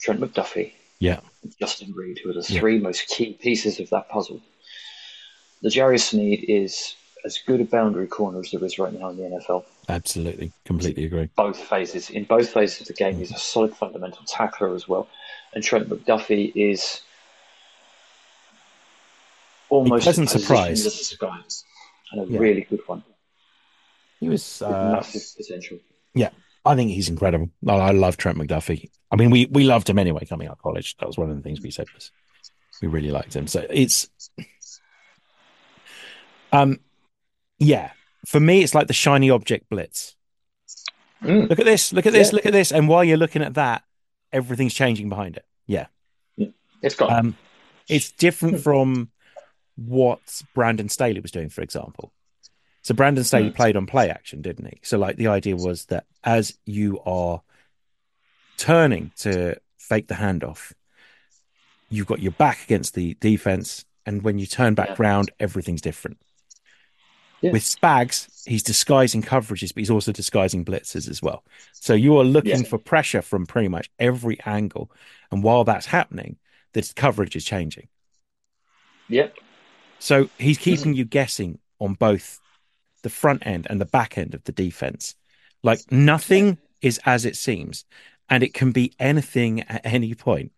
Trent 0.00 0.20
McDuffie, 0.20 0.72
Yeah. 0.98 1.20
and 1.42 1.54
Justin 1.58 1.92
Reid, 1.92 2.18
who 2.22 2.30
are 2.30 2.34
the 2.34 2.46
Yeah. 2.48 2.60
three 2.60 2.78
most 2.78 3.08
key 3.08 3.32
pieces 3.34 3.80
of 3.80 3.90
that 3.90 4.08
puzzle. 4.08 4.40
L'Jarius 5.62 6.10
Sneed 6.10 6.44
is 6.48 6.94
as 7.24 7.38
good 7.44 7.60
a 7.60 7.64
boundary 7.64 8.06
corner 8.06 8.38
as 8.40 8.50
there 8.52 8.62
is 8.64 8.78
right 8.78 8.92
now 8.92 9.08
in 9.08 9.16
the 9.16 9.24
NFL 9.24 9.64
Absolutely. 9.88 10.52
Completely 10.64 11.04
agree. 11.06 11.28
both 11.34 11.58
phases. 11.58 12.08
In 12.10 12.24
both 12.24 12.50
phases 12.50 12.82
of 12.82 12.86
the 12.86 12.92
game, 12.92 13.16
he's 13.18 13.32
a 13.32 13.38
solid 13.38 13.74
fundamental 13.74 14.22
tackler 14.26 14.74
as 14.74 14.86
well. 14.86 15.08
And 15.52 15.64
Trent 15.64 15.88
McDuffie 15.88 16.52
is 16.54 17.00
almost 19.68 20.04
pleasant 20.04 20.32
a 20.34 20.38
surprise. 20.38 21.16
guy 21.18 21.40
and 22.12 22.28
a 22.28 22.32
Yeah. 22.32 22.38
really 22.38 22.60
good 22.62 22.86
one 22.86 23.02
He 24.20 24.28
was. 24.28 24.62
Uh, 24.62 24.92
massive 24.92 25.22
potential. 25.36 25.78
yeah, 26.14 26.30
I 26.64 26.74
think 26.74 26.90
he's 26.90 27.08
incredible. 27.08 27.50
I, 27.66 27.72
I 27.74 27.90
love 27.92 28.16
Trent 28.16 28.38
McDuffie. 28.38 28.90
I 29.10 29.16
mean, 29.16 29.30
we 29.30 29.46
we 29.46 29.64
loved 29.64 29.88
him 29.88 29.98
anyway 29.98 30.24
coming 30.24 30.48
out 30.48 30.54
of 30.54 30.62
college. 30.62 30.96
That 30.98 31.06
was 31.06 31.16
one 31.16 31.30
of 31.30 31.36
the 31.36 31.42
things 31.42 31.60
we 31.60 31.70
said 31.70 31.86
was 31.94 32.10
we 32.82 32.88
really 32.88 33.10
liked 33.10 33.34
him. 33.34 33.46
So 33.46 33.66
it's, 33.70 34.08
um, 36.52 36.80
yeah. 37.58 37.92
For 38.26 38.40
me, 38.40 38.62
it's 38.62 38.74
like 38.74 38.88
the 38.88 38.92
shiny 38.92 39.30
object 39.30 39.68
blitz. 39.70 40.16
Mm. 41.22 41.48
Look 41.48 41.58
at 41.58 41.64
this. 41.64 41.92
Look 41.92 42.06
at 42.06 42.12
this. 42.12 42.32
Yeah. 42.32 42.36
Look 42.36 42.46
at 42.46 42.52
this. 42.52 42.72
And 42.72 42.88
while 42.88 43.04
you're 43.04 43.16
looking 43.16 43.42
at 43.42 43.54
that, 43.54 43.84
everything's 44.32 44.74
changing 44.74 45.08
behind 45.08 45.36
it. 45.36 45.44
Yeah. 45.66 45.86
It's 46.82 46.94
gone. 46.94 47.12
Um, 47.12 47.36
it's 47.88 48.10
different 48.12 48.60
from 48.60 49.10
what 49.76 50.42
Brandon 50.54 50.88
Staley 50.88 51.20
was 51.20 51.30
doing, 51.30 51.48
for 51.48 51.62
example. 51.62 52.12
So 52.86 52.94
Brandon 52.94 53.24
Staley 53.24 53.50
Mm. 53.50 53.54
played 53.56 53.76
on 53.76 53.84
play 53.86 54.08
action, 54.10 54.42
didn't 54.42 54.66
he? 54.66 54.78
So 54.82 54.96
like 54.96 55.16
the 55.16 55.26
idea 55.26 55.56
was 55.56 55.86
that 55.86 56.06
as 56.22 56.56
you 56.66 57.00
are 57.04 57.42
turning 58.58 59.10
to 59.16 59.56
fake 59.76 60.06
the 60.06 60.14
handoff, 60.14 60.72
you've 61.88 62.06
got 62.06 62.22
your 62.22 62.30
back 62.30 62.62
against 62.62 62.94
the 62.94 63.14
defense, 63.14 63.84
and 64.06 64.22
when 64.22 64.38
you 64.38 64.46
turn 64.46 64.74
back 64.74 64.90
Yeah. 64.90 64.94
round, 65.00 65.32
everything's 65.40 65.80
different. 65.80 66.18
Yeah. 67.40 67.50
With 67.50 67.64
Spags, 67.64 68.28
he's 68.46 68.62
disguising 68.62 69.20
coverages, 69.20 69.74
but 69.74 69.80
he's 69.80 69.90
also 69.90 70.12
disguising 70.12 70.64
blitzes 70.64 71.10
as 71.10 71.20
well. 71.20 71.44
So 71.72 71.92
you 71.92 72.16
are 72.18 72.24
looking 72.24 72.60
Yeah. 72.62 72.68
for 72.68 72.78
pressure 72.78 73.20
from 73.20 73.46
pretty 73.46 73.66
much 73.66 73.90
every 73.98 74.38
angle, 74.46 74.92
and 75.32 75.42
while 75.42 75.64
that's 75.64 75.86
happening, 75.86 76.36
the 76.72 76.88
coverage 76.94 77.34
is 77.34 77.44
changing. 77.44 77.88
yep. 79.08 79.36
So 79.98 80.30
he's 80.38 80.58
keeping 80.58 80.94
you 80.94 81.04
guessing 81.04 81.58
on 81.80 81.94
both 81.94 82.40
the 83.06 83.10
front 83.10 83.46
end 83.46 83.68
and 83.70 83.80
the 83.80 83.92
back 83.98 84.18
end 84.18 84.34
of 84.34 84.42
the 84.42 84.50
defense. 84.66 85.14
Like 85.62 85.80
nothing 85.92 86.58
is 86.82 86.98
as 87.06 87.24
it 87.24 87.36
seems, 87.36 87.84
and 88.28 88.42
it 88.42 88.52
can 88.52 88.72
be 88.72 88.92
anything 88.98 89.60
at 89.62 89.86
any 89.86 90.12
point. 90.16 90.50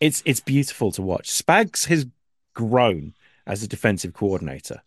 It's 0.00 0.20
it's 0.26 0.40
beautiful 0.40 0.90
to 0.92 1.02
watch. 1.02 1.30
Spags 1.30 1.86
has 1.86 2.06
grown 2.54 3.14
as 3.46 3.62
a 3.62 3.68
defensive 3.68 4.14
coordinator. 4.14 4.82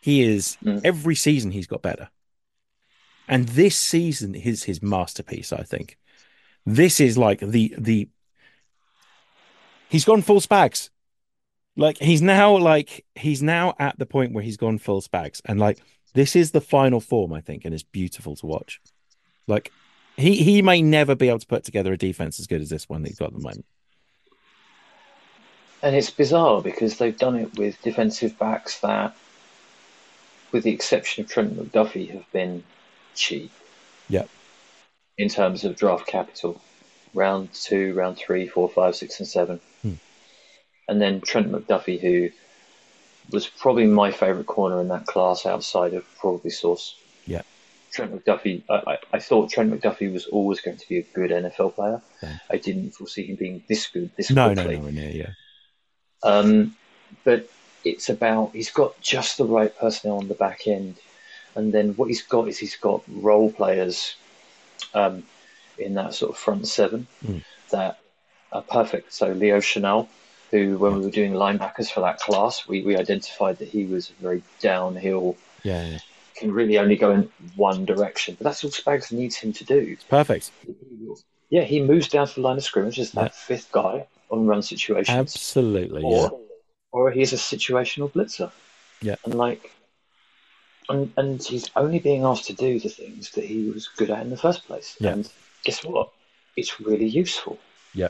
He 0.00 0.22
is 0.22 0.58
Mm. 0.64 0.80
every 0.84 1.14
season 1.14 1.52
he's 1.52 1.68
got 1.68 1.80
better. 1.80 2.08
And 3.28 3.48
this 3.50 3.76
season 3.76 4.34
is 4.34 4.64
his 4.64 4.82
masterpiece, 4.82 5.52
I 5.52 5.62
think. 5.62 5.96
This 6.66 6.98
is 6.98 7.16
like 7.16 7.38
the 7.38 7.72
the 7.78 8.08
he's 9.88 10.04
gone 10.04 10.22
full 10.22 10.40
spags. 10.40 10.90
Like 11.76 11.98
he's 11.98 12.22
now 12.22 12.56
like 12.56 13.04
he's 13.14 13.42
now 13.42 13.74
at 13.78 13.98
the 13.98 14.06
point 14.06 14.32
where 14.32 14.44
he's 14.44 14.56
gone 14.56 14.78
full 14.78 15.02
spags. 15.02 15.40
And 15.44 15.58
like 15.58 15.80
this 16.14 16.36
is 16.36 16.52
the 16.52 16.60
final 16.60 17.00
form, 17.00 17.32
I 17.32 17.40
think, 17.40 17.64
and 17.64 17.74
it's 17.74 17.82
beautiful 17.82 18.36
to 18.36 18.46
watch. 18.46 18.80
Like 19.46 19.72
he 20.16 20.36
he 20.36 20.62
may 20.62 20.82
never 20.82 21.14
be 21.14 21.28
able 21.28 21.40
to 21.40 21.46
put 21.46 21.64
together 21.64 21.92
a 21.92 21.98
defense 21.98 22.38
as 22.38 22.46
good 22.46 22.60
as 22.60 22.70
this 22.70 22.88
one 22.88 23.02
that 23.02 23.08
he's 23.08 23.18
got 23.18 23.28
at 23.28 23.34
the 23.34 23.40
moment. 23.40 23.66
And 25.82 25.94
it's 25.94 26.10
bizarre 26.10 26.62
because 26.62 26.96
they've 26.96 27.18
done 27.18 27.36
it 27.36 27.58
with 27.58 27.80
defensive 27.82 28.38
backs 28.38 28.80
that, 28.80 29.14
with 30.50 30.64
the 30.64 30.72
exception 30.72 31.24
of 31.24 31.30
Trent 31.30 31.56
McDuffie, 31.56 32.10
have 32.10 32.30
been 32.32 32.64
cheap. 33.14 33.52
Yep. 34.08 34.30
In 35.18 35.28
terms 35.28 35.62
of 35.64 35.76
draft 35.76 36.06
capital, 36.06 36.60
round 37.12 37.52
two, 37.52 37.92
round 37.92 38.16
three, 38.16 38.48
four, 38.48 38.68
five, 38.68 38.96
six, 38.96 39.18
and 39.18 39.28
seven. 39.28 39.60
Hmm. 39.82 39.94
And 40.88 41.00
then 41.00 41.20
Trent 41.20 41.50
McDuffie, 41.50 42.00
who 42.00 42.30
was 43.30 43.46
probably 43.46 43.86
my 43.86 44.10
favourite 44.10 44.46
corner 44.46 44.80
in 44.80 44.88
that 44.88 45.06
class 45.06 45.46
outside 45.46 45.94
of 45.94 46.04
probably 46.18 46.50
Sauce. 46.50 46.94
Yeah. 47.26 47.42
Trent 47.92 48.12
McDuffie, 48.14 48.62
I, 48.68 48.98
I, 49.12 49.18
thought 49.20 49.50
Trent 49.50 49.72
McDuffie 49.72 50.12
was 50.12 50.26
always 50.26 50.60
going 50.60 50.76
to 50.76 50.88
be 50.88 50.98
a 50.98 51.02
good 51.02 51.30
NFL 51.30 51.74
player. 51.74 52.02
Yeah. 52.22 52.38
I 52.50 52.56
didn't 52.58 52.90
foresee 52.90 53.24
him 53.26 53.36
being 53.36 53.62
this 53.68 53.86
good 53.86 54.10
this 54.16 54.30
No, 54.30 54.52
no, 54.52 54.64
quickly. 54.64 54.78
no, 54.78 54.90
near, 54.90 55.10
yeah. 55.10 55.30
Um, 56.22 56.74
but 57.24 57.48
it's 57.84 58.08
about 58.08 58.50
he's 58.52 58.70
got 58.70 59.00
just 59.00 59.38
the 59.38 59.44
right 59.44 59.74
personnel 59.78 60.18
on 60.18 60.28
the 60.28 60.34
back 60.34 60.66
end, 60.66 60.96
and 61.54 61.72
then 61.72 61.90
what 61.94 62.08
he's 62.08 62.22
got 62.22 62.48
is 62.48 62.58
he's 62.58 62.76
got 62.76 63.02
role 63.08 63.52
players 63.52 64.16
um, 64.94 65.22
in 65.78 65.94
that 65.94 66.14
sort 66.14 66.32
of 66.32 66.38
front 66.38 66.66
seven 66.66 67.06
Mm. 67.24 67.44
that 67.70 67.98
are 68.52 68.62
perfect. 68.62 69.12
So 69.12 69.32
Leo 69.32 69.58
Chenal, 69.58 70.08
who 70.54 70.78
when 70.78 70.94
we 70.96 71.00
were 71.04 71.10
doing 71.10 71.32
linebackers 71.32 71.90
for 71.90 72.00
that 72.00 72.18
class, 72.20 72.68
we, 72.68 72.82
we 72.82 72.96
identified 72.96 73.58
that 73.58 73.68
he 73.68 73.84
was 73.86 74.08
very 74.20 74.40
downhill, 74.60 75.36
Yeah, 75.64 75.84
yeah. 75.84 75.98
can 76.36 76.52
really 76.52 76.78
only 76.78 76.94
go 76.96 77.10
in 77.10 77.28
one 77.56 77.84
direction. 77.84 78.36
But 78.38 78.44
that's 78.44 78.62
all 78.62 78.70
Spags 78.70 79.10
needs 79.10 79.34
him 79.36 79.52
to 79.52 79.64
do. 79.64 79.78
It's 79.94 80.04
Perfect. 80.04 80.52
Yeah, 81.50 81.62
he 81.62 81.82
moves 81.82 82.08
down 82.08 82.28
to 82.28 82.34
the 82.36 82.40
line 82.40 82.56
of 82.56 82.64
scrimmage 82.64 83.00
as 83.00 83.10
that 83.12 83.32
Yeah. 83.32 83.46
fifth 83.50 83.72
guy 83.72 84.06
on 84.30 84.46
run 84.46 84.62
situations 84.62 85.16
Absolutely. 85.18 86.02
Yeah. 86.02 86.28
or 86.28 86.40
or 86.92 87.10
he's 87.10 87.32
a 87.32 87.36
situational 87.36 88.08
blitzer. 88.12 88.50
Yeah. 89.02 89.16
And 89.24 89.34
like 89.34 89.72
and 90.88 91.12
and 91.16 91.42
he's 91.42 91.68
only 91.74 91.98
being 91.98 92.22
asked 92.24 92.46
to 92.46 92.52
do 92.52 92.78
the 92.78 92.88
things 92.88 93.30
that 93.32 93.44
he 93.44 93.70
was 93.70 93.88
good 93.88 94.10
at 94.10 94.22
in 94.22 94.30
the 94.30 94.36
first 94.36 94.64
place. 94.68 94.96
Yeah. 95.00 95.12
And 95.14 95.28
guess 95.64 95.84
what? 95.84 96.10
It's 96.56 96.80
really 96.80 97.06
useful. 97.22 97.58
Yeah. 97.92 98.08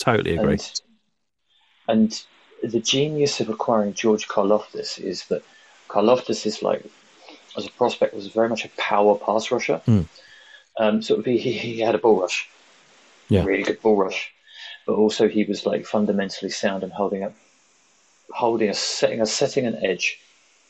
Totally 0.00 0.36
agree. 0.36 0.58
And 1.88 2.10
and 2.62 2.72
the 2.72 2.80
genius 2.80 3.40
of 3.40 3.48
acquiring 3.48 3.94
George 3.94 4.28
Karlaftis 4.28 4.98
is 4.98 5.26
that 5.26 5.42
Karlaftis 5.88 6.46
is 6.46 6.62
like 6.62 6.84
as 7.56 7.66
a 7.66 7.70
prospect 7.70 8.14
was 8.14 8.28
very 8.28 8.48
much 8.48 8.64
a 8.64 8.70
power 8.76 9.16
pass 9.16 9.50
rusher. 9.50 9.80
Mm. 9.86 10.06
Um, 10.78 11.02
sort 11.02 11.20
of 11.20 11.26
he, 11.26 11.36
he 11.36 11.52
he 11.52 11.80
had 11.80 11.94
a 11.94 11.98
bull 11.98 12.20
rush. 12.20 12.48
Yeah. 13.28 13.44
Really 13.44 13.62
good 13.62 13.82
bull 13.82 13.96
rush. 13.96 14.32
But 14.86 14.94
also 14.94 15.28
he 15.28 15.44
was 15.44 15.66
like 15.66 15.84
fundamentally 15.84 16.50
sound 16.50 16.82
and 16.82 16.92
holding 16.92 17.22
up 17.22 17.34
holding 18.30 18.70
a 18.70 18.74
setting 18.74 19.20
a 19.20 19.26
setting 19.26 19.66
an 19.66 19.76
edge 19.84 20.18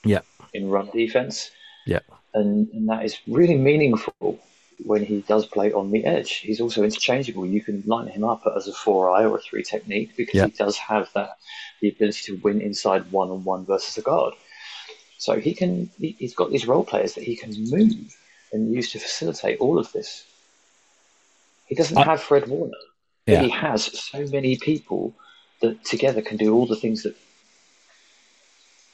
Yeah. 0.04 0.22
in 0.52 0.68
run 0.70 0.90
defense. 0.92 1.50
Yeah. 1.86 2.00
And 2.34 2.68
and 2.72 2.88
that 2.88 3.04
is 3.04 3.18
really 3.28 3.56
meaningful 3.56 4.40
when 4.84 5.04
he 5.04 5.20
does 5.22 5.46
play 5.46 5.72
on 5.72 5.90
the 5.90 6.04
edge. 6.04 6.36
He's 6.36 6.60
also 6.60 6.82
interchangeable. 6.82 7.46
You 7.46 7.62
can 7.62 7.82
line 7.86 8.08
him 8.08 8.24
up 8.24 8.42
as 8.56 8.68
a 8.68 8.72
four 8.72 9.10
eye 9.10 9.24
or 9.24 9.36
a 9.36 9.40
three 9.40 9.62
technique 9.62 10.16
because 10.16 10.34
he 10.50 10.56
does 10.56 10.76
have 10.78 11.10
that 11.14 11.36
the 11.80 11.88
ability 11.90 12.20
to 12.26 12.36
win 12.42 12.60
inside 12.60 13.10
one 13.10 13.30
on 13.30 13.44
one 13.44 13.64
versus 13.66 13.96
a 13.98 14.02
guard. 14.02 14.34
So 15.18 15.38
he 15.38 15.54
can 15.54 15.90
he, 15.98 16.16
he's 16.18 16.34
got 16.34 16.50
these 16.50 16.66
role 16.66 16.84
players 16.84 17.14
that 17.14 17.24
he 17.24 17.36
can 17.36 17.52
move 17.70 17.92
and 18.52 18.72
use 18.74 18.92
to 18.92 18.98
facilitate 18.98 19.58
all 19.60 19.78
of 19.78 19.92
this. 19.92 20.24
He 21.66 21.74
doesn't 21.74 21.96
I- 21.98 22.04
have 22.04 22.20
Fred 22.22 22.48
Warner. 22.48 22.72
But 23.26 23.34
Yeah. 23.34 23.42
he 23.42 23.50
has 23.50 23.84
so 23.84 24.26
many 24.26 24.56
people 24.56 25.14
that 25.60 25.84
together 25.84 26.22
can 26.22 26.36
do 26.38 26.54
all 26.54 26.66
the 26.66 26.76
things 26.76 27.02
that 27.02 27.14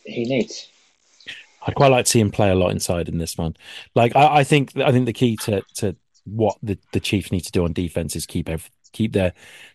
he 0.05 0.25
needs. 0.25 0.69
I'd 1.67 1.75
quite 1.75 1.91
like 1.91 2.05
to 2.05 2.11
see 2.11 2.21
him 2.21 2.31
play 2.31 2.51
a 2.51 2.55
lot 2.55 2.71
inside 2.71 3.09
in 3.09 3.19
this 3.19 3.37
one. 3.37 3.57
Like 3.95 4.15
I, 4.15 4.39
I 4.39 4.45
think 4.45 4.77
I 4.77 4.93
think 4.93 5.07
the 5.07 5.13
key 5.13 5.37
to 5.43 5.63
to 5.77 5.97
what 6.25 6.57
the, 6.63 6.79
the 6.93 7.01
Chiefs 7.01 7.33
need 7.33 7.43
to 7.43 7.53
do 7.53 7.65
on 7.65 7.73
defense 7.73 8.15
is 8.17 8.25
keep 8.25 8.49
ev- 8.49 8.71
keep 8.93 9.13
their 9.13 9.33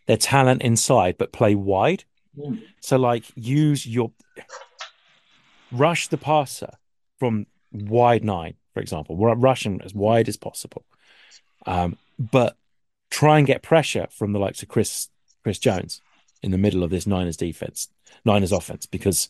their 0.08 0.18
talent 0.18 0.62
inside, 0.62 1.18
but 1.18 1.34
play 1.34 1.54
wide. 1.54 2.06
Mm. 2.38 2.64
So 2.80 2.98
like 2.98 3.26
use 3.36 3.86
your 3.86 4.12
rush 5.72 6.08
the 6.08 6.18
passer 6.18 6.74
from 7.20 7.46
wide 7.74 8.24
nine, 8.24 8.56
for 8.74 8.80
example. 8.80 9.18
Ru- 9.18 9.34
Rush 9.34 9.66
him 9.66 9.82
as 9.84 9.94
wide 9.94 10.30
as 10.30 10.38
possible, 10.38 10.86
um, 11.66 11.98
but 12.18 12.56
try 13.10 13.38
and 13.38 13.46
get 13.46 13.62
pressure 13.62 14.08
from 14.12 14.32
the 14.32 14.40
likes 14.40 14.64
of 14.64 14.70
Chris 14.70 15.10
Chris 15.44 15.60
Jones 15.60 16.02
in 16.42 16.52
the 16.52 16.58
middle 16.58 16.84
of 16.84 16.90
this 16.90 17.06
Niners 17.06 17.38
defense, 17.38 17.90
Niners 18.24 18.54
offense, 18.54 18.86
because 18.86 19.30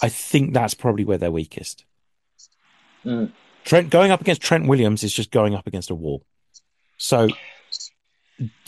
I 0.00 0.08
think 0.08 0.54
that's 0.54 0.74
probably 0.74 1.04
where 1.04 1.18
they're 1.18 1.30
weakest. 1.30 1.84
Mm. 3.08 3.32
Trent 3.64 3.90
going 3.90 4.10
up 4.10 4.20
against 4.20 4.42
Trent 4.42 4.66
Williams 4.68 5.02
is 5.02 5.12
just 5.12 5.30
going 5.30 5.54
up 5.54 5.66
against 5.66 5.90
a 5.90 5.94
wall. 5.94 6.22
So 6.98 7.28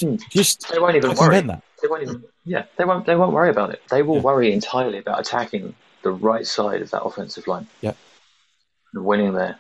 Hmm. 0.01 0.17
just 0.31 0.69
They 0.73 0.79
won't 0.81 0.97
even 0.97 1.15
worry. 1.15 1.41
that. 1.43 1.63
They 1.81 1.87
won't 1.89 2.03
even. 2.03 2.25
Yeah, 2.45 2.65
they 2.77 2.85
won't. 2.85 3.07
They 3.07 3.15
won't 3.15 3.33
worry 3.33 3.51
about 3.51 3.71
it. 3.71 3.81
They 3.89 4.03
will 4.03 4.17
Yeah. 4.17 4.23
worry 4.23 4.53
entirely 4.53 4.99
about 4.99 5.21
attacking 5.21 5.75
the 6.03 6.11
right 6.11 6.47
side 6.47 6.83
of 6.83 6.91
that 6.91 7.03
offensive 7.03 7.47
line. 7.47 7.67
Yeah. 7.81 7.93
and 8.93 9.05
winning 9.05 9.35
there, 9.35 9.57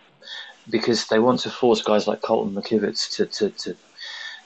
because 0.68 1.06
they 1.06 1.20
want 1.20 1.38
to 1.42 1.50
force 1.50 1.82
guys 1.82 2.08
like 2.08 2.20
Colton 2.20 2.52
McKivitz 2.52 3.12
to 3.14 3.26
to 3.26 3.50
to 3.50 3.76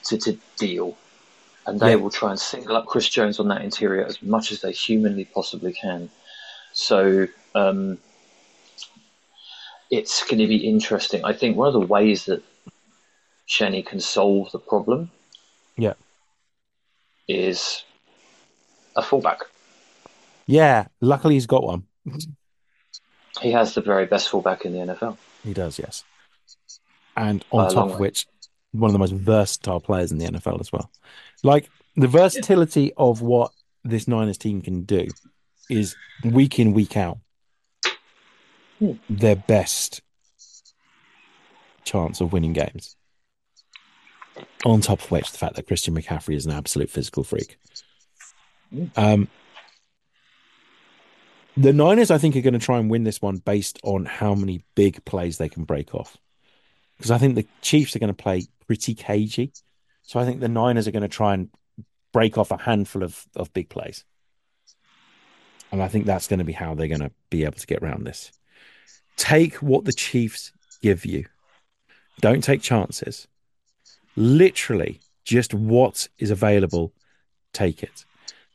to, 0.03 0.17
to 0.19 0.37
deal, 0.57 0.95
and 1.65 1.79
they 1.79 1.89
Yeah. 1.91 1.95
will 1.95 2.11
try 2.11 2.29
and 2.29 2.39
single 2.39 2.77
up 2.77 2.85
Chris 2.85 3.09
Jones 3.09 3.39
on 3.39 3.47
that 3.47 3.63
interior 3.63 4.05
as 4.05 4.21
much 4.21 4.51
as 4.51 4.61
they 4.61 4.71
humanly 4.71 5.25
possibly 5.25 5.73
can. 5.73 6.09
So. 6.73 7.27
Um, 7.55 7.97
it's 9.91 10.23
going 10.23 10.39
to 10.39 10.47
be 10.47 10.67
interesting. 10.67 11.23
I 11.23 11.33
think 11.33 11.57
one 11.57 11.67
of 11.67 11.73
the 11.73 11.79
ways 11.79 12.25
that 12.25 12.43
Shanny 13.45 13.83
can 13.83 13.99
solve 13.99 14.51
the 14.51 14.59
problem 14.59 15.11
Yeah. 15.77 15.93
is 17.27 17.83
a 18.95 19.01
fullback. 19.01 19.39
Yeah. 20.47 20.87
Luckily 21.01 21.35
he's 21.35 21.45
got 21.47 21.63
one. 21.63 21.83
He 23.41 23.51
has 23.51 23.73
the 23.73 23.81
very 23.81 24.05
best 24.05 24.29
fullback 24.29 24.65
in 24.65 24.71
the 24.73 24.93
NFL. 24.93 25.17
He 25.43 25.53
does, 25.53 25.77
yes. 25.77 26.03
And 27.17 27.43
on 27.51 27.71
top 27.71 27.91
of 27.91 27.99
which, 27.99 28.27
one 28.71 28.89
of 28.89 28.93
the 28.93 28.99
most 28.99 29.13
versatile 29.13 29.79
players 29.79 30.11
in 30.11 30.17
the 30.17 30.25
NFL 30.25 30.59
as 30.59 30.71
well. 30.71 30.89
Like 31.43 31.69
the 31.95 32.07
versatility 32.07 32.93
of 32.97 33.21
what 33.21 33.51
this 33.83 34.07
Niners 34.07 34.37
team 34.37 34.61
can 34.61 34.83
do 34.83 35.07
is 35.69 35.95
week 36.23 36.59
in, 36.59 36.73
week 36.73 36.97
out. 36.97 37.19
Their 39.09 39.35
best 39.35 40.01
chance 41.83 42.21
of 42.21 42.33
winning 42.33 42.53
games. 42.53 42.95
On 44.65 44.81
top 44.81 45.01
of 45.01 45.11
which, 45.11 45.31
the 45.31 45.37
fact 45.37 45.55
that 45.55 45.67
Christian 45.67 45.95
McCaffrey 45.95 46.35
is 46.35 46.45
an 46.45 46.51
absolute 46.51 46.89
physical 46.89 47.23
freak. 47.23 47.57
Um, 48.97 49.29
the 51.55 51.71
Niners, 51.71 52.11
I 52.11 52.17
think, 52.17 52.35
are 52.35 52.41
going 52.41 52.53
to 52.53 52.59
try 52.59 52.79
and 52.79 52.89
win 52.89 53.03
this 53.03 53.21
one 53.21 53.37
based 53.37 53.79
on 53.83 54.05
how 54.05 54.35
many 54.35 54.65
big 54.75 55.05
plays 55.05 55.37
they 55.37 55.47
can 55.47 55.63
break 55.63 55.95
off. 55.95 56.17
Because 56.97 57.11
I 57.11 57.17
think 57.17 57.35
the 57.35 57.47
Chiefs 57.61 57.95
are 57.95 57.99
going 57.99 58.13
to 58.13 58.23
play 58.23 58.43
pretty 58.67 58.93
cagey. 58.93 59.53
So 60.03 60.19
I 60.19 60.25
think 60.25 60.39
the 60.39 60.49
Niners 60.49 60.87
are 60.87 60.91
going 60.91 61.03
to 61.03 61.07
try 61.07 61.33
and 61.33 61.49
break 62.11 62.37
off 62.37 62.51
a 62.51 62.57
handful 62.57 63.03
of, 63.03 63.25
of 63.35 63.53
big 63.53 63.69
plays. 63.69 64.03
And 65.71 65.81
I 65.81 65.87
think 65.87 66.05
that's 66.05 66.27
going 66.27 66.39
to 66.39 66.45
be 66.45 66.53
how 66.53 66.75
they're 66.75 66.87
going 66.87 67.01
to 67.01 67.11
be 67.29 67.43
able 67.43 67.57
to 67.57 67.67
get 67.67 67.81
around 67.81 68.05
this. 68.05 68.31
Take 69.17 69.55
what 69.55 69.85
the 69.85 69.93
Chiefs 69.93 70.51
give 70.81 71.05
you. 71.05 71.25
Don't 72.21 72.43
take 72.43 72.61
chances. 72.61 73.27
Literally, 74.15 74.99
just 75.23 75.53
what 75.53 76.07
is 76.19 76.31
available, 76.31 76.93
take 77.53 77.83
it. 77.83 78.05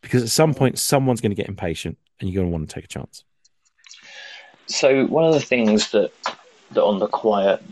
Because 0.03 0.23
at 0.23 0.29
some 0.31 0.55
point, 0.55 0.79
someone's 0.79 1.21
going 1.21 1.31
to 1.33 1.37
get 1.37 1.49
impatient 1.49 1.99
and 2.21 2.31
you're 2.31 2.43
going 2.43 2.51
to 2.51 2.53
want 2.57 2.69
to 2.69 2.75
take 2.75 2.85
a 2.85 2.89
chance. 2.89 3.25
So 4.67 5.07
one 5.07 5.25
of 5.25 5.35
the 5.35 5.41
things 5.41 5.91
that 5.91 6.13
that 6.73 6.85
on 6.85 7.01
the 7.01 7.09
quiet 7.09 7.63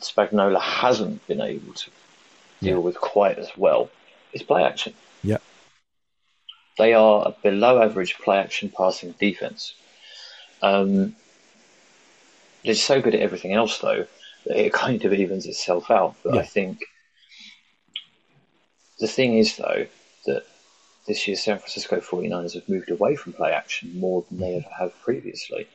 Spagnuolo 0.00 0.60
hasn't 0.60 1.26
been 1.26 1.40
able 1.40 1.72
to 1.72 1.90
deal 2.60 2.70
Yeah. 2.70 2.76
with 2.76 2.96
quite 2.96 3.38
as 3.38 3.50
well 3.56 3.90
is 4.32 4.42
play 4.42 4.62
action. 4.62 4.94
Yeah. 5.24 5.38
They 6.78 6.94
are 6.94 7.26
a 7.26 7.30
below 7.42 7.82
average 7.82 8.16
play 8.18 8.38
action 8.38 8.70
passing 8.76 9.12
defense. 9.18 9.74
Um, 10.62 11.16
they're 12.64 12.74
so 12.74 13.00
good 13.00 13.14
at 13.14 13.20
everything 13.20 13.52
else 13.52 13.78
though 13.78 14.06
that 14.46 14.56
it 14.64 14.72
kind 14.84 15.04
of 15.04 15.12
evens 15.12 15.46
itself 15.46 15.90
out. 15.90 16.14
But 16.22 16.34
Yeah. 16.34 16.40
I 16.40 16.44
think 16.46 16.84
the 19.00 19.08
thing 19.08 19.38
is 19.38 19.56
though 19.56 19.86
that 20.26 20.44
this 21.06 21.26
year's 21.28 21.42
San 21.42 21.58
Francisco 21.58 22.00
49ers 22.00 22.54
have 22.54 22.68
moved 22.68 22.90
away 22.90 23.14
from 23.16 23.34
play 23.34 23.52
action 23.52 23.98
more 23.98 24.24
than 24.28 24.38
they 24.38 24.56
ever 24.56 24.68
have 24.78 24.92
previously. 25.02 25.66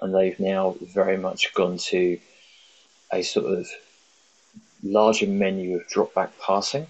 And 0.00 0.14
they've 0.14 0.38
now 0.40 0.76
very 0.82 1.16
much 1.16 1.54
gone 1.54 1.78
to 1.78 2.18
a 3.12 3.22
sort 3.22 3.46
of 3.46 3.68
larger 4.82 5.26
menu 5.26 5.76
of 5.76 5.86
drop 5.88 6.14
back 6.14 6.32
passing 6.40 6.86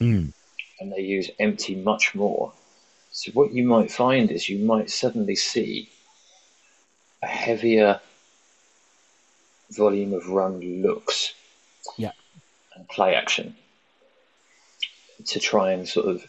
Mm. 0.00 0.32
and 0.80 0.90
they 0.92 1.02
use 1.02 1.30
empty 1.38 1.74
much 1.76 2.14
more. 2.14 2.54
So 3.12 3.30
what 3.32 3.52
you 3.52 3.64
might 3.64 3.92
find 3.92 4.30
is 4.30 4.48
you 4.48 4.58
might 4.64 4.88
suddenly 4.90 5.36
see 5.36 5.90
a 7.22 7.26
heavier 7.26 8.00
volume 9.70 10.12
of 10.14 10.28
run 10.28 10.60
looks 10.82 11.34
Yeah. 11.96 12.12
and 12.74 12.88
play 12.88 13.14
action 13.14 13.56
to 15.26 15.38
try 15.40 15.72
and 15.72 15.88
sort 15.88 16.06
of 16.06 16.24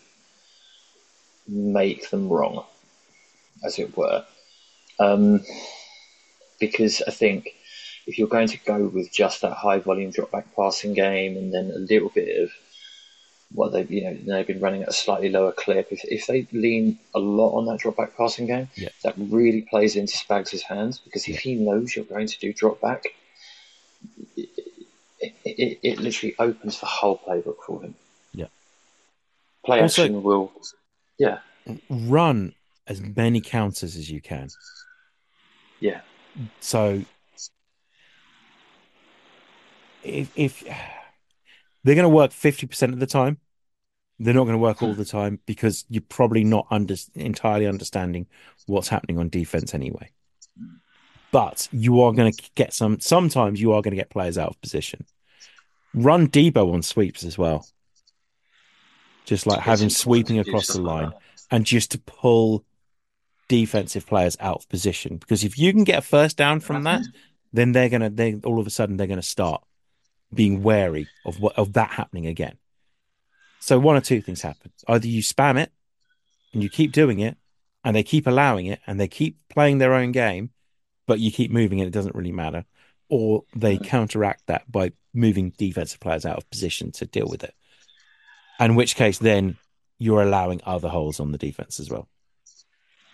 make 1.47 2.09
them 2.09 2.29
wrong, 2.29 2.65
as 3.63 3.79
it 3.79 3.95
were. 3.97 4.25
Um, 4.99 5.43
because 6.59 7.01
I 7.07 7.11
think 7.11 7.49
if 8.05 8.17
you're 8.17 8.27
going 8.27 8.47
to 8.49 8.57
go 8.65 8.85
with 8.87 9.11
just 9.11 9.41
that 9.41 9.53
high 9.53 9.79
volume 9.79 10.11
drop 10.11 10.31
back 10.31 10.55
passing 10.55 10.93
game 10.93 11.37
and 11.37 11.53
then 11.53 11.71
a 11.71 11.79
little 11.79 12.09
bit 12.09 12.43
of 12.43 12.51
what 13.53 13.73
they've 13.73 13.91
you 13.91 14.01
know 14.03 14.13
they've 14.25 14.47
been 14.47 14.61
running 14.61 14.81
at 14.83 14.87
a 14.89 14.93
slightly 14.93 15.29
lower 15.29 15.51
clip. 15.51 15.87
If, 15.91 16.03
if 16.05 16.27
they 16.27 16.47
lean 16.53 16.99
a 17.13 17.19
lot 17.19 17.57
on 17.57 17.65
that 17.65 17.79
drop 17.79 17.97
back 17.97 18.15
passing 18.15 18.47
game, 18.47 18.69
Yeah. 18.75 18.89
that 19.03 19.15
really 19.17 19.61
plays 19.63 19.95
into 19.95 20.15
Spags' 20.17 20.61
hands 20.61 20.99
because 20.99 21.27
if 21.27 21.39
he 21.39 21.55
knows 21.55 21.95
you're 21.95 22.05
going 22.05 22.27
to 22.27 22.39
do 22.39 22.53
drop 22.53 22.79
back, 22.79 23.03
it, 24.37 24.49
it, 25.19 25.33
it, 25.45 25.79
it 25.83 25.99
literally 25.99 26.35
opens 26.39 26.79
the 26.79 26.85
whole 26.85 27.17
playbook 27.27 27.57
for 27.65 27.81
him. 27.83 27.95
Yeah. 28.33 28.47
Play 29.65 29.81
Also- 29.81 30.03
action 30.03 30.23
will, 30.23 30.51
yeah, 31.17 31.39
Run 31.89 32.53
as 32.87 33.01
many 33.01 33.39
counters 33.41 33.95
as 33.95 34.09
you 34.09 34.19
can. 34.21 34.49
yeah, 35.79 36.01
So 36.59 37.03
if, 40.03 40.31
if 40.35 40.63
they're 41.83 41.95
going 41.95 42.03
to 42.03 42.09
work 42.09 42.31
50% 42.31 42.93
of 42.93 42.99
the 42.99 43.05
time, 43.05 43.37
they're 44.19 44.33
not 44.33 44.43
going 44.43 44.55
to 44.55 44.59
work 44.59 44.81
all 44.83 44.93
the 44.93 45.05
time 45.05 45.39
because 45.45 45.85
you're 45.89 46.03
probably 46.09 46.43
not 46.43 46.67
under, 46.69 46.95
entirely 47.15 47.65
understanding 47.67 48.27
what's 48.67 48.87
happening 48.87 49.17
on 49.19 49.29
defense 49.29 49.73
anyway. 49.73 50.09
But 51.31 51.69
you 51.71 52.01
are 52.01 52.11
going 52.11 52.31
to 52.31 52.43
get 52.55 52.73
some, 52.73 52.99
sometimes 52.99 53.61
you 53.61 53.71
are 53.73 53.81
going 53.81 53.91
to 53.91 53.97
get 53.97 54.09
players 54.09 54.37
out 54.37 54.49
of 54.49 54.61
position. 54.61 55.05
Run 55.93 56.27
Deebo 56.27 56.73
on 56.73 56.81
sweeps 56.81 57.23
as 57.23 57.37
well. 57.37 57.67
Just 59.25 59.45
like 59.45 59.59
having 59.59 59.89
sweeping 59.89 60.39
across 60.39 60.67
the 60.67 60.81
line 60.81 61.11
and 61.49 61.65
just 61.65 61.91
to 61.91 61.99
pull 61.99 62.65
defensive 63.47 64.07
players 64.07 64.37
out 64.39 64.57
of 64.57 64.69
position. 64.69 65.17
Because 65.17 65.43
if 65.43 65.57
you 65.57 65.73
can 65.73 65.83
get 65.83 65.99
a 65.99 66.01
first 66.01 66.37
down 66.37 66.59
from 66.59 66.83
that, 66.83 67.01
then 67.53 67.73
they're 67.73 67.89
gonna 67.89 68.09
they 68.09 68.35
all 68.45 68.59
of 68.59 68.67
a 68.67 68.69
sudden 68.69 68.97
they're 68.97 69.07
gonna 69.07 69.21
start 69.21 69.61
being 70.33 70.63
wary 70.63 71.07
of 71.25 71.39
what 71.39 71.57
of 71.57 71.73
that 71.73 71.91
happening 71.91 72.25
again. 72.25 72.57
So 73.59 73.77
one 73.77 73.95
or 73.95 74.01
two 74.01 74.21
things 74.21 74.41
happen. 74.41 74.71
Either 74.87 75.07
you 75.07 75.21
spam 75.21 75.61
it 75.61 75.71
and 76.53 76.63
you 76.63 76.69
keep 76.69 76.93
doing 76.93 77.19
it 77.19 77.37
and 77.83 77.95
they 77.95 78.03
keep 78.03 78.25
allowing 78.25 78.67
it 78.67 78.79
and 78.87 78.99
they 78.99 79.07
keep 79.07 79.37
playing 79.49 79.77
their 79.77 79.93
own 79.93 80.11
game, 80.11 80.51
but 81.11 81.19
you 81.19 81.29
keep 81.29 81.51
moving 81.51 81.81
and 81.81 81.89
it 81.89 81.91
doesn't 81.91 82.15
really 82.15 82.31
matter. 82.31 82.63
Or 83.09 83.43
they 83.53 83.77
Mhm. 83.77 83.83
counteract 83.83 84.47
that 84.47 84.71
by 84.71 84.93
moving 85.13 85.49
defensive 85.57 85.99
players 85.99 86.25
out 86.25 86.37
of 86.37 86.49
position 86.49 86.93
to 86.93 87.05
deal 87.05 87.27
with 87.27 87.43
it. 87.43 87.53
In 88.61 88.75
which 88.75 88.95
case 88.95 89.17
then 89.17 89.57
you're 89.97 90.21
allowing 90.21 90.61
other 90.65 90.87
holes 90.87 91.19
on 91.19 91.33
the 91.33 91.37
defense 91.37 91.81
as 91.81 91.89
well. 91.89 92.07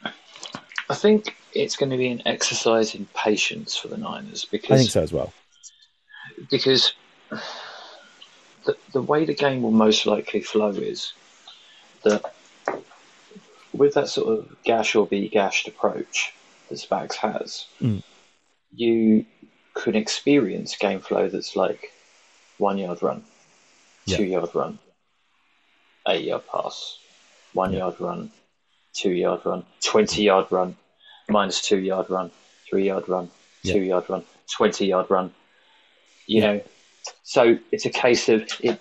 I 0.03 0.93
think 0.93 1.35
it's 1.53 1.75
going 1.75 1.89
to 1.89 1.97
be 1.97 2.09
an 2.09 2.21
exercise 2.27 2.93
in 2.93 3.07
patience 3.15 3.75
for 3.75 3.87
the 3.87 3.97
Niners 3.97 4.45
because 4.45 4.69
I 4.69 4.77
think 4.77 4.91
so 4.91 5.01
as 5.01 5.11
well. 5.11 5.33
because 6.51 6.93
the, 8.65 8.77
the 8.93 9.01
way 9.01 9.25
the 9.25 9.33
game 9.33 9.63
will 9.63 9.71
most 9.71 10.05
likely 10.05 10.41
flow 10.41 10.69
is 10.69 11.13
that 12.03 12.35
with 13.73 13.95
that 13.95 14.07
sort 14.07 14.37
of 14.37 14.55
gash 14.63 14.93
or 14.93 15.07
be 15.07 15.27
gashed 15.29 15.67
approach 15.67 16.31
that 16.69 16.75
Spags 16.75 17.15
has, 17.15 17.65
Mm. 17.81 18.03
you 18.73 19.25
can 19.75 19.95
experience 19.95 20.75
game 20.77 20.99
flow 20.99 21.27
that's 21.29 21.55
like 21.55 21.91
one 22.57 22.77
yard 22.77 23.01
run, 23.01 23.23
Yeah. 24.05 24.17
two 24.17 24.23
yard 24.25 24.49
run, 24.55 24.79
eight 26.07 26.25
yard 26.25 26.43
pass, 26.51 26.97
one 27.53 27.71
Yeah. 27.73 27.79
yard 27.79 27.99
run, 27.99 28.31
two 28.93 29.11
yard 29.11 29.41
run, 29.45 29.65
20 29.81 30.23
yard 30.23 30.47
run, 30.51 30.75
minus 31.29 31.61
two 31.61 31.79
yard 31.79 32.09
run, 32.09 32.31
three 32.69 32.85
yard 32.87 33.07
run, 33.07 33.29
Yeah. 33.63 33.73
two 33.73 33.81
yard 33.81 34.09
run, 34.09 34.25
20 34.51 34.85
yard 34.87 35.09
run. 35.09 35.33
You 36.25 36.41
know, 36.41 36.61
so 37.23 37.57
it's 37.71 37.85
a 37.85 37.89
case 37.89 38.27
of 38.29 38.47
it, 38.61 38.79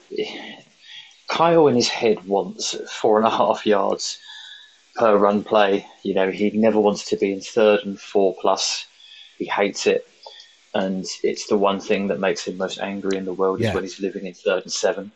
Kyle 1.28 1.66
in 1.66 1.74
his 1.76 1.88
head 1.88 2.24
wants 2.26 2.74
four 2.90 3.18
and 3.18 3.26
a 3.26 3.30
half 3.30 3.66
yards 3.66 4.18
per 4.96 5.16
run 5.16 5.44
play. 5.44 5.86
You 6.02 6.14
know, 6.14 6.30
he 6.30 6.50
never 6.50 6.80
wants 6.80 7.04
to 7.10 7.16
be 7.16 7.32
in 7.32 7.40
third 7.40 7.80
and 7.84 7.98
four 8.00 8.34
plus. 8.40 8.86
He 9.38 9.46
hates 9.46 9.86
it. 9.86 10.06
And 10.74 11.04
it's 11.22 11.46
the 11.46 11.56
one 11.56 11.80
thing 11.80 12.08
that 12.08 12.20
makes 12.20 12.46
him 12.46 12.56
most 12.58 12.78
angry 12.80 13.16
in 13.16 13.24
the 13.24 13.32
world 13.32 13.60
Yeah. 13.60 13.70
is 13.70 13.74
when 13.74 13.84
he's 13.84 14.00
living 14.00 14.26
in 14.26 14.34
third 14.34 14.64
and 14.64 14.72
seven 14.72 15.10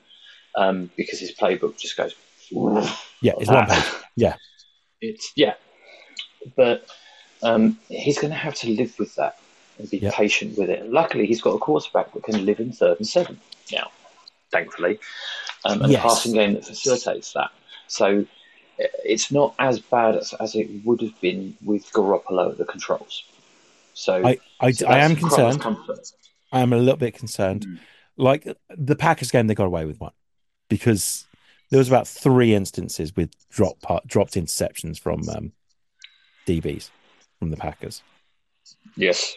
um, 0.57 0.91
because 0.97 1.21
his 1.21 1.33
playbook 1.33 1.79
just 1.79 1.97
goes. 1.97 2.15
Yeah, 3.23 3.33
it's 3.39 3.51
one 3.51 3.67
page. 3.67 3.85
Yeah. 4.17 4.37
It's 5.03 5.31
yeah, 5.37 5.55
but 6.57 6.87
um, 7.43 7.79
he's 7.89 8.19
going 8.19 8.31
to 8.33 8.37
have 8.37 8.55
to 8.57 8.71
live 8.71 8.95
with 8.99 9.15
that 9.17 9.35
and 9.79 9.91
be 9.91 9.99
Yeah. 9.99 10.11
patient 10.13 10.57
with 10.57 10.71
it. 10.71 10.91
Luckily, 10.91 11.27
he's 11.27 11.43
got 11.43 11.51
a 11.55 11.59
quarterback 11.59 12.13
that 12.15 12.25
can 12.25 12.47
live 12.47 12.61
in 12.61 12.73
third 12.73 12.97
and 12.99 13.07
seven 13.07 13.39
now, 13.71 13.91
thankfully, 14.51 14.99
um, 15.67 15.83
and 15.83 15.93
Yes. 15.93 16.01
a 16.01 16.03
passing 16.03 16.33
game 16.33 16.55
that 16.55 16.65
facilitates 16.65 17.33
that. 17.35 17.51
So 17.89 18.25
it's 19.05 19.31
not 19.31 19.55
as 19.59 19.79
bad 19.81 20.17
as, 20.17 20.33
as 20.41 20.55
it 20.55 20.69
would 20.85 21.01
have 21.03 21.19
been 21.21 21.57
with 21.65 21.91
Garoppolo 21.93 22.51
at 22.51 22.59
the 22.59 22.65
controls. 22.65 23.25
So 23.95 24.25
I, 24.25 24.39
I, 24.61 24.71
so 24.73 24.87
I 24.87 24.99
am 24.99 25.17
concerned. 25.17 25.63
I 26.53 26.61
am 26.61 26.73
a 26.73 26.79
little 26.79 26.97
bit 26.97 27.15
concerned. 27.15 27.67
Mm. 27.67 27.79
Like 28.17 28.47
the 28.77 28.97
Packers 28.97 29.31
game, 29.31 29.47
they 29.47 29.55
got 29.55 29.67
away 29.67 29.85
with 29.85 30.01
one 30.01 30.13
because 30.69 31.27
there 31.71 31.79
was 31.79 31.89
about 31.89 32.09
three 32.09 32.55
instances 32.55 33.15
with 33.15 33.31
drop 33.51 33.81
part, 33.81 34.07
dropped 34.07 34.35
interceptions 34.35 34.99
from 34.99 35.29
um, 35.29 35.53
DBs 36.47 36.91
from 37.39 37.51
the 37.51 37.57
Packers, 37.57 38.03
Yes. 38.97 39.37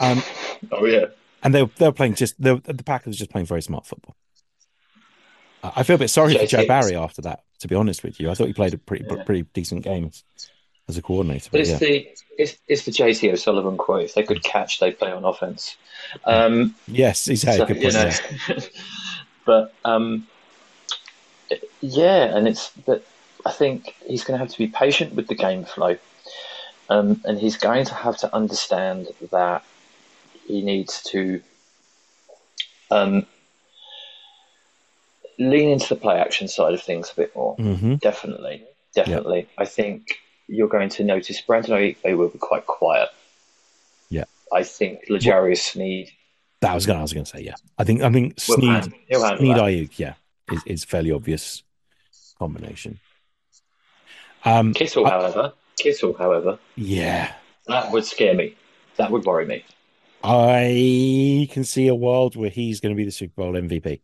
um, 0.00 0.22
Oh 0.70 0.84
yeah. 0.84 1.06
and 1.42 1.54
they 1.54 1.62
were, 1.62 1.70
they 1.76 1.86
were 1.86 1.92
playing 1.92 2.14
just 2.14 2.38
were, 2.38 2.56
the 2.56 2.84
Packers 2.84 3.14
were 3.14 3.18
just 3.18 3.30
playing 3.30 3.46
very 3.46 3.62
smart 3.62 3.86
football. 3.86 4.14
I 5.62 5.82
feel 5.82 5.96
a 5.96 5.98
bit 5.98 6.10
sorry 6.10 6.36
for. 6.36 6.46
Joe 6.46 6.66
Barry 6.66 6.94
after 6.94 7.22
that. 7.22 7.42
To 7.60 7.68
be 7.68 7.74
honest 7.74 8.02
with 8.02 8.20
you, 8.20 8.30
I 8.30 8.34
thought 8.34 8.48
he 8.48 8.52
played 8.52 8.74
a 8.74 8.78
pretty 8.78 9.04
Yeah. 9.08 9.22
pretty 9.24 9.42
decent 9.54 9.82
game 9.82 10.10
as, 10.88 10.96
a 10.96 11.02
coordinator. 11.02 11.48
But 11.50 11.52
But 11.52 11.60
it's 11.60 11.70
yeah, 11.70 11.78
the 11.78 12.08
it's, 12.38 12.56
it's 12.68 12.84
the 12.84 12.92
JT 12.92 13.32
O'Sullivan 13.32 13.78
quote. 13.78 14.04
If 14.04 14.14
they 14.14 14.22
could 14.22 14.42
catch, 14.42 14.78
they'd 14.78 14.98
play 14.98 15.10
on 15.10 15.24
offense. 15.24 15.76
Um, 16.24 16.74
yes, 16.86 17.24
he's 17.24 17.42
had 17.42 17.56
so, 17.56 17.64
a 17.64 17.66
good 17.66 17.82
you 17.82 17.92
know. 17.92 18.10
but 19.46 19.72
um, 19.84 20.26
yeah, 21.80 22.36
and 22.36 22.46
it's 22.46 22.70
but 22.84 23.04
I 23.44 23.52
think 23.52 23.94
he's 24.06 24.24
going 24.24 24.38
to 24.38 24.44
have 24.44 24.52
to 24.52 24.58
be 24.58 24.66
patient 24.68 25.14
with 25.14 25.28
the 25.28 25.34
game 25.34 25.64
flow, 25.64 25.96
um, 26.90 27.22
and 27.24 27.38
he's 27.38 27.56
going 27.56 27.86
to 27.86 27.94
have 27.94 28.18
to 28.18 28.34
understand 28.34 29.08
that 29.30 29.64
he 30.46 30.62
needs 30.62 31.02
to 31.04 31.40
um, 32.90 33.26
lean 35.38 35.70
into 35.70 35.88
the 35.88 35.96
play 35.96 36.16
action 36.18 36.48
side 36.48 36.74
of 36.74 36.82
things 36.82 37.10
a 37.10 37.14
bit 37.16 37.34
more. 37.36 37.54
hmm 37.56 37.94
Definitely, 37.96 38.64
definitely. 38.94 39.48
I 39.58 39.64
think 39.64 40.08
you're 40.48 40.68
going 40.68 40.88
to 40.90 41.04
notice 41.04 41.40
Brandon 41.40 41.72
Ayukbe 41.72 42.16
will 42.16 42.28
be 42.28 42.38
quite 42.38 42.66
quiet. 42.66 43.08
Yeah. 44.10 44.24
I 44.52 44.62
think 44.62 45.00
L'Jarius 45.08 45.58
Sneed 45.72 46.10
That 46.60 46.74
was 46.74 46.86
going. 46.86 46.98
I 46.98 47.02
was 47.02 47.12
going 47.12 47.24
to 47.24 47.30
say 47.30 47.42
yeah. 47.42 47.54
I 47.78 47.84
think 47.84 48.02
I 48.02 48.10
think 48.10 48.38
Sneed 48.40 48.64
handle, 48.70 48.98
he'll 49.08 49.22
handle 49.24 49.38
Sneed. 49.38 49.56
Aiyuk, 49.56 49.98
yeah, 49.98 50.14
is 50.52 50.62
is 50.66 50.84
fairly 50.84 51.10
obvious 51.12 51.62
combination. 52.38 53.00
Um, 54.44 54.72
Kittle, 54.74 55.06
I- 55.06 55.10
however, 55.10 55.52
Kittle, 55.78 56.14
however, 56.14 56.58
yeah, 56.76 57.32
that 57.66 57.90
would 57.90 58.04
scare 58.04 58.34
me. 58.34 58.54
That 58.96 59.10
would 59.10 59.24
worry 59.24 59.46
me. 59.46 59.64
I 60.22 61.48
can 61.52 61.64
see 61.64 61.88
a 61.88 61.94
world 61.94 62.36
where 62.36 62.50
he's 62.50 62.80
going 62.80 62.94
to 62.94 62.96
be 62.96 63.04
the 63.04 63.10
Super 63.10 63.34
Bowl 63.42 63.52
MVP. 63.52 64.00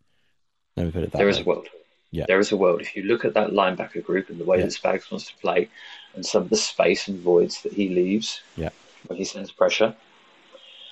Let 0.77 0.87
me 0.87 0.93
put 0.93 1.03
it 1.05 1.13
that 1.13 1.19
There 1.19 1.27
way. 1.27 1.31
is 1.33 1.41
a 1.41 1.45
world. 1.45 1.69
Yeah. 2.11 2.25
There 2.27 2.39
is 2.39 2.53
a 2.53 2.57
world. 2.57 2.81
If 2.81 2.95
you 2.97 3.03
look 3.05 3.25
at 3.25 3.35
that 3.35 3.51
linebacker 3.51 4.03
group 4.05 4.29
and 4.31 4.39
the 4.39 4.45
way 4.45 4.59
Yeah. 4.59 4.65
that 4.65 4.73
Spags 4.73 5.11
wants 5.11 5.27
to 5.29 5.37
play 5.37 5.69
and 6.15 6.25
some 6.25 6.43
of 6.43 6.51
the 6.51 6.57
space 6.57 7.09
and 7.09 7.19
voids 7.21 7.63
that 7.63 7.73
he 7.73 7.89
leaves 7.89 8.43
Yeah. 8.57 8.71
when 9.07 9.19
he 9.19 9.25
sends 9.25 9.51
pressure, 9.51 9.95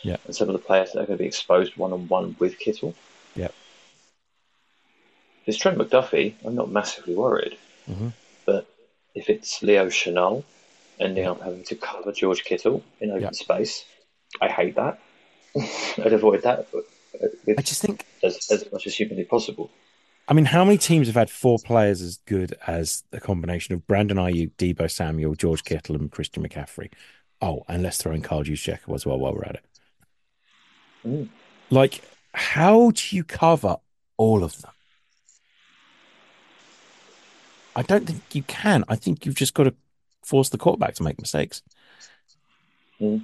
Yeah. 0.02 0.16
and 0.24 0.34
some 0.34 0.48
of 0.48 0.54
the 0.54 0.58
players 0.66 0.92
that 0.92 1.00
are 1.00 1.06
going 1.06 1.18
to 1.18 1.22
be 1.22 1.28
exposed 1.28 1.76
one 1.76 1.92
on 1.92 2.08
one 2.08 2.36
with 2.38 2.58
Kittle. 2.58 2.94
Yeah. 3.36 3.48
If 5.42 5.48
it's 5.48 5.58
Trent 5.58 5.78
McDuffie, 5.78 6.34
I'm 6.44 6.54
not 6.54 6.70
massively 6.70 7.14
worried. 7.14 7.56
Mhm. 7.88 8.12
But 8.46 8.66
if 9.14 9.28
it's 9.28 9.62
Leo 9.62 9.86
Chenal 9.86 10.44
ending 10.98 11.26
up 11.26 11.40
having 11.42 11.64
to 11.64 11.74
cover 11.76 12.12
George 12.12 12.44
Kittle 12.44 12.82
in 13.00 13.10
open 13.10 13.22
Yeah. 13.22 13.30
space, 13.32 13.84
I 14.40 14.48
hate 14.48 14.74
that. 14.76 14.98
I'd 15.98 16.12
avoid 16.12 16.42
that 16.42 16.66
with 17.20 17.58
I 17.58 17.62
just 17.62 17.82
think. 17.82 18.06
as, 18.22 18.50
as 18.50 18.70
much 18.72 18.86
as 18.86 18.94
humanly 18.94 19.24
possible. 19.24 19.70
I 20.28 20.32
mean, 20.32 20.44
how 20.44 20.64
many 20.64 20.78
teams 20.78 21.08
have 21.08 21.16
had 21.16 21.28
four 21.28 21.58
players 21.58 22.00
as 22.00 22.18
good 22.18 22.54
as 22.66 23.02
a 23.12 23.18
combination 23.18 23.74
of 23.74 23.86
Brandon 23.86 24.16
Aiyuk, 24.16 24.52
Deebo 24.58 24.88
Samuel, 24.90 25.34
George 25.34 25.64
Kittle, 25.64 25.96
and 25.96 26.10
Christian 26.10 26.46
McCaffrey? 26.46 26.92
Oh, 27.42 27.64
and 27.68 27.82
let's 27.82 27.96
throw 27.96 28.12
in 28.12 28.22
Carl 28.22 28.44
Juszczyk 28.44 28.92
as 28.94 29.04
well 29.04 29.18
while 29.18 29.34
we're 29.34 29.44
at 29.44 29.56
it. 29.56 29.64
Mm. 31.04 31.28
Like, 31.70 32.02
how 32.32 32.92
do 32.92 33.16
you 33.16 33.24
cover 33.24 33.78
all 34.16 34.44
of 34.44 34.60
them? 34.62 34.70
I 37.74 37.82
don't 37.82 38.06
think 38.06 38.22
you 38.32 38.42
can. 38.42 38.84
I 38.88 38.96
think 38.96 39.24
you've 39.24 39.34
just 39.34 39.54
got 39.54 39.64
to 39.64 39.74
force 40.22 40.48
the 40.48 40.58
quarterback 40.58 40.94
to 40.94 41.02
make 41.02 41.20
mistakes. 41.20 41.62
you, 42.98 43.22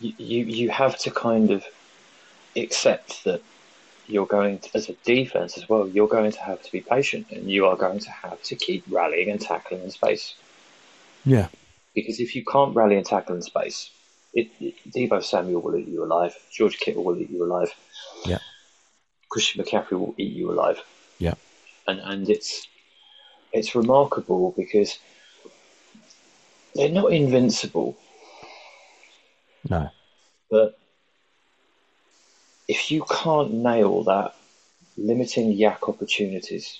you 0.00 0.44
you 0.44 0.70
have 0.70 0.98
to 0.98 1.10
kind 1.10 1.50
of 1.50 1.64
accept 2.56 3.24
that 3.24 3.42
you're 4.08 4.26
going 4.26 4.58
to, 4.58 4.68
as 4.74 4.88
a 4.88 4.94
defense 5.04 5.56
as 5.56 5.68
well 5.68 5.88
you're 5.88 6.08
going 6.08 6.30
to 6.32 6.40
have 6.40 6.60
to 6.62 6.70
be 6.72 6.80
patient 6.80 7.26
and 7.30 7.50
you 7.50 7.66
are 7.66 7.76
going 7.76 7.98
to 7.98 8.10
have 8.10 8.42
to 8.42 8.54
keep 8.56 8.84
rallying 8.90 9.30
and 9.30 9.40
tackling 9.40 9.82
in 9.82 9.90
space 9.90 10.34
Yeah. 11.24 11.48
because 11.94 12.20
if 12.20 12.34
you 12.34 12.44
can't 12.44 12.74
rally 12.74 12.96
and 12.96 13.06
tackle 13.06 13.36
in 13.36 13.42
space 13.42 13.90
it, 14.34 14.48
it, 14.60 14.74
Deebo 14.90 15.22
Samuel 15.22 15.60
will 15.62 15.76
eat 15.76 15.88
you 15.88 16.04
alive 16.04 16.34
George 16.50 16.78
Kittle 16.78 17.04
will 17.04 17.18
eat 17.18 17.30
you 17.30 17.44
alive 17.44 17.72
Yeah. 18.26 18.38
Christian 19.30 19.64
McCaffrey 19.64 19.92
will 19.92 20.14
eat 20.18 20.32
you 20.32 20.50
alive 20.50 20.82
Yeah. 21.18 21.34
and 21.86 22.00
and 22.00 22.28
it's 22.28 22.66
it's 23.52 23.74
remarkable 23.74 24.52
because 24.56 24.98
they're 26.74 26.88
not 26.90 27.12
invincible 27.12 27.96
No. 29.70 29.90
But 30.50 30.76
if 32.68 32.90
you 32.90 33.04
can't 33.10 33.52
nail 33.52 34.04
that, 34.04 34.34
limiting 34.96 35.56
YAC 35.56 35.88
opportunities 35.88 36.78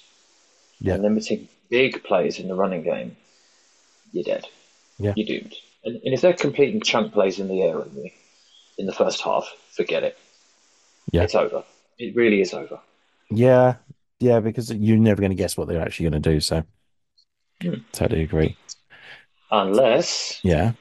Yeah. 0.80 0.94
and 0.94 1.02
limiting 1.02 1.48
big 1.70 2.02
plays 2.04 2.38
in 2.38 2.48
the 2.48 2.54
running 2.54 2.82
game, 2.82 3.16
you're 4.12 4.24
dead. 4.24 4.46
Yeah. 4.98 5.14
You're 5.16 5.26
doomed. 5.40 5.54
And, 5.84 5.96
and 6.04 6.14
if 6.14 6.20
they're 6.20 6.32
completing 6.34 6.80
chunk 6.82 7.12
plays 7.12 7.38
in 7.38 7.48
the 7.48 7.62
air 7.62 7.80
in 7.82 7.94
the, 7.94 8.12
in 8.78 8.86
the 8.86 8.92
first 8.92 9.22
half, 9.22 9.48
forget 9.72 10.02
it. 10.04 10.18
Yeah. 11.10 11.22
It's 11.22 11.34
over. 11.34 11.64
It 11.98 12.14
really 12.14 12.40
is 12.40 12.52
over. 12.54 12.78
Yeah. 13.30 13.76
Yeah, 14.20 14.38
because 14.40 14.70
you're 14.70 14.98
never 14.98 15.20
going 15.20 15.30
to 15.32 15.36
guess 15.36 15.56
what 15.56 15.66
they're 15.66 15.82
actually 15.82 16.10
going 16.10 16.22
to 16.22 16.30
do. 16.30 16.40
So, 16.40 16.64
Hmm. 17.60 17.74
totally 17.92 18.22
agree. 18.22 18.56
Unless, 19.50 20.40
Yeah. 20.42 20.72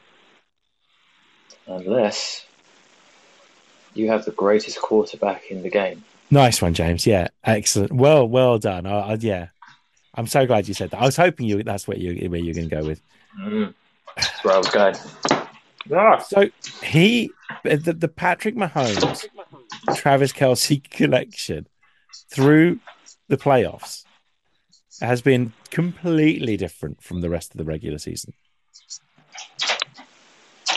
unless 1.68 2.46
you 3.94 4.10
have 4.10 4.26
the 4.26 4.32
greatest 4.32 4.82
quarterback 4.82 5.52
in 5.52 5.64
the 5.64 5.70
game. 5.70 6.04
Nice 6.30 6.62
one, 6.62 6.74
James. 6.74 7.06
Yeah. 7.06 7.28
Excellent. 7.44 7.92
Well, 7.92 8.28
well 8.28 8.58
done. 8.58 8.86
I, 8.86 9.00
I, 9.00 9.14
yeah. 9.16 9.48
I'm 10.16 10.28
so 10.28 10.46
glad 10.46 10.68
you 10.68 10.74
said 10.74 10.92
that. 10.92 11.02
I 11.02 11.06
was 11.06 11.18
hoping 11.18 11.46
you 11.46 11.62
that's 11.64 11.88
what 11.88 11.98
you 11.98 12.30
where 12.30 12.40
you're 12.40 12.54
going 12.54 12.70
to 12.70 12.76
go 12.76 12.86
with. 12.86 13.02
Mm. 13.40 13.74
That's 14.16 14.44
where 14.44 14.56
I 14.56 14.58
was 14.58 14.70
going. 14.70 14.96
Ah. 15.94 16.20
So 16.20 16.50
he, 16.84 17.32
the, 17.64 17.78
the 17.78 18.08
Patrick 18.08 18.56
Mahomes, 18.56 19.26
Travis 19.96 20.32
Kelce 20.32 20.84
collection 20.90 21.68
through 22.30 22.80
the 23.28 23.38
playoffs 23.38 24.04
has 25.02 25.22
been 25.22 25.54
completely 25.70 26.58
different 26.58 27.02
from 27.02 27.22
the 27.22 27.30
rest 27.30 27.54
of 27.54 27.58
the 27.58 27.64
regular 27.64 27.98
season. 27.98 28.34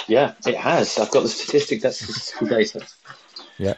Yeah, 0.09 0.35
it 0.47 0.57
has. 0.57 0.99
I've 0.99 1.11
got 1.11 1.23
the 1.23 1.29
statistic. 1.29 1.81
That's 1.81 2.33
the 2.39 2.47
data. 2.47 2.87
Yeah. 3.59 3.75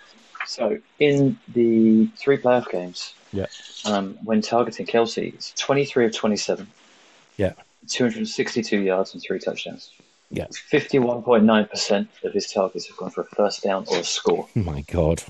So 0.46 0.78
in 0.98 1.38
the 1.52 2.06
three 2.16 2.38
playoff 2.38 2.70
games, 2.70 3.14
Yeah. 3.32 3.46
Um, 3.84 4.16
when 4.24 4.40
targeting 4.40 4.86
Kelce, 4.86 5.32
it's 5.34 5.52
23 5.52 6.06
of 6.06 6.14
27. 6.14 6.66
Yeah. 7.36 7.52
262 7.88 8.80
yards 8.80 9.14
and 9.14 9.22
three 9.22 9.38
touchdowns. 9.38 9.90
Yeah. 10.30 10.46
51.9% 10.46 12.08
of 12.24 12.32
his 12.32 12.50
targets 12.52 12.86
have 12.88 12.96
gone 12.96 13.10
for 13.10 13.20
a 13.20 13.26
first 13.36 13.62
down 13.62 13.84
or 13.88 13.98
a 13.98 14.04
score. 14.04 14.48
Oh 14.56 14.60
my 14.60 14.82
god. 14.82 15.22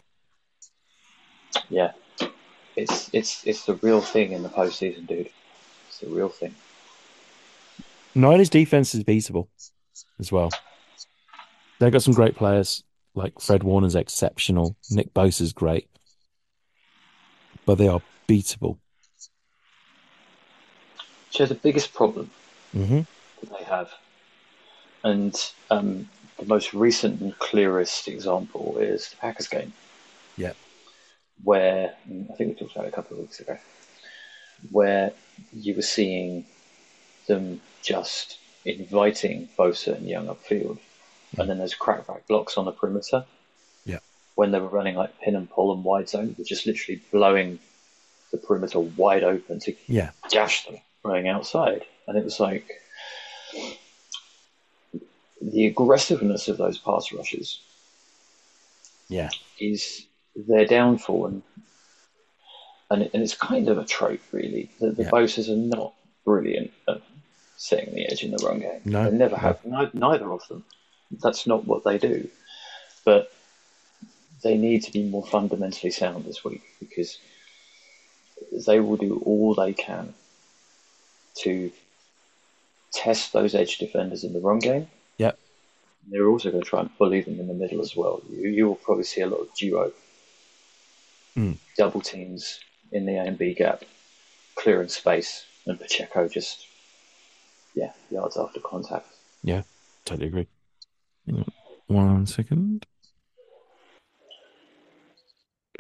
Yeah. 1.69 1.93
It's 2.77 3.09
it's 3.13 3.47
it's 3.47 3.65
the 3.65 3.75
real 3.77 4.01
thing 4.03 4.33
in 4.33 4.43
the 4.43 4.51
postseason, 4.51 5.07
dude. 5.07 5.31
It's 5.89 5.99
the 5.99 6.09
real 6.09 6.29
thing. 6.29 6.55
Niners 8.15 8.51
defense 8.51 8.95
is 8.95 9.03
beatable 9.03 9.49
as 10.19 10.31
well. 10.31 10.51
They've 11.79 11.93
got 11.93 12.03
some 12.03 12.15
great 12.15 12.37
players. 12.37 12.83
Like 13.15 13.41
Fred 13.41 13.63
Warner's 13.63 13.95
exceptional. 13.95 14.77
Nick 14.91 15.15
Bosa's 15.15 15.53
great. 15.53 15.89
But 17.65 17.79
they 17.79 17.89
are 17.89 18.03
beatable. 18.29 18.79
So 21.31 21.47
the 21.47 21.55
biggest 21.55 21.93
problem 21.93 22.31
Mm-hmm. 22.75 23.01
that 23.41 23.59
they 23.59 23.65
have, 23.65 23.91
and 25.03 25.35
um, 25.71 26.09
the 26.39 26.45
most 26.45 26.75
recent 26.75 27.21
and 27.23 27.39
clearest 27.39 28.07
example 28.07 28.77
is 28.79 29.09
the 29.11 29.17
Packers 29.17 29.49
game. 29.49 29.73
Yeah. 30.37 30.53
Where 31.43 31.95
I 32.31 32.33
think 32.35 32.51
we 32.51 32.55
talked 32.55 32.73
about 32.77 32.85
it 32.87 32.89
a 32.89 32.97
couple 32.97 33.17
of 33.17 33.23
weeks 33.23 33.41
ago, 33.41 33.57
where 34.71 35.13
you 35.55 35.75
were 35.75 35.83
seeing 35.83 36.45
them 37.29 37.63
just 37.83 38.39
inviting 38.67 39.49
Bosa 39.59 39.97
and 39.97 40.07
Young 40.07 40.27
upfield, 40.27 40.79
and 41.39 41.49
then 41.49 41.59
there's 41.59 41.75
crackback 41.75 42.27
blocks 42.29 42.57
on 42.57 42.65
the 42.65 42.73
perimeter. 42.73 43.25
Yeah. 43.85 43.99
When 44.35 44.51
they 44.53 44.61
were 44.61 44.69
running 44.69 44.95
like 44.97 45.19
pin 45.21 45.37
and 45.37 45.49
pull 45.51 45.73
and 45.73 45.85
wide 45.85 46.09
zone, 46.09 46.35
they're 46.37 46.45
just 46.45 46.67
literally 46.67 47.01
blowing 47.13 47.59
the 48.33 48.39
perimeter 48.39 48.81
wide 48.81 49.25
open 49.25 49.61
to 49.61 49.75
Yeah. 49.87 50.11
gash 50.31 50.67
them 50.67 50.77
running 51.05 51.29
outside. 51.29 51.85
And 52.09 52.17
it 52.17 52.25
was 52.25 52.41
like 52.41 52.71
the 55.41 55.67
aggressiveness 55.67 56.49
of 56.49 56.57
those 56.59 56.79
pass 56.79 57.13
rushes 57.13 57.61
Yeah. 59.09 59.31
is 59.61 60.07
their 60.35 60.65
downfall, 60.67 61.27
and 61.27 61.43
and, 62.91 63.03
it, 63.03 63.11
and 63.15 63.23
it's 63.23 63.35
kind 63.35 63.69
of 63.69 63.79
a 63.79 63.85
trope, 63.85 64.21
really. 64.33 64.71
The, 64.81 64.91
the 64.93 65.03
Yeah. 65.05 65.11
Bosas 65.11 65.49
are 65.49 65.57
not 65.57 65.93
brilliant 66.25 66.73
at 66.89 67.01
setting 67.57 67.95
the 67.95 68.07
edge 68.07 68.23
in 68.23 68.31
the 68.31 68.39
run 68.47 68.61
game. 68.61 68.81
No, 68.85 69.11
they 69.11 69.17
never 69.17 69.35
no. 69.35 69.41
have. 69.41 69.65
Neither 69.95 70.31
of 70.31 70.47
them. 70.49 70.65
That's 71.11 71.47
not 71.47 71.67
what 71.67 71.85
they 71.85 71.99
do. 71.99 72.29
But 73.05 73.33
they 74.43 74.57
need 74.57 74.83
to 74.85 74.93
be 74.93 75.05
more 75.05 75.25
fundamentally 75.25 75.91
sound 75.91 76.25
this 76.25 76.45
week 76.45 76.63
because 76.81 77.19
they 78.67 78.81
will 78.81 78.97
do 78.97 79.23
all 79.25 79.55
they 79.55 79.73
can 79.73 80.15
to 81.39 81.71
test 82.93 83.33
those 83.33 83.55
edge 83.55 83.79
defenders 83.79 84.25
in 84.25 84.33
the 84.33 84.41
run 84.41 84.59
game. 84.59 84.89
Yep. 85.19 85.39
They're 86.09 86.29
also 86.29 86.51
going 86.51 86.63
to 86.63 86.69
try 86.69 86.81
and 86.81 86.99
bully 86.99 87.21
them 87.23 87.41
in 87.41 87.49
the 87.49 87.55
middle 87.55 87.81
as 87.81 87.97
well. 87.97 88.23
You, 88.31 88.49
you 88.49 88.67
will 88.69 88.77
probably 88.77 89.05
see 89.05 89.21
a 89.23 89.27
lot 89.27 89.41
of 89.41 89.55
duo, 89.55 89.93
Mm. 91.37 91.59
double 91.77 92.01
teams 92.01 92.61
in 92.93 93.05
the 93.05 93.17
A 93.17 93.25
and 93.25 93.37
B 93.37 93.53
gap, 93.53 93.85
clearing 94.55 94.89
space, 94.89 95.45
and 95.67 95.79
Pacheco 95.79 96.29
just, 96.29 96.67
yeah, 97.75 97.93
yards 98.11 98.39
after 98.39 98.59
contact. 98.61 99.07
Yeah, 99.45 99.63
totally 100.07 100.29
agree. 100.29 100.47
One 101.87 102.27
second. 102.27 102.87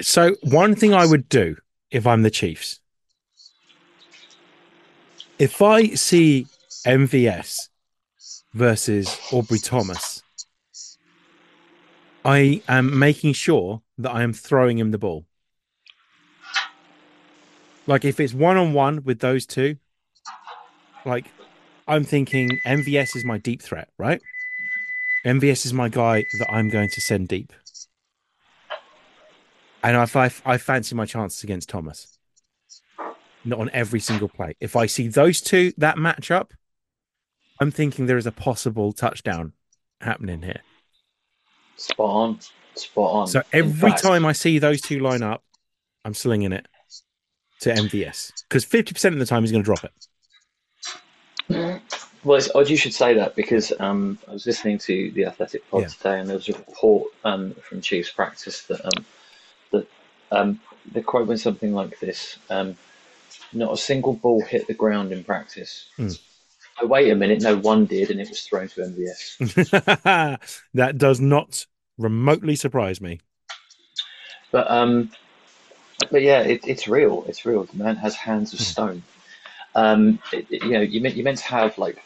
So, 0.00 0.36
one 0.42 0.74
thing 0.74 0.92
I 0.92 1.06
would 1.06 1.28
do 1.28 1.56
if 1.90 2.06
I'm 2.06 2.22
the 2.22 2.30
Chiefs, 2.30 2.80
if 5.38 5.62
I 5.62 5.88
see 5.88 6.46
MVS 6.86 7.68
versus 8.52 9.08
Ambry 9.30 9.62
Thomas, 9.62 10.22
I 12.24 12.60
am 12.68 12.98
making 12.98 13.32
sure 13.32 13.82
that 13.98 14.10
I 14.10 14.22
am 14.22 14.32
throwing 14.32 14.78
him 14.78 14.90
the 14.90 14.98
ball. 14.98 15.24
Like, 17.86 18.04
if 18.04 18.18
it's 18.18 18.34
one 18.34 18.56
on 18.56 18.72
one 18.72 19.04
with 19.04 19.20
those 19.20 19.46
two, 19.46 19.76
like, 21.04 21.26
I'm 21.86 22.04
thinking 22.04 22.58
MVS 22.66 23.14
is 23.16 23.24
my 23.24 23.38
deep 23.38 23.62
threat, 23.62 23.88
right? 23.96 24.20
MVS 25.26 25.66
is 25.66 25.72
my 25.72 25.88
guy 25.88 26.24
that 26.38 26.48
I'm 26.48 26.68
going 26.68 26.88
to 26.88 27.00
send 27.00 27.26
deep. 27.26 27.52
And 29.82 29.96
if 29.96 30.14
I, 30.14 30.30
I 30.44 30.56
fancy 30.56 30.94
my 30.94 31.04
chances 31.04 31.42
against 31.42 31.68
Thomas. 31.68 32.16
Not 33.44 33.58
on 33.58 33.68
every 33.72 33.98
single 33.98 34.28
play. 34.28 34.54
If 34.60 34.76
I 34.76 34.86
see 34.86 35.08
those 35.08 35.40
two, 35.40 35.72
that 35.78 35.96
matchup, 35.96 36.50
I'm 37.60 37.72
thinking 37.72 38.06
there 38.06 38.16
is 38.16 38.26
a 38.26 38.32
possible 38.32 38.92
touchdown 38.92 39.52
happening 40.00 40.42
here. 40.42 40.60
Spot 41.76 42.08
on, 42.08 42.40
spot 42.74 43.14
on. 43.14 43.26
So 43.26 43.42
every 43.52 43.90
fact- 43.90 44.02
time 44.02 44.24
I 44.24 44.32
see 44.32 44.60
those 44.60 44.80
two 44.80 45.00
line 45.00 45.24
up, 45.24 45.42
I'm 46.04 46.14
slinging 46.14 46.52
it 46.52 46.68
to 47.62 47.72
MVS 47.72 48.32
because 48.48 48.64
50% 48.64 49.12
of 49.12 49.18
the 49.18 49.26
time 49.26 49.42
he's 49.42 49.50
going 49.50 49.62
to 49.62 49.66
drop 49.66 49.82
it. 49.82 49.92
Well, 52.26 52.38
it's 52.38 52.50
odd 52.56 52.68
you 52.68 52.76
should 52.76 52.92
say 52.92 53.14
that 53.14 53.36
because 53.36 53.72
um, 53.78 54.18
I 54.28 54.32
was 54.32 54.46
listening 54.46 54.78
to 54.78 55.12
the 55.12 55.26
Athletic 55.26 55.62
Pod 55.70 55.82
Yeah. 55.82 55.86
today, 55.88 56.18
and 56.18 56.28
there 56.28 56.36
was 56.36 56.48
a 56.48 56.54
report 56.54 57.12
um, 57.22 57.54
from 57.62 57.80
Chiefs 57.80 58.10
practice 58.10 58.62
that 58.62 58.84
um, 58.84 59.06
that 59.70 59.86
um, 60.32 60.60
the 60.90 61.02
quote 61.02 61.28
went 61.28 61.38
something 61.38 61.72
like 61.72 62.00
this: 62.00 62.36
um, 62.50 62.76
"Not 63.52 63.72
a 63.74 63.76
single 63.76 64.14
ball 64.14 64.42
hit 64.42 64.66
the 64.66 64.74
ground 64.74 65.12
in 65.12 65.22
practice." 65.22 65.86
Hmm. 65.96 66.08
Oh, 66.82 66.86
wait 66.88 67.12
a 67.12 67.14
minute, 67.14 67.42
no 67.42 67.56
one 67.56 67.86
did, 67.86 68.10
and 68.10 68.20
it 68.20 68.28
was 68.28 68.42
thrown 68.42 68.66
to 68.70 68.80
MVS. 68.80 70.40
that 70.74 70.98
does 70.98 71.20
not 71.20 71.64
remotely 71.96 72.56
surprise 72.56 73.00
me. 73.00 73.20
But 74.50 74.68
um, 74.68 75.12
but 76.10 76.22
yeah, 76.22 76.40
it, 76.40 76.66
it's 76.66 76.88
real. 76.88 77.24
It's 77.28 77.46
real. 77.46 77.62
The 77.66 77.76
man 77.76 77.94
has 77.94 78.16
hands 78.16 78.50
Hmm. 78.50 78.56
of 78.56 78.60
stone. 78.62 79.02
Um, 79.76 80.18
it, 80.32 80.46
it- 80.50 80.64
you 80.64 80.70
know, 80.72 80.80
you 80.80 81.00
meant 81.00 81.14
you 81.14 81.22
meant 81.22 81.38
to 81.38 81.44
have 81.44 81.78
like 81.78 82.02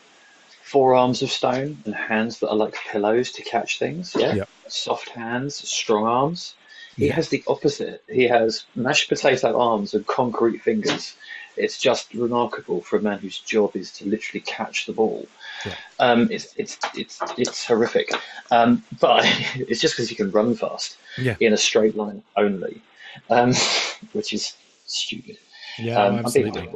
forearms 0.74 1.20
of 1.20 1.30
stone 1.30 1.82
and 1.84 1.94
hands 1.94 2.38
that 2.38 2.48
are 2.48 2.56
like 2.56 2.74
pillows 2.92 3.32
to 3.32 3.42
catch 3.42 3.78
things. 3.78 4.14
Yeah, 4.16 4.34
Yep. 4.34 4.48
soft 4.68 5.08
hands, 5.08 5.56
strong 5.68 6.04
arms. 6.06 6.54
He 6.96 7.06
Yeah. 7.06 7.14
has 7.14 7.28
the 7.28 7.42
opposite. 7.48 8.04
He 8.08 8.24
has 8.28 8.64
mashed 8.76 9.08
potato 9.08 9.58
arms 9.58 9.94
and 9.94 10.06
concrete 10.06 10.58
fingers. 10.62 11.14
It's 11.56 11.76
just 11.78 12.14
remarkable 12.14 12.82
for 12.82 12.96
a 12.98 13.02
man 13.02 13.18
whose 13.18 13.38
job 13.40 13.74
is 13.74 13.90
to 13.96 14.06
literally 14.06 14.42
catch 14.42 14.86
the 14.86 14.92
ball. 14.92 15.26
Yeah. 15.66 15.74
Um, 15.98 16.28
it's 16.30 16.46
it's 16.56 16.78
it's 16.94 17.18
it's 17.36 17.64
horrific, 17.66 18.08
um, 18.52 18.84
but 19.00 19.24
it's 19.70 19.80
just 19.80 19.94
because 19.94 20.08
he 20.08 20.14
can 20.14 20.30
run 20.30 20.54
fast 20.54 20.96
Yeah. 21.18 21.36
in 21.40 21.52
a 21.52 21.56
straight 21.68 21.96
line 21.96 22.22
only, 22.36 22.80
um, 23.28 23.52
which 24.12 24.32
is 24.32 24.54
stupid. 24.86 25.36
Yeah, 25.78 25.96
um, 26.00 26.06
I'm 26.24 26.32
being 26.32 26.46
absolutely. 26.46 26.66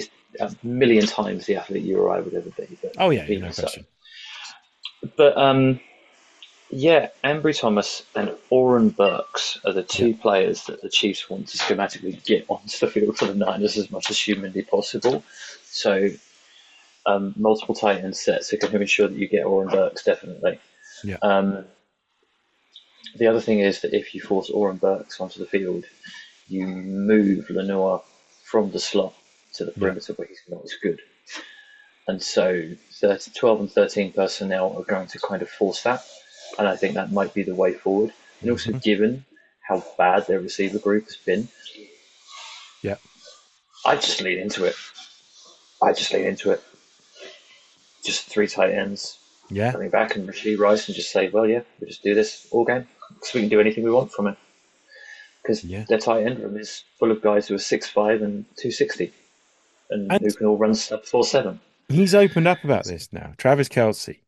Humble 0.00 0.08
to 0.08 0.40
him. 0.40 0.50
He's 0.60 0.62
a 0.62 0.66
million 0.66 1.06
times 1.06 1.46
the 1.46 1.56
athlete 1.56 1.84
you 1.84 1.98
or 1.98 2.10
I 2.10 2.20
would 2.20 2.34
ever 2.34 2.50
be. 2.50 2.78
But 2.82 2.94
Oh, 2.98 3.10
yeah, 3.10 3.26
no 3.38 3.50
so. 3.50 3.62
question. 3.62 3.86
But 5.16 5.36
um, 5.36 5.80
yeah, 6.70 7.08
Ambry 7.24 7.58
Thomas 7.58 8.04
and 8.14 8.34
Oren 8.50 8.90
Burks 8.90 9.58
are 9.64 9.72
the 9.72 9.82
two 9.82 10.14
players 10.14 10.64
that 10.66 10.80
the 10.80 10.88
Chiefs 10.88 11.28
want 11.28 11.48
to 11.48 11.58
schematically 11.58 12.24
get 12.24 12.46
onto 12.48 12.78
the 12.78 12.90
field 12.90 13.18
for 13.18 13.26
the 13.26 13.34
Niners 13.34 13.76
as 13.76 13.90
much 13.90 14.10
as 14.10 14.18
humanly 14.18 14.62
possible. 14.62 15.22
So 15.64 16.08
um, 17.04 17.34
multiple 17.36 17.74
tight 17.74 18.04
end 18.04 18.16
sets 18.16 18.52
are 18.52 18.58
going 18.58 18.72
to 18.72 18.80
ensure 18.80 19.08
that 19.08 19.18
you 19.18 19.28
get 19.28 19.44
Oren 19.44 19.68
Burks 19.68 20.04
definitely. 20.04 20.60
Yeah. 21.04 21.16
Um, 21.22 21.64
the 23.16 23.26
other 23.26 23.40
thing 23.40 23.58
is 23.58 23.80
that 23.82 23.92
if 23.94 24.14
you 24.14 24.20
force 24.22 24.48
Oren 24.48 24.76
Burks 24.76 25.20
onto 25.20 25.38
the 25.40 25.46
field, 25.46 25.84
you 26.48 26.66
move 26.66 27.50
Lenoir 27.50 28.02
from 28.44 28.70
the 28.70 28.78
slot 28.78 29.14
to 29.54 29.64
the 29.64 29.72
perimeter 29.72 30.12
where 30.14 30.28
he's 30.28 30.40
not 30.48 30.64
as 30.64 30.74
good. 30.82 31.00
And 32.08 32.22
so 32.22 32.68
30, 33.00 33.30
12 33.32 33.60
and 33.60 33.70
13 33.72 34.12
personnel 34.12 34.74
are 34.76 34.82
going 34.84 35.06
to 35.08 35.18
kind 35.20 35.42
of 35.42 35.48
force 35.48 35.82
that. 35.82 36.04
And 36.58 36.68
I 36.68 36.76
think 36.76 36.94
that 36.94 37.12
might 37.12 37.32
be 37.32 37.42
the 37.42 37.54
way 37.54 37.72
forward. 37.72 38.12
And 38.40 38.50
also, 38.50 38.70
mm-hmm. 38.70 38.78
given 38.78 39.24
how 39.66 39.84
bad 39.96 40.26
their 40.26 40.40
receiver 40.40 40.78
group 40.78 41.04
has 41.04 41.16
been, 41.16 41.48
Yeah. 42.82 42.96
I 43.86 43.94
just 43.96 44.20
lean 44.20 44.38
into 44.38 44.64
it. 44.64 44.74
I 45.80 45.92
just 45.92 46.12
lean 46.12 46.26
into 46.26 46.50
it. 46.50 46.62
Just 48.04 48.26
three 48.26 48.48
tight 48.48 48.74
ends 48.74 49.18
Yeah. 49.48 49.70
coming 49.70 49.90
back 49.90 50.16
and 50.16 50.28
Rashee 50.28 50.58
Rice 50.58 50.88
and 50.88 50.96
just 50.96 51.12
say, 51.12 51.28
well, 51.28 51.46
yeah, 51.46 51.62
we'll 51.78 51.88
just 51.88 52.02
do 52.02 52.14
this 52.14 52.48
all 52.50 52.64
game 52.64 52.88
because 53.08 53.32
we 53.34 53.40
can 53.40 53.48
do 53.48 53.60
anything 53.60 53.84
we 53.84 53.90
want 53.90 54.10
from 54.12 54.26
it. 54.26 54.36
Because 55.40 55.64
Yeah. 55.64 55.84
their 55.88 55.98
tight 55.98 56.26
end 56.26 56.40
room 56.40 56.56
is 56.56 56.82
full 56.98 57.12
of 57.12 57.22
guys 57.22 57.46
who 57.46 57.54
are 57.54 57.58
6'5 57.58 58.22
and 58.22 58.44
260 58.56 59.12
and, 59.92 60.10
And- 60.12 60.20
who 60.22 60.32
can 60.32 60.46
all 60.46 60.56
run 60.56 60.74
sub 60.74 61.04
4 61.04 61.24
7. 61.24 61.60
He's 61.88 62.14
opened 62.14 62.48
up 62.48 62.64
about 62.64 62.84
this 62.84 63.12
now, 63.12 63.34
Travis 63.36 63.68
Kelce. 63.68 64.20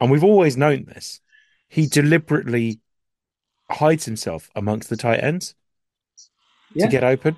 And 0.00 0.10
we've 0.10 0.24
always 0.24 0.56
known 0.56 0.84
this. 0.84 1.20
He 1.68 1.86
deliberately 1.86 2.80
hides 3.70 4.04
himself 4.06 4.50
amongst 4.54 4.88
the 4.88 4.96
tight 4.96 5.22
ends. 5.22 5.54
Yeah. 6.74 6.86
to 6.86 6.90
get 6.90 7.04
open. 7.04 7.36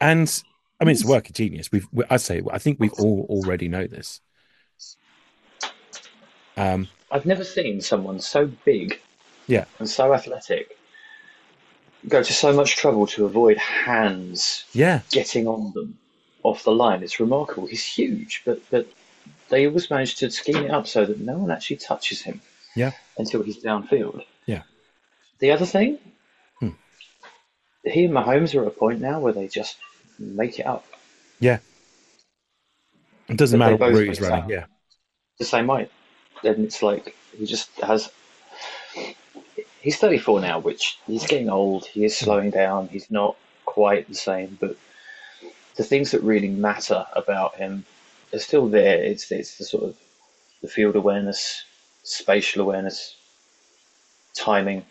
And 0.00 0.42
I 0.80 0.84
mean, 0.84 0.92
it's 0.92 1.04
a 1.04 1.08
work 1.08 1.28
of 1.28 1.34
genius. 1.34 1.72
We've, 1.72 1.86
we, 1.90 2.04
I 2.10 2.16
say, 2.16 2.42
I 2.52 2.58
think 2.58 2.78
we've 2.78 2.92
all 2.94 3.26
already 3.28 3.66
know 3.68 3.86
this. 3.88 4.20
Um, 6.56 6.88
I've 7.10 7.26
never 7.26 7.44
seen 7.44 7.80
someone 7.80 8.20
so 8.20 8.46
big 8.64 9.00
Yeah. 9.46 9.64
and 9.78 9.88
so 9.88 10.12
athletic 10.12 10.76
go 12.08 12.22
to 12.22 12.32
so 12.32 12.52
much 12.52 12.76
trouble 12.76 13.06
to 13.06 13.24
avoid 13.24 13.56
hands 13.56 14.64
yeah, 14.72 15.00
getting 15.10 15.46
on 15.46 15.72
them 15.72 15.96
off 16.42 16.64
the 16.64 16.72
line. 16.72 17.02
It's 17.02 17.20
remarkable. 17.20 17.66
He's 17.66 17.84
huge, 17.84 18.42
but 18.44 18.60
but 18.70 18.86
they 19.48 19.66
always 19.66 19.90
manage 19.90 20.16
to 20.16 20.30
scheme 20.30 20.56
it 20.56 20.70
up 20.70 20.86
so 20.86 21.04
that 21.04 21.20
no 21.20 21.38
one 21.38 21.50
actually 21.50 21.76
touches 21.76 22.22
him. 22.22 22.40
Yeah. 22.74 22.92
Until 23.18 23.42
he's 23.42 23.62
downfield. 23.62 24.24
Yeah. 24.46 24.62
The 25.40 25.50
other 25.52 25.66
thing, 25.66 25.98
Hmm. 26.60 26.70
he 27.84 28.04
and 28.04 28.14
Mahomes 28.14 28.54
are 28.54 28.62
at 28.62 28.68
a 28.68 28.70
point 28.70 29.00
now 29.00 29.20
where 29.20 29.32
they 29.32 29.48
just 29.48 29.76
make 30.18 30.58
it 30.58 30.66
up 30.66 30.84
Yeah. 31.40 31.58
it 33.28 33.36
doesn't 33.36 33.58
But 33.58 33.64
matter 33.64 33.76
what 33.76 33.92
route 33.92 34.08
he's 34.08 34.20
running. 34.20 34.44
up. 34.44 34.50
Yeah, 34.50 34.64
the 35.38 35.44
same 35.44 35.66
way. 35.66 35.88
Then 36.42 36.64
it's 36.64 36.82
like 36.82 37.14
he 37.36 37.44
just 37.46 37.70
has. 37.80 38.10
He's 39.80 39.98
34 39.98 40.40
now, 40.40 40.60
which 40.60 40.98
he's 41.06 41.26
getting 41.26 41.50
old. 41.50 41.86
He 41.86 42.04
is 42.04 42.16
slowing 42.16 42.50
down. 42.50 42.88
He's 42.88 43.10
not 43.10 43.36
quite 43.64 44.08
the 44.08 44.14
same, 44.14 44.56
but 44.60 44.76
the 45.76 45.84
things 45.84 46.10
that 46.10 46.22
really 46.22 46.48
matter 46.48 47.06
about 47.14 47.56
him 47.56 47.84
are 48.32 48.38
still 48.38 48.68
there. 48.68 49.02
It's 49.02 49.30
it's 49.30 49.58
the 49.58 49.64
sort 49.64 49.84
of 49.84 49.96
the 50.60 50.68
field 50.68 50.96
awareness, 50.96 51.64
spatial 52.02 52.62
awareness, 52.62 53.16
timing, 54.34 54.84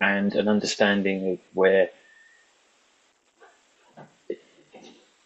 and 0.00 0.34
an 0.34 0.48
understanding 0.48 1.32
of 1.32 1.38
where 1.54 1.90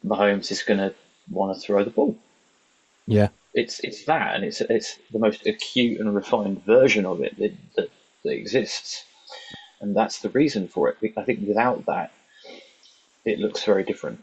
Mahomes 0.04 0.50
is 0.50 0.62
going 0.62 0.80
to 0.80 0.94
want 1.30 1.54
to 1.54 1.60
throw 1.60 1.82
the 1.84 1.90
ball 1.90 2.16
yeah, 3.06 3.28
it's 3.54 3.78
it's 3.80 4.04
that, 4.06 4.34
and 4.34 4.44
it's 4.44 4.60
it's 4.62 4.98
the 5.12 5.18
most 5.18 5.46
acute 5.46 6.00
and 6.00 6.14
refined 6.14 6.64
version 6.64 7.06
of 7.06 7.22
it 7.22 7.38
that, 7.38 7.52
that, 7.76 7.90
that 8.24 8.32
exists, 8.32 9.04
and 9.80 9.94
that's 9.94 10.18
the 10.18 10.28
reason 10.30 10.66
for 10.66 10.88
it. 10.88 10.96
I 11.16 11.22
think 11.22 11.46
without 11.46 11.86
that, 11.86 12.12
it 13.24 13.38
looks 13.38 13.62
very 13.62 13.84
different. 13.84 14.22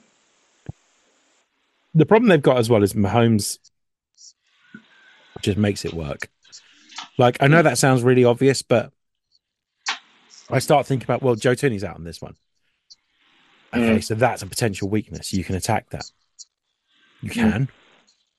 The 1.93 2.05
problem 2.05 2.29
they've 2.29 2.41
got 2.41 2.57
as 2.57 2.69
well 2.69 2.83
is 2.83 2.93
Mahomes 2.93 3.59
just 5.41 5.57
makes 5.57 5.85
it 5.85 5.93
work. 5.93 6.29
Like 7.17 7.37
I 7.41 7.47
know 7.47 7.61
that 7.61 7.77
sounds 7.77 8.01
really 8.01 8.25
obvious, 8.25 8.61
but 8.61 8.91
I 10.49 10.59
start 10.59 10.85
thinking 10.85 11.05
about 11.05 11.21
well, 11.21 11.35
Joe 11.35 11.55
Thuney's 11.55 11.83
out 11.83 11.95
on 11.95 12.03
this 12.03 12.21
one. 12.21 12.35
Okay, 13.73 13.97
mm. 13.97 14.03
so 14.03 14.15
that's 14.15 14.41
a 14.41 14.47
potential 14.47 14.89
weakness. 14.89 15.33
You 15.33 15.43
can 15.43 15.55
attack 15.55 15.89
that. 15.89 16.05
You 17.21 17.29
mm. 17.29 17.33
can, 17.33 17.69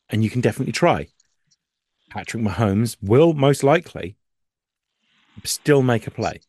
and 0.09 0.23
you 0.23 0.31
can 0.31 0.41
definitely 0.41 0.73
try. 0.73 1.09
Patrick 2.11 2.43
Mahomes 2.43 2.97
will 3.03 3.35
most 3.35 3.65
likely 3.65 4.17
still 5.43 5.83
make 5.83 6.07
a 6.07 6.11
play. 6.11 6.41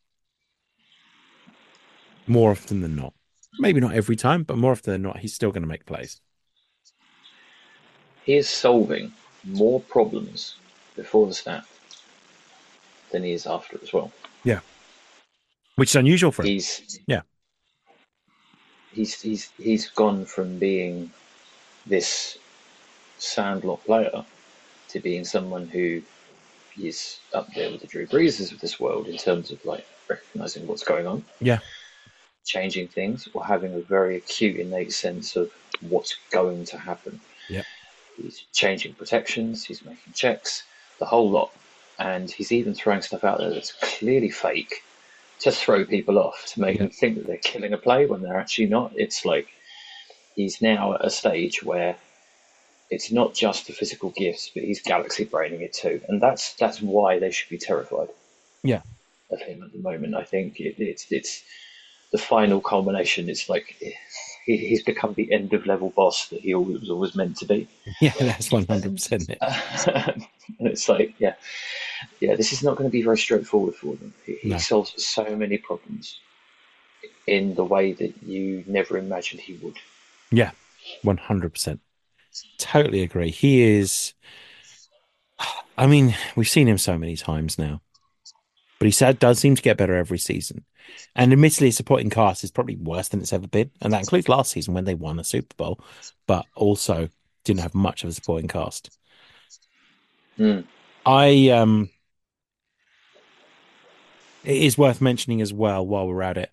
More 2.28 2.52
often 2.52 2.80
than 2.80 2.94
not. 2.94 3.14
Maybe 3.58 3.80
not 3.80 3.94
every 3.94 4.16
time, 4.16 4.42
but 4.42 4.58
more 4.58 4.72
often 4.72 4.92
than 4.92 5.02
not, 5.02 5.18
he's 5.18 5.34
still 5.34 5.50
going 5.50 5.62
to 5.62 5.68
make 5.68 5.86
plays. 5.86 6.20
He 8.26 8.34
is 8.34 8.48
solving 8.48 9.12
more 9.44 9.80
problems 9.80 10.56
before 10.96 11.28
the 11.28 11.32
snap 11.32 11.64
than 13.12 13.22
he 13.22 13.30
is 13.30 13.46
after 13.46 13.78
as 13.80 13.92
well. 13.92 14.10
Yeah, 14.42 14.60
which 15.76 15.90
is 15.90 15.96
unusual 15.96 16.32
for 16.32 16.42
him. 16.42 16.48
He's 16.48 16.98
Yeah. 17.06 17.22
He's 18.92 19.20
he's 19.20 19.50
he's 19.58 19.88
gone 19.90 20.24
from 20.24 20.58
being 20.58 21.12
this 21.86 22.36
sandlot 23.18 23.84
player 23.84 24.24
to 24.88 25.00
being 25.00 25.24
someone 25.24 25.68
who 25.68 26.02
is 26.82 27.20
up 27.32 27.46
there 27.54 27.70
with 27.70 27.80
the 27.80 27.86
Drew 27.86 28.06
Breeses 28.06 28.50
of 28.50 28.60
this 28.60 28.80
world 28.80 29.06
in 29.06 29.18
terms 29.18 29.52
of 29.52 29.64
like 29.64 29.86
recognizing 30.08 30.66
what's 30.66 30.82
going 30.82 31.06
on. 31.06 31.24
Yeah. 31.40 31.60
Changing 32.44 32.88
things 32.88 33.28
or 33.34 33.44
having 33.44 33.72
a 33.74 33.80
very 33.80 34.16
acute 34.16 34.56
innate 34.56 34.92
sense 34.92 35.36
of 35.36 35.52
what's 35.80 36.16
going 36.30 36.64
to 36.66 36.78
happen. 36.78 37.20
Yeah. 37.48 37.62
He's 38.16 38.44
changing 38.52 38.94
protections, 38.94 39.64
he's 39.64 39.84
making 39.84 40.12
checks, 40.14 40.62
the 40.98 41.06
whole 41.06 41.30
lot. 41.30 41.50
And 41.98 42.30
he's 42.30 42.52
even 42.52 42.74
throwing 42.74 43.02
stuff 43.02 43.24
out 43.24 43.38
there 43.38 43.50
that's 43.50 43.72
clearly 43.72 44.30
fake 44.30 44.82
to 45.40 45.50
throw 45.52 45.84
people 45.84 46.18
off, 46.18 46.46
to 46.54 46.60
make 46.60 46.76
Yeah. 46.76 46.82
them 46.84 46.90
think 46.90 47.16
that 47.16 47.26
they're 47.26 47.36
killing 47.38 47.72
a 47.72 47.78
play 47.78 48.06
when 48.06 48.22
they're 48.22 48.38
actually 48.40 48.66
not. 48.66 48.92
It's 48.96 49.24
like 49.24 49.48
he's 50.34 50.60
now 50.60 50.94
at 50.94 51.04
a 51.04 51.10
stage 51.10 51.62
where 51.62 51.96
it's 52.90 53.10
not 53.10 53.34
just 53.34 53.66
the 53.66 53.72
physical 53.72 54.10
gifts, 54.10 54.50
but 54.54 54.62
he's 54.64 54.80
galaxy 54.82 55.24
braining 55.24 55.62
it 55.62 55.72
too, 55.72 56.00
and 56.08 56.22
that's 56.22 56.54
that's 56.54 56.80
why 56.80 57.18
they 57.18 57.30
should 57.30 57.50
be 57.50 57.58
terrified. 57.58 58.08
Yeah. 58.62 58.82
of 59.30 59.40
him 59.40 59.62
at 59.62 59.72
the 59.72 59.78
moment. 59.78 60.14
I 60.14 60.22
think 60.24 60.60
it, 60.60 60.76
it's 60.78 61.06
it's 61.10 61.42
the 62.12 62.18
final 62.18 62.60
culmination. 62.60 63.28
It's 63.28 63.48
like 63.48 63.76
eh, 63.82 63.90
he, 64.46 64.56
he's 64.56 64.82
become 64.82 65.12
the 65.14 65.30
end 65.32 65.52
of 65.52 65.66
level 65.66 65.90
boss 65.90 66.28
that 66.28 66.40
he 66.40 66.54
always 66.54 66.80
was 66.80 66.90
always 66.90 67.14
meant 67.14 67.36
to 67.38 67.46
be. 67.46 67.68
Yeah, 68.00 68.12
that's 68.18 68.50
one 68.50 68.66
hundred 68.66 68.92
percent 68.94 69.28
it. 69.28 69.38
and 70.58 70.68
it's 70.68 70.88
like, 70.88 71.14
yeah, 71.18 71.34
yeah, 72.20 72.34
this 72.36 72.52
is 72.52 72.62
not 72.62 72.76
going 72.76 72.88
to 72.88 72.92
be 72.92 73.02
very 73.02 73.18
straightforward 73.18 73.74
for 73.74 73.94
them. 73.96 74.14
He, 74.24 74.36
he 74.36 74.48
No. 74.50 74.58
solves 74.58 75.04
so 75.04 75.36
many 75.36 75.58
problems 75.58 76.20
in 77.26 77.54
the 77.54 77.64
way 77.64 77.92
that 77.92 78.22
you 78.22 78.64
never 78.66 78.96
imagined 78.98 79.40
he 79.40 79.54
would. 79.62 79.76
Yeah, 80.30 80.52
One 81.02 81.16
hundred 81.16 81.52
percent. 81.52 81.80
Totally 82.58 83.02
agree. 83.02 83.30
He 83.30 83.62
is. 83.62 84.14
I 85.78 85.86
mean, 85.86 86.14
we've 86.36 86.48
seen 86.48 86.68
him 86.68 86.78
so 86.78 86.96
many 86.98 87.16
times 87.16 87.58
now, 87.58 87.82
but 88.78 88.86
he 88.86 88.92
said 88.92 89.18
does 89.18 89.38
seem 89.38 89.54
to 89.56 89.62
get 89.62 89.76
better 89.76 89.96
every 89.96 90.18
season. 90.18 90.64
And 91.14 91.32
admittedly, 91.32 91.68
his 91.68 91.76
supporting 91.76 92.10
cast 92.10 92.44
is 92.44 92.50
probably 92.50 92.76
worse 92.76 93.08
than 93.08 93.20
it's 93.20 93.32
ever 93.32 93.48
been, 93.48 93.70
and 93.80 93.92
that 93.92 94.00
includes 94.00 94.28
last 94.28 94.52
season 94.52 94.74
when 94.74 94.84
they 94.84 94.94
won 94.94 95.18
a 95.18 95.24
Super 95.24 95.54
Bowl, 95.56 95.80
but 96.26 96.46
also 96.54 97.08
didn't 97.44 97.60
have 97.60 97.74
much 97.74 98.04
of 98.04 98.10
a 98.10 98.12
supporting 98.12 98.48
cast. 98.48 98.96
Hmm. 100.36 100.60
I 101.04 101.48
um, 101.50 101.88
it 104.44 104.56
is 104.56 104.78
worth 104.78 105.00
mentioning 105.00 105.40
as 105.40 105.52
well 105.52 105.86
while 105.86 106.06
we're 106.06 106.22
at 106.22 106.38
it. 106.38 106.50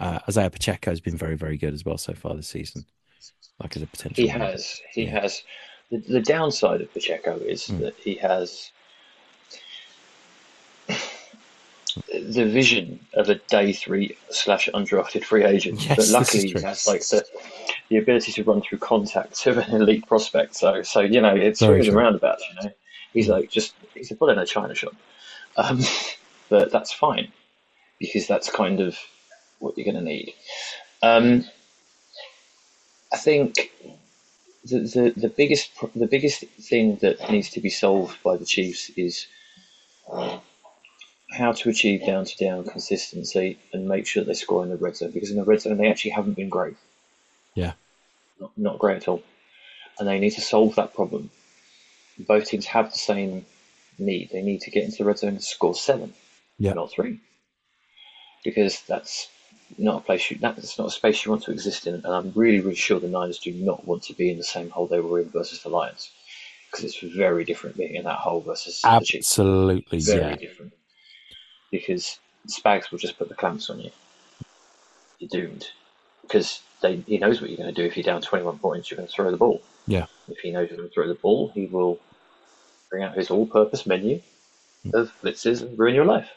Uh, 0.00 0.18
Isaiah 0.28 0.50
Pacheco 0.50 0.90
has 0.90 1.00
been 1.00 1.16
very, 1.16 1.36
very 1.36 1.56
good 1.56 1.74
as 1.74 1.84
well 1.84 1.98
so 1.98 2.14
far 2.14 2.34
this 2.34 2.48
season. 2.48 2.84
Like 3.60 3.76
as 3.76 3.82
a 3.82 3.86
potential, 3.86 4.22
He 4.22 4.28
has. 4.28 4.80
He 4.92 5.04
Yeah. 5.04 5.20
has. 5.20 5.42
The, 5.90 5.98
the 5.98 6.20
downside 6.20 6.80
of 6.80 6.92
Pacheco 6.92 7.36
is 7.36 7.64
Mm. 7.68 7.80
that 7.80 7.94
he 7.96 8.14
has 8.16 8.70
the 12.12 12.46
vision 12.46 13.00
of 13.14 13.28
a 13.28 13.36
day 13.36 13.72
three 13.72 14.16
slash 14.30 14.68
undrafted 14.74 15.24
free 15.24 15.44
agent, 15.44 15.84
Yes, 15.86 15.96
but 15.96 16.08
luckily 16.08 16.48
he 16.48 16.60
has 16.60 16.86
like 16.86 17.06
the 17.06 17.24
the 17.90 17.96
ability 17.96 18.32
to 18.32 18.44
run 18.44 18.62
through 18.62 18.78
contacts 18.78 19.46
of 19.46 19.58
an 19.58 19.70
elite 19.70 20.06
prospect. 20.06 20.56
So, 20.56 20.82
so 20.82 21.00
you 21.00 21.20
know, 21.20 21.34
it's 21.34 21.60
swings 21.60 21.88
and 21.88 21.96
roundabouts. 21.96 22.44
You 22.48 22.62
know, 22.62 22.74
he's 23.12 23.28
like 23.28 23.50
just 23.50 23.74
he's 23.94 24.10
a 24.10 24.14
bull 24.14 24.30
in 24.30 24.38
a 24.38 24.46
china 24.46 24.74
shop, 24.74 24.94
um, 25.56 25.80
but 26.48 26.72
that's 26.72 26.92
fine 26.92 27.32
because 27.98 28.26
that's 28.26 28.50
kind 28.50 28.80
of 28.80 28.98
what 29.58 29.76
you're 29.76 29.84
going 29.84 29.96
to 29.96 30.10
need. 30.10 30.34
Um, 31.02 31.44
I 33.12 33.16
think 33.16 33.70
the, 34.64 34.80
the 34.80 35.14
the 35.16 35.28
biggest 35.28 35.70
the 35.94 36.06
biggest 36.06 36.44
thing 36.60 36.96
that 36.96 37.30
needs 37.30 37.50
to 37.50 37.60
be 37.60 37.70
solved 37.70 38.22
by 38.22 38.36
the 38.36 38.44
Chiefs 38.44 38.90
is 38.96 39.26
how 41.34 41.52
to 41.52 41.68
achieve 41.68 42.06
down 42.06 42.24
to 42.24 42.36
down 42.36 42.64
consistency 42.64 43.58
and 43.72 43.88
make 43.88 44.06
sure 44.06 44.22
they 44.24 44.34
score 44.34 44.62
in 44.62 44.70
the 44.70 44.76
red 44.76 44.96
zone 44.96 45.10
because 45.10 45.30
in 45.30 45.36
the 45.36 45.44
red 45.44 45.60
zone 45.60 45.76
they 45.76 45.90
actually 45.90 46.12
haven't 46.12 46.34
been 46.34 46.48
great. 46.48 46.76
Yeah. 47.54 47.72
Not, 48.40 48.52
not 48.56 48.78
great 48.78 48.98
at 48.98 49.08
all. 49.08 49.22
And 49.98 50.08
they 50.08 50.18
need 50.18 50.30
to 50.32 50.40
solve 50.40 50.76
that 50.76 50.94
problem. 50.94 51.30
Both 52.18 52.46
teams 52.46 52.66
have 52.66 52.92
the 52.92 52.98
same 52.98 53.44
need. 53.98 54.30
They 54.30 54.42
need 54.42 54.60
to 54.62 54.70
get 54.70 54.84
into 54.84 54.98
the 54.98 55.04
red 55.04 55.18
zone 55.18 55.30
and 55.30 55.42
score 55.42 55.74
seven, 55.74 56.14
Yeah. 56.58 56.72
not 56.72 56.90
three. 56.92 57.20
Because 58.44 58.82
that's 58.82 59.28
not 59.78 60.02
a 60.02 60.04
place 60.04 60.30
you 60.30 60.38
that's 60.38 60.78
not 60.78 60.88
a 60.88 60.90
space 60.90 61.24
you 61.24 61.30
want 61.30 61.42
to 61.44 61.52
exist 61.52 61.86
in. 61.86 61.94
And 61.94 62.06
I'm 62.06 62.32
really, 62.34 62.60
really 62.60 62.74
sure 62.76 63.00
the 63.00 63.08
Niners 63.08 63.38
do 63.38 63.52
not 63.52 63.86
want 63.86 64.04
to 64.04 64.14
be 64.14 64.30
in 64.30 64.36
the 64.36 64.44
same 64.44 64.70
hole 64.70 64.86
they 64.86 65.00
were 65.00 65.20
in 65.20 65.30
versus 65.30 65.62
the 65.62 65.68
Lions. 65.68 66.10
Because 66.70 66.84
it's 66.84 67.16
very 67.16 67.44
different 67.44 67.76
being 67.76 67.94
in 67.94 68.04
that 68.04 68.18
hole 68.18 68.40
versus 68.40 68.80
absolutely, 68.84 70.00
very 70.00 70.20
yeah, 70.20 70.36
different. 70.36 70.72
Because 71.74 72.20
Spags 72.46 72.92
will 72.92 72.98
just 72.98 73.18
put 73.18 73.28
the 73.28 73.34
clamps 73.34 73.68
on 73.68 73.80
you. 73.80 73.90
You're 75.18 75.28
doomed. 75.28 75.66
Because 76.22 76.62
they, 76.82 76.96
he 77.06 77.18
knows 77.18 77.40
what 77.40 77.50
you're 77.50 77.56
going 77.56 77.74
to 77.74 77.82
do. 77.82 77.84
If 77.84 77.96
you're 77.96 78.04
down 78.04 78.22
21 78.22 78.58
points, 78.58 78.90
you're 78.90 78.96
going 78.96 79.08
to 79.08 79.12
throw 79.12 79.28
the 79.32 79.36
ball. 79.36 79.60
Yeah. 79.88 80.06
If 80.28 80.38
he 80.38 80.52
knows 80.52 80.68
you're 80.70 80.78
going 80.78 80.88
to 80.88 80.94
throw 80.94 81.08
the 81.08 81.14
ball, 81.14 81.50
he 81.52 81.66
will 81.66 81.98
bring 82.90 83.02
out 83.02 83.16
his 83.16 83.28
all 83.28 83.44
purpose 83.44 83.86
menu 83.86 84.20
of 84.92 85.12
blitzes 85.20 85.62
and 85.62 85.76
ruin 85.76 85.96
your 85.96 86.04
life. 86.04 86.28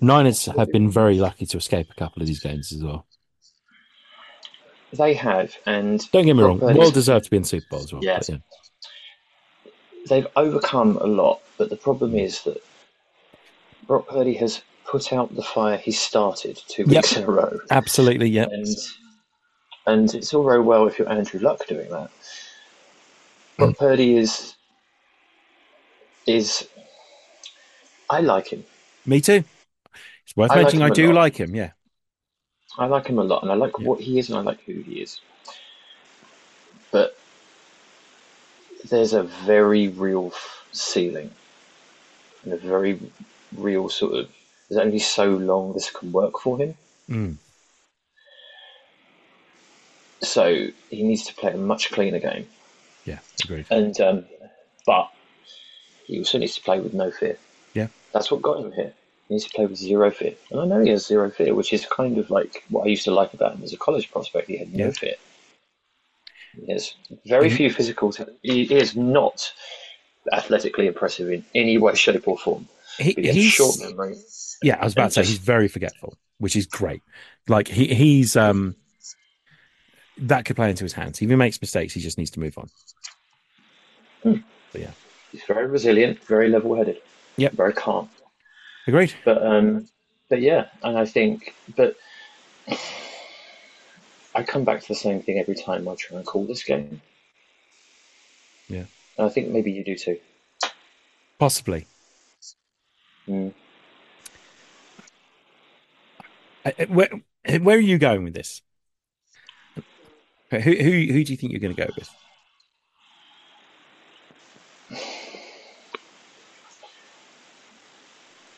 Niners 0.00 0.46
have 0.46 0.72
been 0.72 0.90
very 0.90 1.18
lucky 1.18 1.46
to 1.46 1.58
escape 1.58 1.88
a 1.92 1.94
couple 1.94 2.22
of 2.22 2.26
these 2.26 2.40
games 2.40 2.72
as 2.72 2.82
well. 2.82 3.06
they 4.92 5.14
have, 5.14 5.54
and 5.64 6.10
Don't 6.10 6.26
get 6.26 6.34
me 6.34 6.42
wrong, 6.42 6.58
well 6.58 6.90
deserved 6.90 7.26
to 7.26 7.30
be 7.30 7.36
in 7.36 7.44
Super 7.44 7.66
Bowl 7.70 7.80
as 7.80 7.92
well. 7.92 8.02
Yeah. 8.02 8.18
they've 10.08 10.26
overcome 10.34 10.96
a 10.96 11.06
lot, 11.06 11.40
but 11.56 11.70
the 11.70 11.76
problem 11.76 12.16
is 12.16 12.42
that 12.42 12.60
Brock 13.86 14.08
Purdy 14.08 14.34
has 14.34 14.62
put 14.84 15.12
out 15.12 15.34
the 15.34 15.42
fire 15.42 15.76
he 15.76 15.90
started 15.92 16.60
two 16.68 16.82
Yep. 16.82 16.88
weeks 16.88 17.16
in 17.16 17.24
a 17.24 17.26
row, 17.26 17.58
Absolutely, 17.70 18.28
yeah. 18.28 18.46
and 18.50 18.76
and 19.86 20.14
it's 20.14 20.32
all 20.32 20.44
very 20.44 20.60
well 20.60 20.86
if 20.86 20.98
you're 20.98 21.08
Andrew 21.08 21.40
Luck 21.40 21.66
doing 21.66 21.90
that. 21.90 22.10
Brock 23.56 23.70
hmm. 23.70 23.84
Purdy 23.84 24.16
is 24.16 24.54
is 26.26 26.68
I 28.08 28.20
like 28.20 28.48
him. 28.48 28.64
Me 29.06 29.20
too. 29.20 29.42
It's 30.24 30.36
worth 30.36 30.50
noting 30.50 30.58
I 30.58 30.62
mentioning 30.62 30.86
him 30.86 30.90
I 30.90 30.94
do 30.94 31.12
like 31.12 31.36
him, 31.36 31.54
yeah. 31.54 31.70
I 32.78 32.86
like 32.86 33.06
him 33.06 33.18
a 33.18 33.24
lot, 33.24 33.42
and 33.42 33.50
I 33.50 33.54
like 33.54 33.72
Yeah. 33.78 33.86
what 33.86 34.00
he 34.00 34.18
is, 34.18 34.30
and 34.30 34.38
I 34.38 34.42
like 34.42 34.60
who 34.62 34.74
he 34.74 35.02
is. 35.02 35.20
But 36.90 37.16
there's 38.88 39.12
a 39.12 39.22
very 39.22 39.88
real 39.88 40.32
ceiling, 40.72 41.30
and 42.44 42.52
a 42.52 42.56
very 42.56 43.00
real 43.56 43.88
sort 43.88 44.14
of. 44.14 44.28
There's 44.68 44.84
only 44.84 44.98
so 44.98 45.24
long 45.26 45.72
this 45.74 45.90
can 45.90 46.12
work 46.12 46.38
for 46.40 46.58
him, 46.58 46.74
Mm. 47.10 47.36
so 50.22 50.66
he 50.90 51.02
needs 51.02 51.26
to 51.26 51.34
play 51.34 51.52
a 51.52 51.56
much 51.56 51.90
cleaner 51.90 52.20
game. 52.20 52.48
Yeah, 53.04 53.18
agreed. 53.44 53.66
And 53.70 54.00
um, 54.00 54.24
but 54.86 55.10
he 56.06 56.18
also 56.18 56.38
needs 56.38 56.54
to 56.54 56.62
play 56.62 56.80
with 56.80 56.94
no 56.94 57.10
fear. 57.10 57.38
Yeah. 57.74 57.88
that's 58.12 58.30
what 58.30 58.42
got 58.42 58.60
him 58.60 58.72
here. 58.72 58.92
He 59.28 59.34
needs 59.34 59.44
to 59.46 59.50
play 59.54 59.66
with 59.66 59.76
zero 59.78 60.10
fear, 60.10 60.34
and 60.50 60.60
I 60.60 60.64
know 60.64 60.80
he 60.80 60.90
has 60.90 61.06
zero 61.06 61.30
fear, 61.30 61.54
which 61.54 61.72
is 61.72 61.84
kind 61.86 62.18
of 62.18 62.30
like 62.30 62.64
what 62.70 62.84
I 62.84 62.88
used 62.88 63.04
to 63.04 63.10
like 63.10 63.34
about 63.34 63.54
him 63.56 63.62
as 63.64 63.72
a 63.72 63.78
college 63.78 64.10
prospect. 64.10 64.48
He 64.48 64.56
had 64.58 64.72
no 64.72 64.86
Yeah. 64.86 64.92
fear. 64.92 65.14
He 66.66 66.72
has 66.72 66.94
very 67.26 67.48
Mhm. 67.50 67.56
few 67.56 67.72
physical. 67.72 68.12
T- 68.12 68.24
he 68.42 68.74
is 68.74 68.94
not 68.94 69.52
athletically 70.32 70.86
impressive 70.86 71.30
in 71.30 71.44
any 71.54 71.78
way, 71.78 71.94
shape, 71.94 72.28
or 72.28 72.38
form. 72.38 72.68
He, 72.98 73.14
he's 73.18 73.52
short 73.52 73.76
memory. 73.80 74.16
yeah, 74.62 74.76
I 74.80 74.84
was 74.84 74.92
about 74.92 75.12
to 75.12 75.24
say 75.24 75.24
he's 75.24 75.38
very 75.38 75.68
forgetful, 75.68 76.16
which 76.38 76.56
is 76.56 76.66
great. 76.66 77.02
Like 77.48 77.68
he 77.68 77.94
he's 77.94 78.36
um 78.36 78.76
that 80.18 80.44
could 80.44 80.56
play 80.56 80.70
into 80.70 80.84
his 80.84 80.92
hands. 80.92 81.20
If 81.20 81.28
he 81.28 81.36
makes 81.36 81.60
mistakes, 81.60 81.94
he 81.94 82.00
just 82.00 82.18
needs 82.18 82.30
to 82.32 82.40
move 82.40 82.56
on. 82.58 82.68
Hmm. 84.22 84.36
yeah, 84.74 84.90
he's 85.32 85.42
very 85.44 85.66
resilient, 85.66 86.22
very 86.24 86.48
level-headed. 86.48 86.98
Yep. 87.36 87.52
very 87.54 87.72
calm. 87.72 88.10
Agreed. 88.86 89.14
But 89.24 89.44
um, 89.44 89.88
but 90.28 90.40
yeah, 90.40 90.66
and 90.82 90.98
I 90.98 91.04
think, 91.06 91.54
but 91.76 91.96
I 94.34 94.42
come 94.42 94.64
back 94.64 94.82
to 94.82 94.88
the 94.88 94.94
same 94.94 95.22
thing 95.22 95.38
every 95.38 95.54
time 95.54 95.88
I 95.88 95.94
try 95.94 96.18
and 96.18 96.26
call 96.26 96.46
this 96.46 96.62
game. 96.62 97.00
Yeah. 98.68 98.84
and 99.18 99.26
I 99.26 99.28
think 99.28 99.48
maybe 99.48 99.72
you 99.72 99.84
do 99.84 99.96
too. 99.96 100.18
Possibly. 101.38 101.86
Mm. 103.28 103.54
Uh, 106.64 106.70
uh, 106.78 106.86
Where, 106.86 107.08
where 107.60 107.76
are 107.76 107.80
you 107.80 107.98
going 107.98 108.24
with 108.24 108.34
this? 108.34 108.62
Who, 110.50 110.58
who, 110.58 110.72
who 110.72 111.24
do 111.24 111.32
you 111.32 111.36
think 111.36 111.52
you're 111.52 111.60
going 111.60 111.74
to 111.74 111.82
go 111.86 111.90
with? 111.96 112.10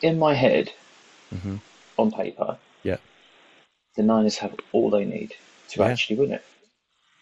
In 0.01 0.19
my 0.19 0.33
head, 0.33 0.71
Mhm. 1.33 1.61
on 1.97 2.11
paper, 2.11 2.59
Yeah. 2.83 2.97
the 3.95 4.03
Niners 4.03 4.37
have 4.37 4.55
all 4.71 4.89
they 4.89 5.05
need 5.05 5.33
to 5.69 5.79
Yeah. 5.79 5.87
actually 5.87 6.17
win 6.17 6.33
it. 6.33 6.45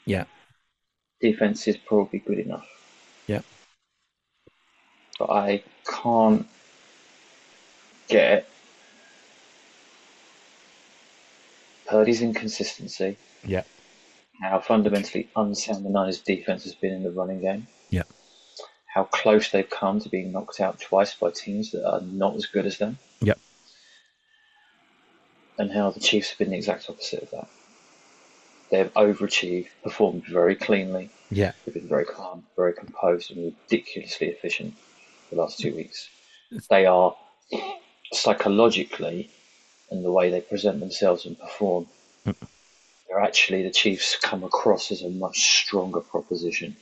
Yeah. 0.05 0.25
Defense 1.21 1.67
is 1.67 1.77
probably 1.77 2.19
good 2.19 2.39
enough. 2.39 2.67
Yeah. 3.27 3.41
But 5.19 5.29
I 5.29 5.63
can't 5.85 6.47
get 8.07 8.47
Purdy's 11.87 12.21
inconsistency. 12.21 13.17
Yeah. 13.45 13.63
How 14.41 14.59
fundamentally 14.59 15.29
unsound 15.35 15.85
the 15.85 15.89
Niners 15.89 16.19
defense 16.19 16.63
has 16.63 16.75
been 16.75 16.93
in 16.93 17.03
the 17.03 17.11
running 17.11 17.41
game. 17.41 17.67
Yeah. 17.89 18.03
How 18.93 19.03
close 19.05 19.49
they've 19.51 19.69
come 19.69 19.99
to 19.99 20.09
being 20.09 20.31
knocked 20.31 20.59
out 20.59 20.79
twice 20.79 21.13
by 21.13 21.31
teams 21.31 21.71
that 21.71 21.87
are 21.87 22.01
not 22.01 22.35
as 22.35 22.45
good 22.45 22.65
as 22.65 22.77
them. 22.77 22.97
Yep. 23.21 23.39
And 25.57 25.71
how 25.71 25.91
the 25.91 25.99
Chiefs 25.99 26.29
have 26.29 26.37
been 26.39 26.49
the 26.49 26.57
exact 26.57 26.89
opposite 26.89 27.23
of 27.23 27.31
that. 27.31 27.47
They've 28.71 28.93
overachieved, 28.93 29.67
performed 29.83 30.25
very 30.25 30.55
cleanly, 30.55 31.11
Yeah. 31.29 31.51
They've 31.65 31.73
been 31.73 31.87
very 31.87 32.05
calm, 32.05 32.43
very 32.55 32.73
composed, 32.73 33.31
and 33.31 33.53
ridiculously 33.53 34.27
efficient 34.27 34.75
the 35.29 35.35
last 35.35 35.59
two 35.59 35.75
weeks. 35.75 36.09
They 36.69 36.85
are 36.85 37.15
psychologically, 38.15 39.29
and 39.89 40.03
the 40.03 40.11
way 40.11 40.29
they 40.29 40.41
present 40.41 40.79
themselves 40.79 41.25
and 41.25 41.39
perform, 41.39 41.87
mm. 42.25 42.35
they're 43.07 43.21
actually 43.21 43.63
the 43.63 43.71
Chiefs 43.71 44.17
come 44.21 44.43
across 44.43 44.91
as 44.91 45.01
a 45.01 45.09
much 45.09 45.39
stronger 45.39 46.01
proposition. 46.01 46.75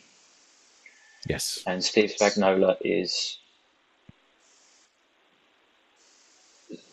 Yes. 1.28 1.64
And 1.68 1.84
Steve 1.84 2.14
Spagnuolo 2.18 2.78
is 2.82 3.38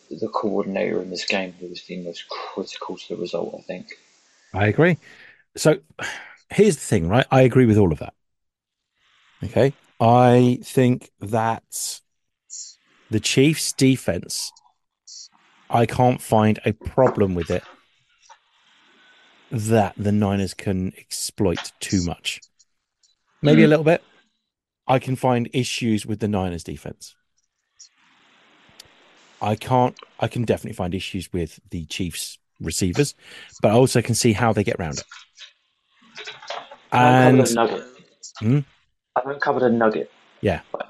the 0.09 0.27
coordinator 0.27 1.01
in 1.01 1.09
this 1.09 1.25
game 1.25 1.53
who 1.59 1.67
is 1.67 1.83
the 1.83 1.97
most 2.03 2.27
critical 2.29 2.97
to 2.97 3.15
the 3.15 3.21
result, 3.21 3.55
I 3.57 3.61
think. 3.61 3.93
I 4.53 4.67
agree. 4.67 4.97
So 5.55 5.79
here's 6.49 6.75
the 6.75 6.81
thing, 6.81 7.07
right? 7.07 7.25
I 7.31 7.41
agree 7.41 7.65
with 7.65 7.77
all 7.77 7.91
of 7.91 7.99
that. 7.99 8.13
Okay. 9.43 9.73
I 9.99 10.59
think 10.63 11.11
that 11.19 12.01
the 13.09 13.19
Chiefs' 13.19 13.73
defense, 13.73 14.51
I 15.69 15.85
can't 15.85 16.21
find 16.21 16.59
a 16.65 16.73
problem 16.73 17.35
with 17.35 17.49
it 17.51 17.63
that 19.51 19.93
the 19.97 20.11
Niners 20.11 20.53
can 20.53 20.93
exploit 20.97 21.71
too 21.79 22.03
much. 22.03 22.39
Maybe 23.41 23.63
a 23.63 23.65
Mm. 23.65 23.69
little 23.69 23.85
bit. 23.85 24.03
I 24.87 24.99
can 24.99 25.15
find 25.15 25.49
issues 25.53 26.05
with 26.05 26.19
the 26.19 26.27
Niners' 26.27 26.63
defense. 26.63 27.15
I 29.41 29.55
can't, 29.55 29.95
I 30.19 30.27
can 30.27 30.43
definitely 30.43 30.75
find 30.75 30.93
issues 30.93 31.31
with 31.31 31.59
the 31.69 31.85
Chiefs' 31.85 32.37
receivers, 32.59 33.15
but 33.61 33.69
I 33.69 33.75
also 33.75 34.01
can 34.01 34.15
see 34.15 34.33
how 34.33 34.51
they 34.51 34.63
get 34.63 34.75
around 34.79 34.99
it. 34.99 35.05
I 36.91 37.23
haven't 37.23 37.37
covered 37.37 37.49
a 37.49 37.53
nugget. 37.53 37.83
Hmm? 38.39 38.59
I 39.15 39.19
haven't 39.21 39.41
covered 39.41 39.63
a 39.63 39.69
nugget. 39.69 40.11
Yeah. 40.41 40.61
By 40.71 40.79
the 40.79 40.85
way. 40.85 40.88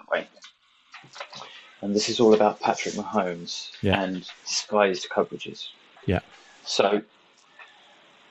And 1.82 1.96
this 1.96 2.10
is 2.10 2.20
all 2.20 2.34
about 2.34 2.60
Patrick 2.60 2.96
Mahomes 2.96 3.72
Yeah. 3.82 4.02
and 4.02 4.30
disguised 4.48 5.08
coverages. 5.10 5.70
Yeah. 6.06 6.20
So, 6.66 7.02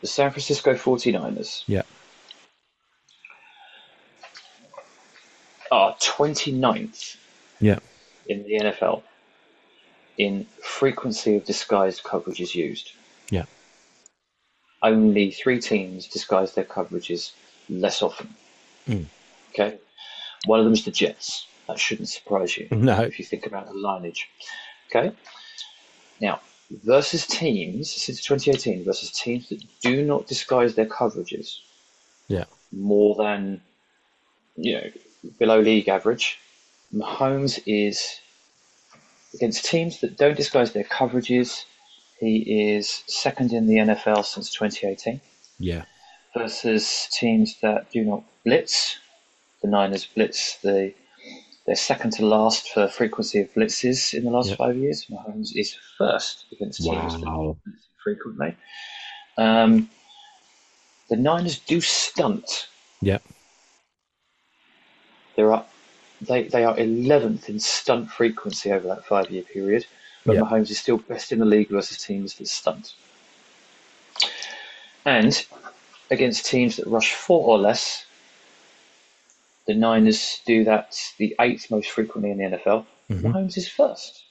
the 0.01 0.07
San 0.07 0.31
Francisco 0.31 0.75
49ers 0.75 1.65
Yeah. 1.67 1.83
are 5.71 5.97
29th 5.99 7.17
Yeah. 7.61 7.79
in 8.27 8.43
the 8.45 8.57
NFL 8.57 9.03
in 10.19 10.47
frequency 10.63 11.37
of 11.37 11.45
disguised 11.45 12.03
coverages 12.03 12.55
used. 12.55 12.93
Yeah. 13.31 13.45
Only 14.83 15.31
three 15.31 15.61
teams 15.61 16.07
disguise 16.07 16.55
their 16.55 16.65
coverages 16.65 17.33
less 17.69 18.03
often. 18.03 18.35
Mm. 18.87 19.07
Okay. 19.51 19.79
One 20.47 20.59
of 20.61 20.65
them 20.65 20.73
is 20.75 20.85
the 20.85 20.91
Jets. 20.91 21.47
That 21.69 21.79
shouldn't 21.79 22.09
surprise 22.09 22.57
you 22.57 22.67
no, 22.71 23.03
if 23.03 23.19
you 23.19 23.25
think 23.25 23.47
about 23.47 23.67
the 23.67 23.75
lineage. 23.75 24.29
Okay. 24.89 25.15
Now, 26.21 26.41
versus 26.85 27.27
teams 27.27 27.91
since 27.91 28.23
2018 28.23 28.85
versus 28.85 29.11
teams 29.13 29.49
that 29.51 29.63
do 29.81 30.05
not 30.05 30.27
disguise 30.27 30.75
their 30.75 30.87
coverages. 30.87 31.59
Yeah. 32.27 32.45
More 32.73 33.15
than 33.17 33.61
you 34.57 34.75
know 34.75 34.91
below 35.39 35.61
league 35.61 35.89
average. 35.89 36.39
Mahomes 36.95 37.61
is 37.67 38.21
against 39.35 39.67
teams 39.67 40.01
that 40.01 40.17
don't 40.17 40.37
disguise 40.37 40.73
their 40.73 40.85
coverages. 40.85 41.65
He 42.19 42.73
is 42.73 43.05
second 43.07 43.53
in 43.53 43.67
the 43.67 43.77
NFL 43.77 44.25
since 44.25 44.51
2018 44.53 45.21
yeah, 45.59 45.85
versus 46.37 47.09
teams 47.13 47.61
that 47.61 47.91
do 47.91 48.05
not 48.05 48.23
blitz. 48.45 48.99
The 49.63 49.69
Niners 49.69 50.07
blitz 50.07 50.57
the 50.59 50.95
they're 51.69 51.77
second 51.77 52.13
to 52.13 52.25
last 52.25 52.71
for 52.71 52.89
frequency 52.89 53.41
of 53.41 53.53
blitzes 53.53 54.15
in 54.15 54.25
the 54.25 54.31
last 54.31 54.49
Yep. 54.49 54.59
five 54.59 54.77
years. 54.79 55.05
Mahomes 55.11 55.55
is 55.55 55.77
first 55.99 56.47
against 56.51 56.83
teams 56.83 57.21
that 57.21 57.27
wow, 57.27 57.57
frequently. 58.03 58.57
Um, 59.37 59.91
the 61.11 61.17
Niners 61.17 61.59
do 61.59 61.83
stunt. 61.83 62.69
Yep. 63.03 63.23
They're. 65.37 65.63
They 66.23 66.45
they 66.45 66.65
are 66.65 66.77
eleventh 66.79 67.51
in 67.51 67.61
stunt 67.61 68.11
frequency 68.11 68.73
over 68.73 68.89
that 68.89 69.05
five 69.05 69.31
year 69.31 69.43
period, 69.43 69.85
but 70.25 70.37
Yep. 70.37 70.45
Mahomes 70.47 70.71
is 70.71 70.79
still 70.79 70.97
best 70.97 71.33
in 71.33 71.39
the 71.39 71.45
league 71.45 71.69
versus 71.69 72.03
teams 72.03 72.37
that 72.37 72.49
stunt. 72.49 72.95
And 75.05 75.47
against 76.11 76.47
teams 76.47 76.77
that 76.77 76.87
rush 76.87 77.13
four 77.13 77.47
or 77.47 77.59
less. 77.59 78.07
The 79.69 79.75
Niners 79.75 80.41
do 80.47 80.65
that 80.65 80.99
the 81.19 81.37
eighth 81.41 81.71
most 81.71 81.91
frequently 81.91 82.31
in 82.31 82.39
the 82.39 82.45
NFL. 82.57 82.87
Mhm. 83.11 83.21
Mahomes 83.21 83.57
is 83.59 83.69
first. 83.69 84.25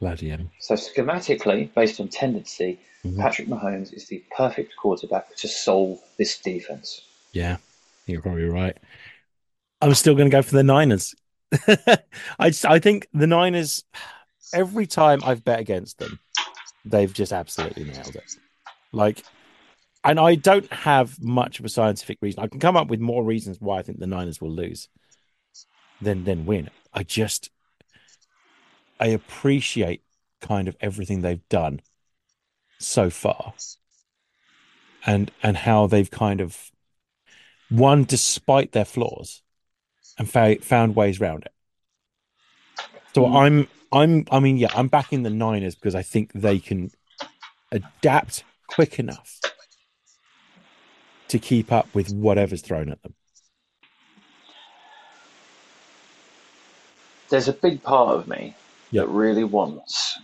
Bloody 0.00 0.28
hell. 0.28 0.50
So 0.60 0.74
schematically, 0.74 1.72
based 1.74 1.98
on 1.98 2.08
tendency, 2.08 2.78
Mhm. 3.02 3.16
Patrick 3.18 3.48
Mahomes 3.48 3.94
is 3.94 4.06
the 4.08 4.22
perfect 4.36 4.76
quarterback 4.76 5.34
to 5.36 5.48
solve 5.48 5.98
this 6.18 6.38
defense. 6.38 7.00
Yeah, 7.32 7.56
you're 8.06 8.20
probably 8.20 8.44
right. 8.44 8.76
I'm 9.80 9.94
still 9.94 10.14
going 10.14 10.28
to 10.30 10.34
go 10.36 10.42
for 10.42 10.54
the 10.54 10.62
Niners. 10.62 11.14
I 12.38 12.50
just, 12.50 12.66
I 12.66 12.78
think 12.78 13.08
the 13.14 13.26
Niners. 13.26 13.82
Every 14.52 14.86
time 14.86 15.20
I've 15.24 15.42
bet 15.44 15.58
against 15.58 15.98
them, 15.98 16.20
they've 16.84 17.12
just 17.12 17.32
absolutely 17.32 17.84
nailed 17.84 18.14
it. 18.14 18.36
Like, 18.92 19.22
and 20.06 20.20
I 20.20 20.36
don't 20.36 20.72
have 20.72 21.20
much 21.22 21.58
of 21.58 21.64
a 21.64 21.68
scientific 21.68 22.18
reason. 22.22 22.42
I 22.42 22.46
can 22.46 22.60
come 22.60 22.76
up 22.76 22.88
with 22.88 23.00
more 23.00 23.24
reasons 23.24 23.60
why 23.60 23.78
I 23.78 23.82
think 23.82 23.98
the 23.98 24.06
Niners 24.06 24.40
will 24.40 24.50
lose 24.52 24.88
than 26.00 26.24
than 26.24 26.46
win. 26.46 26.70
I 26.92 27.02
just 27.02 27.50
I 29.00 29.08
appreciate 29.08 30.02
kind 30.40 30.68
of 30.68 30.76
everything 30.80 31.22
they've 31.22 31.46
done 31.48 31.80
so 32.78 33.10
far, 33.10 33.54
and 35.04 35.30
and 35.42 35.56
how 35.56 35.86
they've 35.86 36.10
kind 36.10 36.40
of 36.40 36.70
won 37.70 38.04
despite 38.04 38.72
their 38.72 38.84
flaws 38.84 39.42
and 40.18 40.30
fa- 40.30 40.58
found 40.60 40.94
ways 40.94 41.20
around 41.20 41.44
it. 41.44 41.52
So 43.14 43.24
Mm. 43.24 43.34
I'm 43.34 43.68
I'm 43.92 44.24
I 44.30 44.40
mean 44.40 44.56
yeah 44.56 44.68
I'm 44.74 44.88
backing 44.88 45.24
the 45.24 45.30
Niners 45.30 45.74
because 45.74 45.94
I 45.94 46.02
think 46.02 46.32
they 46.32 46.58
can 46.58 46.90
adapt 47.72 48.44
quick 48.68 48.98
enough 48.98 49.40
to 51.28 51.38
keep 51.38 51.72
up 51.72 51.88
with 51.94 52.12
whatever's 52.12 52.62
thrown 52.62 52.90
at 52.90 53.02
them. 53.02 53.14
There's 57.28 57.48
a 57.48 57.52
big 57.52 57.82
part 57.82 58.16
of 58.16 58.28
me 58.28 58.54
Yeah. 58.90 59.02
that 59.02 59.08
really 59.08 59.44
wants 59.44 60.18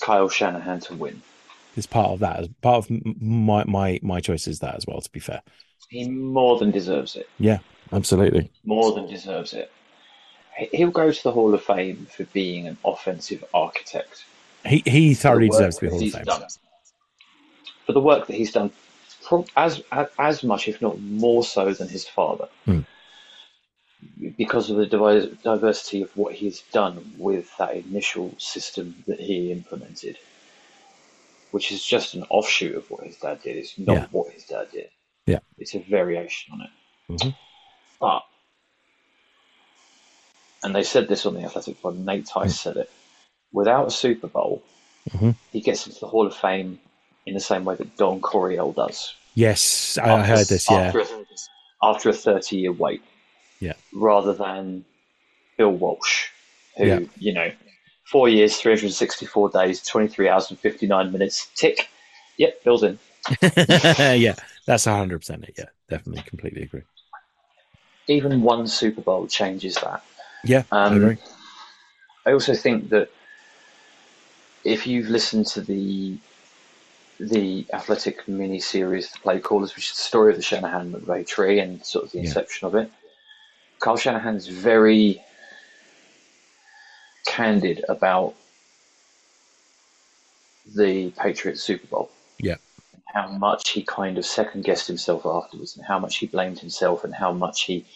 Kyle 0.00 0.28
Shanahan 0.28 0.80
to 0.80 0.94
win. 0.94 1.22
It's 1.76 1.86
part 1.86 2.10
of 2.10 2.18
that 2.20 2.48
part 2.60 2.84
of 2.84 2.90
my 3.22 3.64
my 3.64 3.98
my 4.02 4.20
choice 4.20 4.46
is 4.48 4.58
that 4.60 4.74
as 4.74 4.84
well. 4.86 5.00
To 5.00 5.10
be 5.10 5.20
fair, 5.20 5.42
He 5.88 6.08
more 6.08 6.58
than 6.58 6.70
deserves 6.70 7.14
it. 7.16 7.28
Yeah, 7.38 7.58
absolutely. 7.92 8.50
More 8.64 8.92
than 8.92 9.06
deserves 9.06 9.52
it. 9.54 9.70
He- 10.58 10.76
He'll 10.78 10.90
go 10.90 11.12
to 11.12 11.22
the 11.22 11.30
Hall 11.32 11.54
of 11.54 11.62
Fame 11.62 12.06
for 12.14 12.24
being 12.24 12.66
an 12.66 12.76
offensive 12.84 13.44
architect. 13.54 14.24
He 14.66 14.82
he 14.86 15.14
thoroughly 15.14 15.48
for 15.48 15.56
the 15.56 15.62
work 15.62 15.70
deserves 15.70 15.76
to 15.76 15.80
be 15.82 15.88
Hall 15.88 16.04
of 16.04 16.12
Fame. 16.12 16.24
done. 16.24 16.48
For 17.86 17.92
the 17.92 18.00
work 18.00 18.26
that 18.26 18.34
he's 18.36 18.52
done, 18.52 18.70
pro- 19.28 19.46
as 19.56 19.82
as- 19.92 20.08
as 20.18 20.42
much, 20.42 20.68
if 20.68 20.80
not 20.80 20.98
more 21.00 21.44
so, 21.44 21.72
than 21.74 21.88
his 21.88 22.06
father, 22.08 22.48
Hmm. 22.64 22.80
because 24.36 24.70
of 24.70 24.76
the 24.78 24.86
diversity 25.42 26.02
of 26.02 26.16
what 26.16 26.34
he's 26.34 26.62
done 26.72 27.14
with 27.18 27.54
that 27.58 27.76
initial 27.76 28.34
system 28.38 29.04
that 29.06 29.20
he 29.20 29.52
implemented, 29.52 30.16
which 31.50 31.70
is 31.72 31.84
just 31.84 32.14
an 32.14 32.24
offshoot 32.30 32.74
of 32.76 32.90
what 32.90 33.04
his 33.04 33.16
dad 33.18 33.42
did. 33.42 33.56
It's 33.56 33.78
not 33.78 33.94
Yeah. 33.94 34.06
what 34.10 34.32
his 34.32 34.44
dad 34.44 34.68
did. 34.72 34.90
Yeah. 35.26 35.40
it's 35.58 35.74
a 35.74 35.78
variation 35.80 36.54
on 36.54 36.60
it. 36.62 36.70
Mhm. 37.10 37.36
But 38.00 38.24
and 40.62 40.74
they 40.74 40.82
said 40.82 41.06
this 41.06 41.26
on 41.26 41.34
the 41.34 41.42
Athletic 41.42 41.80
Pod. 41.82 41.98
Nate 41.98 42.24
Tice 42.26 42.52
Hmm. 42.62 42.62
said 42.70 42.76
it. 42.78 42.90
Without 43.52 43.86
a 43.88 43.90
Super 43.90 44.26
Bowl, 44.26 44.62
Mhm. 45.10 45.34
he 45.52 45.60
gets 45.60 45.86
into 45.86 46.00
the 46.00 46.08
Hall 46.08 46.26
of 46.26 46.34
Fame 46.34 46.80
in 47.26 47.34
the 47.34 47.40
same 47.40 47.64
way 47.66 47.74
that 47.76 47.96
Don 47.98 48.20
Coryell 48.22 48.72
does. 48.72 49.14
Yes, 49.34 49.98
I, 49.98 50.14
I 50.16 50.22
heard 50.24 50.46
this. 50.46 50.68
Yeah, 50.70 50.78
After, 50.88 51.00
a- 51.00 51.06
after 51.82 52.08
a 52.10 52.12
30 52.12 52.56
year 52.56 52.72
wait. 52.72 53.02
Yeah. 53.60 53.74
Rather 53.92 54.32
than 54.34 54.84
Bill 55.56 55.70
Walsh, 55.72 56.28
who, 56.76 56.86
Yeah. 56.86 57.00
you 57.18 57.32
know, 57.32 57.50
four 58.04 58.28
years, 58.28 58.56
364 58.56 59.50
days, 59.50 59.82
23 59.82 60.28
hours 60.28 60.50
and 60.50 60.58
59 60.58 61.12
minutes. 61.12 61.48
Tick. 61.54 61.88
Yep, 62.36 62.64
Bill's 62.64 62.82
in. 62.84 62.98
yeah, 63.42 64.34
that's 64.64 64.84
hundred 64.84 65.18
percent 65.18 65.44
it. 65.44 65.54
Yeah, 65.58 65.64
definitely, 65.90 66.22
completely 66.22 66.62
agree. 66.62 66.82
Even 68.06 68.42
one 68.42 68.66
Super 68.66 69.00
Bowl 69.02 69.26
changes 69.26 69.74
that. 69.76 70.02
Yeah, 70.44 70.62
I 70.72 70.84
Um, 70.84 70.96
agree. 70.96 71.16
I 72.24 72.32
also 72.32 72.54
think 72.54 72.88
that 72.90 73.10
if 74.64 74.86
you've 74.86 75.08
listened 75.08 75.46
to 75.48 75.60
the 75.60 76.16
the 77.18 77.66
athletic 77.72 78.26
mini 78.28 78.60
series, 78.60 79.10
The 79.10 79.18
Play 79.18 79.40
Callers, 79.40 79.74
which 79.74 79.90
is 79.90 79.96
the 79.96 80.02
story 80.02 80.30
of 80.30 80.36
the 80.36 80.42
Shanahan 80.42 80.92
McVay 80.92 81.26
tree 81.26 81.58
and 81.58 81.84
sort 81.84 82.04
of 82.06 82.12
the 82.12 82.18
Yeah. 82.18 82.24
inception 82.24 82.66
of 82.66 82.74
it, 82.74 82.90
Kyle 83.80 83.96
Shanahan's 83.96 84.46
very 84.46 85.22
candid 87.26 87.84
about 87.88 88.34
the 90.74 91.10
Patriots 91.10 91.62
Super 91.62 91.86
Bowl. 91.86 92.10
Yeah. 92.38 92.56
How 93.06 93.28
much 93.28 93.70
he 93.70 93.82
kind 93.82 94.18
of 94.18 94.26
second 94.26 94.64
guessed 94.64 94.86
himself 94.86 95.24
afterwards, 95.24 95.76
and 95.76 95.84
how 95.86 95.98
much 95.98 96.16
he 96.18 96.26
blamed 96.26 96.58
himself, 96.58 97.04
and 97.04 97.14
how 97.14 97.32
much 97.32 97.64
he 97.64 97.86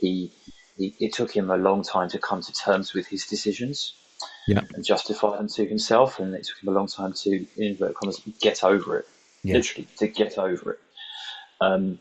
he, 0.00 0.32
he 0.76 0.94
it 0.98 1.12
took 1.12 1.30
him 1.36 1.50
a 1.50 1.56
long 1.56 1.82
time 1.82 2.08
to 2.10 2.18
come 2.18 2.40
to 2.42 2.52
terms 2.52 2.94
with 2.94 3.06
his 3.06 3.26
decisions 3.26 3.94
Yeah. 4.46 4.60
and 4.74 4.84
justify 4.84 5.36
them 5.36 5.48
to 5.48 5.66
himself, 5.66 6.18
and 6.18 6.34
it 6.34 6.44
took 6.44 6.62
him 6.62 6.68
a 6.68 6.76
long 6.76 6.86
time 6.86 7.12
to, 7.14 7.30
in 7.30 7.46
inverted 7.56 7.96
commas, 7.96 8.20
get 8.40 8.62
over 8.62 8.98
it. 8.98 9.08
Yeah. 9.42 9.56
Literally, 9.56 9.88
to 9.98 10.08
get 10.08 10.38
over 10.38 10.72
it. 10.72 10.80
Um, 11.60 11.98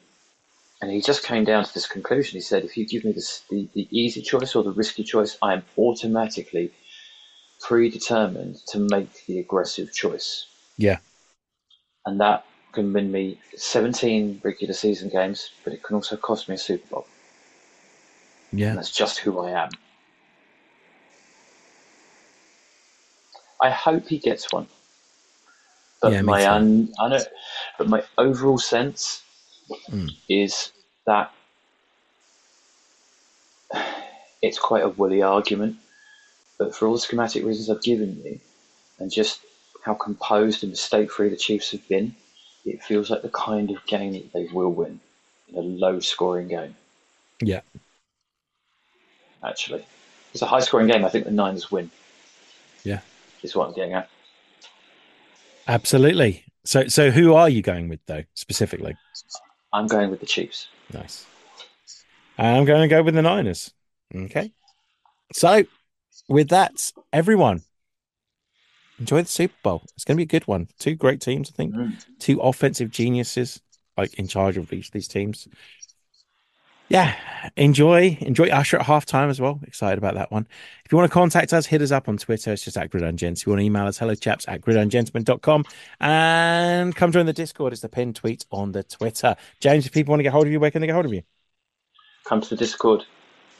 and 0.81 0.91
he 0.91 0.99
just 0.99 1.23
came 1.23 1.45
down 1.45 1.63
to 1.63 1.73
this 1.73 1.87
conclusion. 1.87 2.35
He 2.35 2.41
said, 2.41 2.65
if 2.65 2.75
you 2.75 2.85
give 2.85 3.05
me 3.05 3.13
this, 3.13 3.43
the, 3.49 3.69
the 3.73 3.87
easy 3.89 4.21
choice 4.21 4.55
or 4.55 4.63
the 4.63 4.71
risky 4.71 5.03
choice, 5.03 5.37
I 5.41 5.53
am 5.53 5.63
automatically 5.77 6.71
predetermined 7.61 8.57
to 8.67 8.79
make 8.79 9.25
the 9.25 9.39
aggressive 9.39 9.93
choice. 9.93 10.45
Yeah. 10.77 10.97
And 12.05 12.19
that 12.19 12.45
can 12.73 12.91
win 12.91 13.11
me 13.11 13.39
17 13.55 14.41
regular 14.43 14.73
season 14.73 15.09
games, 15.09 15.51
but 15.63 15.71
it 15.71 15.83
can 15.83 15.95
also 15.95 16.17
cost 16.17 16.49
me 16.49 16.55
a 16.55 16.57
Super 16.57 16.85
Bowl. 16.87 17.07
And 18.51 18.59
Yeah, 18.59 18.75
that's 18.75 18.91
just 18.91 19.19
who 19.19 19.39
I 19.39 19.51
am. 19.51 19.69
I 23.63 23.69
hope 23.69 24.07
he 24.07 24.19
gets 24.19 24.51
one. 24.51 24.67
But 26.01 26.11
Yeah, 26.11 26.21
my 26.21 26.45
un, 26.45 26.93
I 26.99 27.07
know, 27.07 27.23
but 27.77 27.87
my 27.87 28.03
overall 28.17 28.57
sense 28.57 29.23
Mm. 29.89 30.09
is 30.27 30.71
that 31.07 31.31
it's 34.41 34.59
quite 34.59 34.83
a 34.83 34.89
woolly 34.89 35.21
argument. 35.21 35.77
But 36.57 36.75
for 36.75 36.87
all 36.87 36.93
the 36.93 36.99
schematic 36.99 37.45
reasons 37.45 37.69
I've 37.69 37.81
given 37.81 38.21
you, 38.23 38.39
and 38.99 39.09
just 39.09 39.39
how 39.85 39.93
composed 39.93 40.63
and 40.63 40.71
mistake-free 40.71 41.29
the 41.29 41.37
Chiefs 41.37 41.71
have 41.71 41.87
been, 41.87 42.15
it 42.65 42.83
feels 42.83 43.09
like 43.09 43.21
the 43.21 43.29
kind 43.29 43.71
of 43.71 43.85
game 43.85 44.13
that 44.13 44.33
they 44.33 44.47
will 44.51 44.71
win 44.71 44.99
in 45.47 45.55
a 45.55 45.61
low-scoring 45.61 46.49
game. 46.49 46.75
Yeah. 47.41 47.61
Actually, 49.43 49.85
it's 50.33 50.41
a 50.41 50.45
high-scoring 50.45 50.87
game. 50.87 51.03
I 51.05 51.09
think 51.09 51.25
the 51.25 51.31
Niners 51.31 51.71
win. 51.71 51.89
Yeah. 52.83 52.99
Is 53.43 53.55
what 53.55 53.67
I'm 53.69 53.73
getting 53.73 53.93
at. 53.93 54.09
absolutely. 55.67 56.45
So, 56.65 56.87
so 56.87 57.11
who 57.11 57.33
are 57.33 57.49
you 57.49 57.61
going 57.61 57.89
with 57.89 57.99
though, 58.05 58.23
specifically? 58.35 58.95
I'm 59.73 59.87
going 59.87 60.09
with 60.11 60.19
the 60.19 60.25
Chiefs. 60.25 60.67
Nice. 60.93 61.25
I'm 62.37 62.65
going 62.65 62.81
to 62.81 62.87
go 62.87 63.03
with 63.03 63.15
the 63.15 63.21
Niners. 63.21 63.73
Okay. 64.15 64.51
So, 65.33 65.63
with 66.29 66.49
that, 66.49 66.91
everyone, 67.11 67.63
enjoy 68.99 69.23
the 69.23 69.29
Super 69.29 69.55
Bowl. 69.63 69.81
It's 69.95 70.03
going 70.03 70.15
to 70.15 70.19
be 70.19 70.23
a 70.23 70.39
good 70.39 70.47
one. 70.47 70.67
Two 70.79 70.95
great 70.95 71.21
teams, 71.21 71.49
I 71.49 71.55
think. 71.55 71.75
Mm. 71.75 72.05
Two 72.19 72.39
offensive 72.39 72.91
geniuses, 72.91 73.61
like 73.97 74.13
in 74.15 74.27
charge 74.27 74.57
of 74.57 74.71
each 74.71 74.87
of 74.87 74.93
these 74.93 75.07
teams. 75.07 75.47
Yeah, 76.89 77.15
enjoy 77.55 78.17
enjoy 78.21 78.49
Usher 78.49 78.77
at 78.77 78.85
halftime 78.85 79.29
as 79.29 79.39
well. 79.39 79.59
Excited 79.65 79.97
about 79.97 80.15
that 80.15 80.31
one. 80.31 80.47
If 80.85 80.91
you 80.91 80.97
want 80.97 81.09
to 81.09 81.13
contact 81.13 81.53
us, 81.53 81.65
hit 81.65 81.81
us 81.81 81.91
up 81.91 82.09
on 82.09 82.17
Twitter. 82.17 82.53
It's 82.53 82.63
just 82.63 82.77
at 82.77 82.89
Gridiron 82.89 83.17
Gents. 83.17 83.41
If 83.41 83.47
you 83.47 83.51
want 83.51 83.61
to 83.61 83.65
email 83.65 83.87
us, 83.87 83.97
hello 83.97 84.15
chaps 84.15 84.45
at 84.47 84.61
gridirongentlemen.com 84.61 85.65
and 86.01 86.95
come 86.95 87.11
join 87.11 87.25
the 87.25 87.33
Discord. 87.33 87.73
It's 87.73 87.81
the 87.81 87.89
pinned 87.89 88.15
tweet 88.15 88.45
on 88.51 88.73
the 88.73 88.83
Twitter. 88.83 89.35
James, 89.59 89.85
if 89.85 89.91
people 89.91 90.11
want 90.11 90.19
to 90.19 90.23
get 90.23 90.33
hold 90.33 90.45
of 90.45 90.51
you, 90.51 90.59
where 90.59 90.71
can 90.71 90.81
they 90.81 90.87
get 90.87 90.93
hold 90.93 91.05
of 91.05 91.13
you? 91.13 91.23
Come 92.25 92.41
to 92.41 92.49
the 92.49 92.57
Discord. 92.57 93.03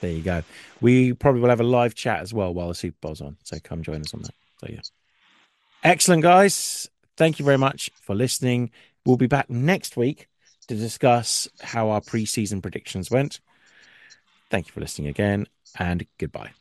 There 0.02 0.12
you 0.12 0.22
go. 0.22 0.44
We 0.82 1.14
probably 1.14 1.42
will 1.42 1.50
have 1.50 1.62
a 1.62 1.64
live 1.64 1.96
chat 1.96 2.20
as 2.20 2.34
well 2.34 2.54
while 2.54 2.68
the 2.68 2.76
Super 2.76 2.98
Bowl's 3.00 3.22
on. 3.22 3.38
So 3.44 3.58
come 3.64 3.84
join 3.84 4.02
us 4.02 4.14
on 4.14 4.22
that. 4.24 4.36
So 4.60 4.68
yeah. 4.70 4.82
Excellent, 5.84 6.24
guys. 6.24 6.90
Thank 7.16 7.40
you 7.40 7.46
very 7.46 7.58
much 7.58 7.90
for 8.02 8.16
listening. 8.16 8.72
We'll 9.06 9.18
be 9.18 9.28
back 9.28 9.50
next 9.50 9.96
week 9.98 10.28
to 10.68 10.76
discuss 10.76 11.48
how 11.62 11.90
our 11.90 12.02
preseason 12.02 12.62
predictions 12.62 13.12
went. 13.12 13.40
Thank 14.50 14.68
you 14.68 14.74
for 14.74 14.82
listening 14.82 15.08
again, 15.08 15.48
and 15.78 16.06
goodbye. 16.18 16.52